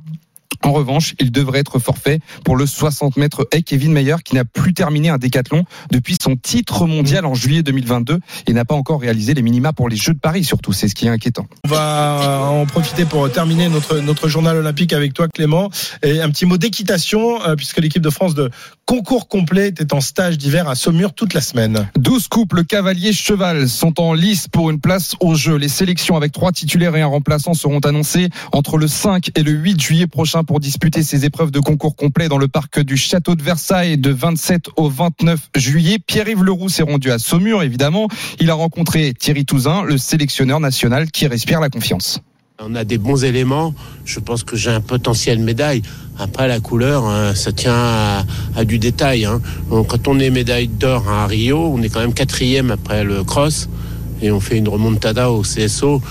En 0.62 0.72
revanche, 0.72 1.14
il 1.18 1.33
devrait 1.33 1.61
être 1.61 1.78
forfait 1.78 2.20
pour 2.44 2.54
le 2.54 2.66
60 2.66 3.16
mètres 3.16 3.48
haies. 3.50 3.62
Kevin 3.62 3.92
Mayer, 3.92 4.16
qui 4.22 4.35
n'a 4.35 4.44
plus 4.44 4.74
terminé 4.74 5.09
un 5.09 5.16
décathlon 5.16 5.64
depuis 5.90 6.18
son 6.20 6.37
titre 6.37 6.87
mondial 6.87 7.24
en 7.24 7.35
juillet 7.35 7.62
2022 7.62 8.20
et 8.46 8.52
n'a 8.52 8.66
pas 8.66 8.74
encore 8.74 9.00
réalisé 9.00 9.33
les 9.33 9.40
minima 9.40 9.72
pour 9.72 9.88
les 9.88 9.96
Jeux 9.96 10.12
de 10.12 10.18
Paris, 10.18 10.44
surtout. 10.44 10.74
C'est 10.74 10.88
ce 10.88 10.94
qui 10.94 11.06
est 11.06 11.11
inquiétant. 11.11 11.46
On 11.64 11.68
va 11.68 12.48
en 12.50 12.66
profiter 12.66 13.06
pour 13.06 13.30
terminer 13.33 13.70
notre, 13.70 14.00
notre 14.00 14.28
journal 14.28 14.56
olympique 14.56 14.92
avec 14.92 15.14
toi, 15.14 15.28
Clément. 15.28 15.70
Et 16.02 16.20
un 16.20 16.28
petit 16.30 16.44
mot 16.44 16.59
d'équitation, 16.59 17.38
puisque 17.56 17.78
l'équipe 17.78 18.02
de 18.02 18.11
France 18.11 18.35
de 18.35 18.50
concours 18.90 19.29
complet 19.29 19.68
était 19.68 19.94
en 19.94 20.00
stage 20.00 20.37
d'hiver 20.37 20.68
à 20.68 20.74
Saumur 20.74 21.12
toute 21.12 21.33
la 21.33 21.40
semaine. 21.40 21.88
12 21.96 22.26
couples 22.26 22.64
cavalier-cheval 22.64 23.68
sont 23.68 24.00
en 24.00 24.14
lice 24.14 24.48
pour 24.48 24.68
une 24.68 24.81
place 24.81 25.14
au 25.20 25.37
jeu. 25.37 25.55
Les 25.55 25.68
sélections 25.68 26.16
avec 26.16 26.33
trois 26.33 26.50
titulaires 26.50 26.96
et 26.96 27.00
un 27.00 27.07
remplaçant 27.07 27.55
seront 27.55 27.79
annoncées 27.79 28.31
entre 28.50 28.79
le 28.79 28.88
5 28.88 29.31
et 29.37 29.44
le 29.44 29.53
8 29.53 29.81
juillet 29.81 30.07
prochain 30.09 30.42
pour 30.42 30.59
disputer 30.59 31.05
ces 31.05 31.24
épreuves 31.24 31.53
de 31.53 31.61
concours 31.61 31.94
complet 31.94 32.29
dans 32.29 32.37
le 32.37 32.48
parc 32.48 32.81
du 32.81 32.96
Château 32.96 33.37
de 33.37 33.44
Versailles 33.44 33.96
de 33.96 34.11
27 34.11 34.70
au 34.74 34.88
29 34.88 35.50
juillet. 35.55 35.98
Pierre-Yves 36.05 36.42
Leroux 36.42 36.68
s'est 36.68 36.83
rendu 36.83 37.12
à 37.12 37.20
Saumur, 37.20 37.62
évidemment. 37.62 38.09
Il 38.40 38.50
a 38.50 38.55
rencontré 38.55 39.14
Thierry 39.14 39.44
Touzin, 39.44 39.85
le 39.85 39.98
sélectionneur 39.98 40.59
national 40.59 41.12
qui 41.12 41.29
respire 41.29 41.61
la 41.61 41.68
confiance. 41.68 42.20
On 42.62 42.75
a 42.75 42.85
des 42.85 42.99
bons 42.99 43.25
éléments. 43.25 43.75
Je 44.05 44.20
pense 44.20 44.44
que 44.44 44.55
j'ai 44.55 44.70
un 44.70 44.83
potentiel 44.83 45.38
médaille. 45.38 45.81
Après, 46.18 46.46
la 46.46 46.61
couleur, 46.61 47.07
hein, 47.07 47.35
ça 47.35 47.53
tient 47.53 47.73
à, 48.55 48.64
du 48.66 48.79
détail. 48.79 49.25
Hein. 49.25 49.40
quand 49.70 50.09
on 50.09 50.18
est 50.18 50.29
médaille 50.29 50.68
d'or 50.68 51.09
à 51.09 51.27
Rio, 51.27 51.73
on 51.75 51.81
est 51.83 51.88
quand 51.88 52.01
même 52.01 52.12
quatrième 52.12 52.70
après 52.70 53.03
le 53.03 53.25
cross 53.25 53.70
et 54.20 54.31
on 54.31 54.40
fait 54.40 54.59
une 54.59 54.68
remontada 54.68 55.31
au 55.31 55.40
CSO. 55.40 56.03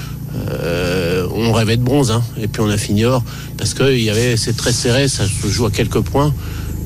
Euh, 0.48 1.28
on 1.36 1.54
rêvait 1.54 1.78
de 1.78 1.84
bronze, 1.84 2.10
hein. 2.10 2.24
et 2.42 2.48
puis 2.48 2.62
on 2.62 2.70
a 2.70 2.78
fini 2.78 3.06
or 3.06 3.24
parce 3.58 3.76
que 3.76 3.84
c'est 4.36 4.58
très 4.58 4.72
serré, 4.72 5.08
ça 5.08 5.26
se 5.26 5.48
joue 5.48 5.68
à 5.68 5.72
quelques 5.72 6.02
points. 6.02 6.34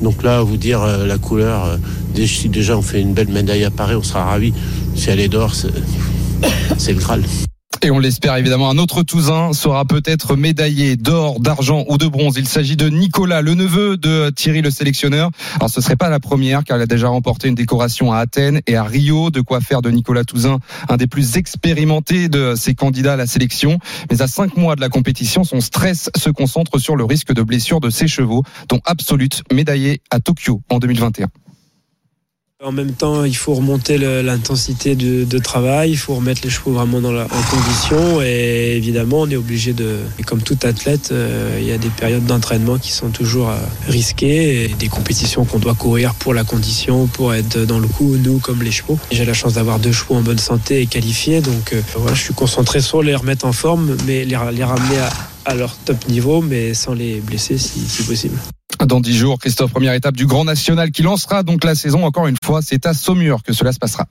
Donc 0.02 0.22
là, 0.22 0.42
vous 0.42 0.58
dire 0.58 0.82
euh, 0.82 1.06
la 1.06 1.16
couleur, 1.16 1.64
euh, 1.64 2.26
si 2.26 2.50
déjà 2.50 2.76
on 2.76 2.82
fait 2.82 3.00
une 3.00 3.14
belle 3.14 3.28
médaille 3.28 3.64
à 3.64 3.70
Paris, 3.70 3.94
on 3.94 4.02
sera 4.02 4.24
ravi. 4.24 4.52
Si 4.94 5.08
elle 5.08 5.20
est 5.20 5.28
d'or, 5.28 5.54
c'est 5.54 6.92
le 6.92 6.98
Graal. 6.98 7.22
Et 7.84 7.90
on 7.90 7.98
l'espère 7.98 8.34
évidemment, 8.36 8.70
un 8.70 8.78
autre 8.78 9.02
Tousin 9.02 9.52
sera 9.52 9.84
peut-être 9.84 10.36
médaillé 10.36 10.96
d'or, 10.96 11.38
d'argent 11.38 11.84
ou 11.86 11.98
de 11.98 12.06
bronze. 12.06 12.36
Il 12.38 12.48
s'agit 12.48 12.76
de 12.76 12.88
Nicolas, 12.88 13.42
le 13.42 13.52
neveu 13.52 13.98
de 13.98 14.30
Thierry 14.30 14.62
le 14.62 14.70
sélectionneur. 14.70 15.30
Alors 15.56 15.68
ce 15.68 15.82
serait 15.82 15.94
pas 15.94 16.08
la 16.08 16.18
première 16.18 16.64
car 16.64 16.78
il 16.78 16.80
a 16.82 16.86
déjà 16.86 17.08
remporté 17.08 17.48
une 17.48 17.54
décoration 17.54 18.10
à 18.10 18.20
Athènes 18.20 18.62
et 18.66 18.76
à 18.76 18.84
Rio, 18.84 19.30
de 19.30 19.42
quoi 19.42 19.60
faire 19.60 19.82
de 19.82 19.90
Nicolas 19.90 20.24
Touzin 20.24 20.60
un 20.88 20.96
des 20.96 21.06
plus 21.06 21.36
expérimentés 21.36 22.30
de 22.30 22.54
ses 22.56 22.74
candidats 22.74 23.12
à 23.12 23.16
la 23.16 23.26
sélection. 23.26 23.78
Mais 24.10 24.22
à 24.22 24.28
cinq 24.28 24.56
mois 24.56 24.76
de 24.76 24.80
la 24.80 24.88
compétition, 24.88 25.44
son 25.44 25.60
stress 25.60 26.08
se 26.16 26.30
concentre 26.30 26.78
sur 26.78 26.96
le 26.96 27.04
risque 27.04 27.34
de 27.34 27.42
blessure 27.42 27.80
de 27.80 27.90
ses 27.90 28.08
chevaux, 28.08 28.44
dont 28.70 28.80
Absolute, 28.86 29.42
médaillé 29.52 30.00
à 30.10 30.20
Tokyo 30.20 30.62
en 30.70 30.78
2021. 30.78 31.28
En 32.64 32.72
même 32.72 32.92
temps, 32.92 33.24
il 33.24 33.36
faut 33.36 33.52
remonter 33.52 33.98
l'intensité 33.98 34.96
de, 34.96 35.38
travail, 35.38 35.90
il 35.90 35.98
faut 35.98 36.14
remettre 36.14 36.40
les 36.44 36.48
chevaux 36.48 36.72
vraiment 36.72 37.02
dans 37.02 37.12
la, 37.12 37.24
en 37.24 37.42
condition. 37.50 38.22
Et 38.22 38.74
évidemment, 38.74 39.20
on 39.20 39.28
est 39.28 39.36
obligé 39.36 39.74
de. 39.74 39.98
comme 40.24 40.40
tout 40.40 40.56
athlète, 40.62 41.10
euh, 41.12 41.58
il 41.60 41.66
y 41.66 41.72
a 41.72 41.76
des 41.76 41.90
périodes 41.90 42.24
d'entraînement 42.24 42.78
qui 42.78 42.90
sont 42.90 43.10
toujours 43.10 43.50
euh, 43.50 43.56
risquées 43.86 44.74
des 44.78 44.88
compétitions 44.88 45.44
qu'on 45.44 45.58
doit 45.58 45.74
courir 45.74 46.14
pour 46.14 46.32
la 46.32 46.42
condition, 46.42 47.06
pour 47.06 47.34
être 47.34 47.66
dans 47.66 47.78
le 47.78 47.86
coup, 47.86 48.16
nous 48.16 48.38
comme 48.38 48.62
les 48.62 48.72
chevaux. 48.72 48.98
J'ai 49.12 49.26
la 49.26 49.34
chance 49.34 49.52
d'avoir 49.52 49.78
deux 49.78 49.92
chevaux 49.92 50.14
en 50.14 50.22
bonne 50.22 50.38
santé 50.38 50.80
et 50.80 50.86
qualifiés, 50.86 51.42
donc 51.42 51.74
euh, 51.74 51.82
je 52.14 52.18
suis 52.18 52.34
concentré 52.34 52.80
sur 52.80 53.02
les 53.02 53.14
remettre 53.14 53.44
en 53.44 53.52
forme, 53.52 53.94
mais 54.06 54.24
les 54.24 54.36
ramener 54.36 54.98
à, 55.00 55.10
à, 55.44 55.54
leur 55.54 55.76
top 55.76 56.08
niveau, 56.08 56.40
mais 56.40 56.74
sans 56.74 56.94
les 56.94 57.20
blesser 57.20 57.58
si, 57.58 57.80
si 57.80 58.02
possible. 58.04 58.38
Dans 58.86 59.00
dix 59.00 59.16
jours, 59.16 59.38
Christophe, 59.38 59.70
première 59.70 59.94
étape 59.94 60.16
du 60.16 60.26
Grand 60.26 60.44
National 60.44 60.90
qui 60.90 61.02
lancera 61.02 61.42
donc 61.42 61.64
la 61.64 61.74
saison. 61.74 62.04
Encore 62.04 62.26
une 62.26 62.36
fois, 62.44 62.60
c'est 62.62 62.86
à 62.86 62.94
Saumur 62.94 63.42
que 63.42 63.52
cela 63.52 63.72
se 63.72 63.78
passera. 63.78 64.06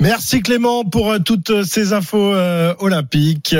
Merci 0.00 0.42
Clément 0.42 0.84
pour 0.84 1.10
euh, 1.10 1.18
toutes 1.18 1.64
ces 1.64 1.92
infos 1.92 2.32
euh, 2.32 2.72
olympiques. 2.78 3.52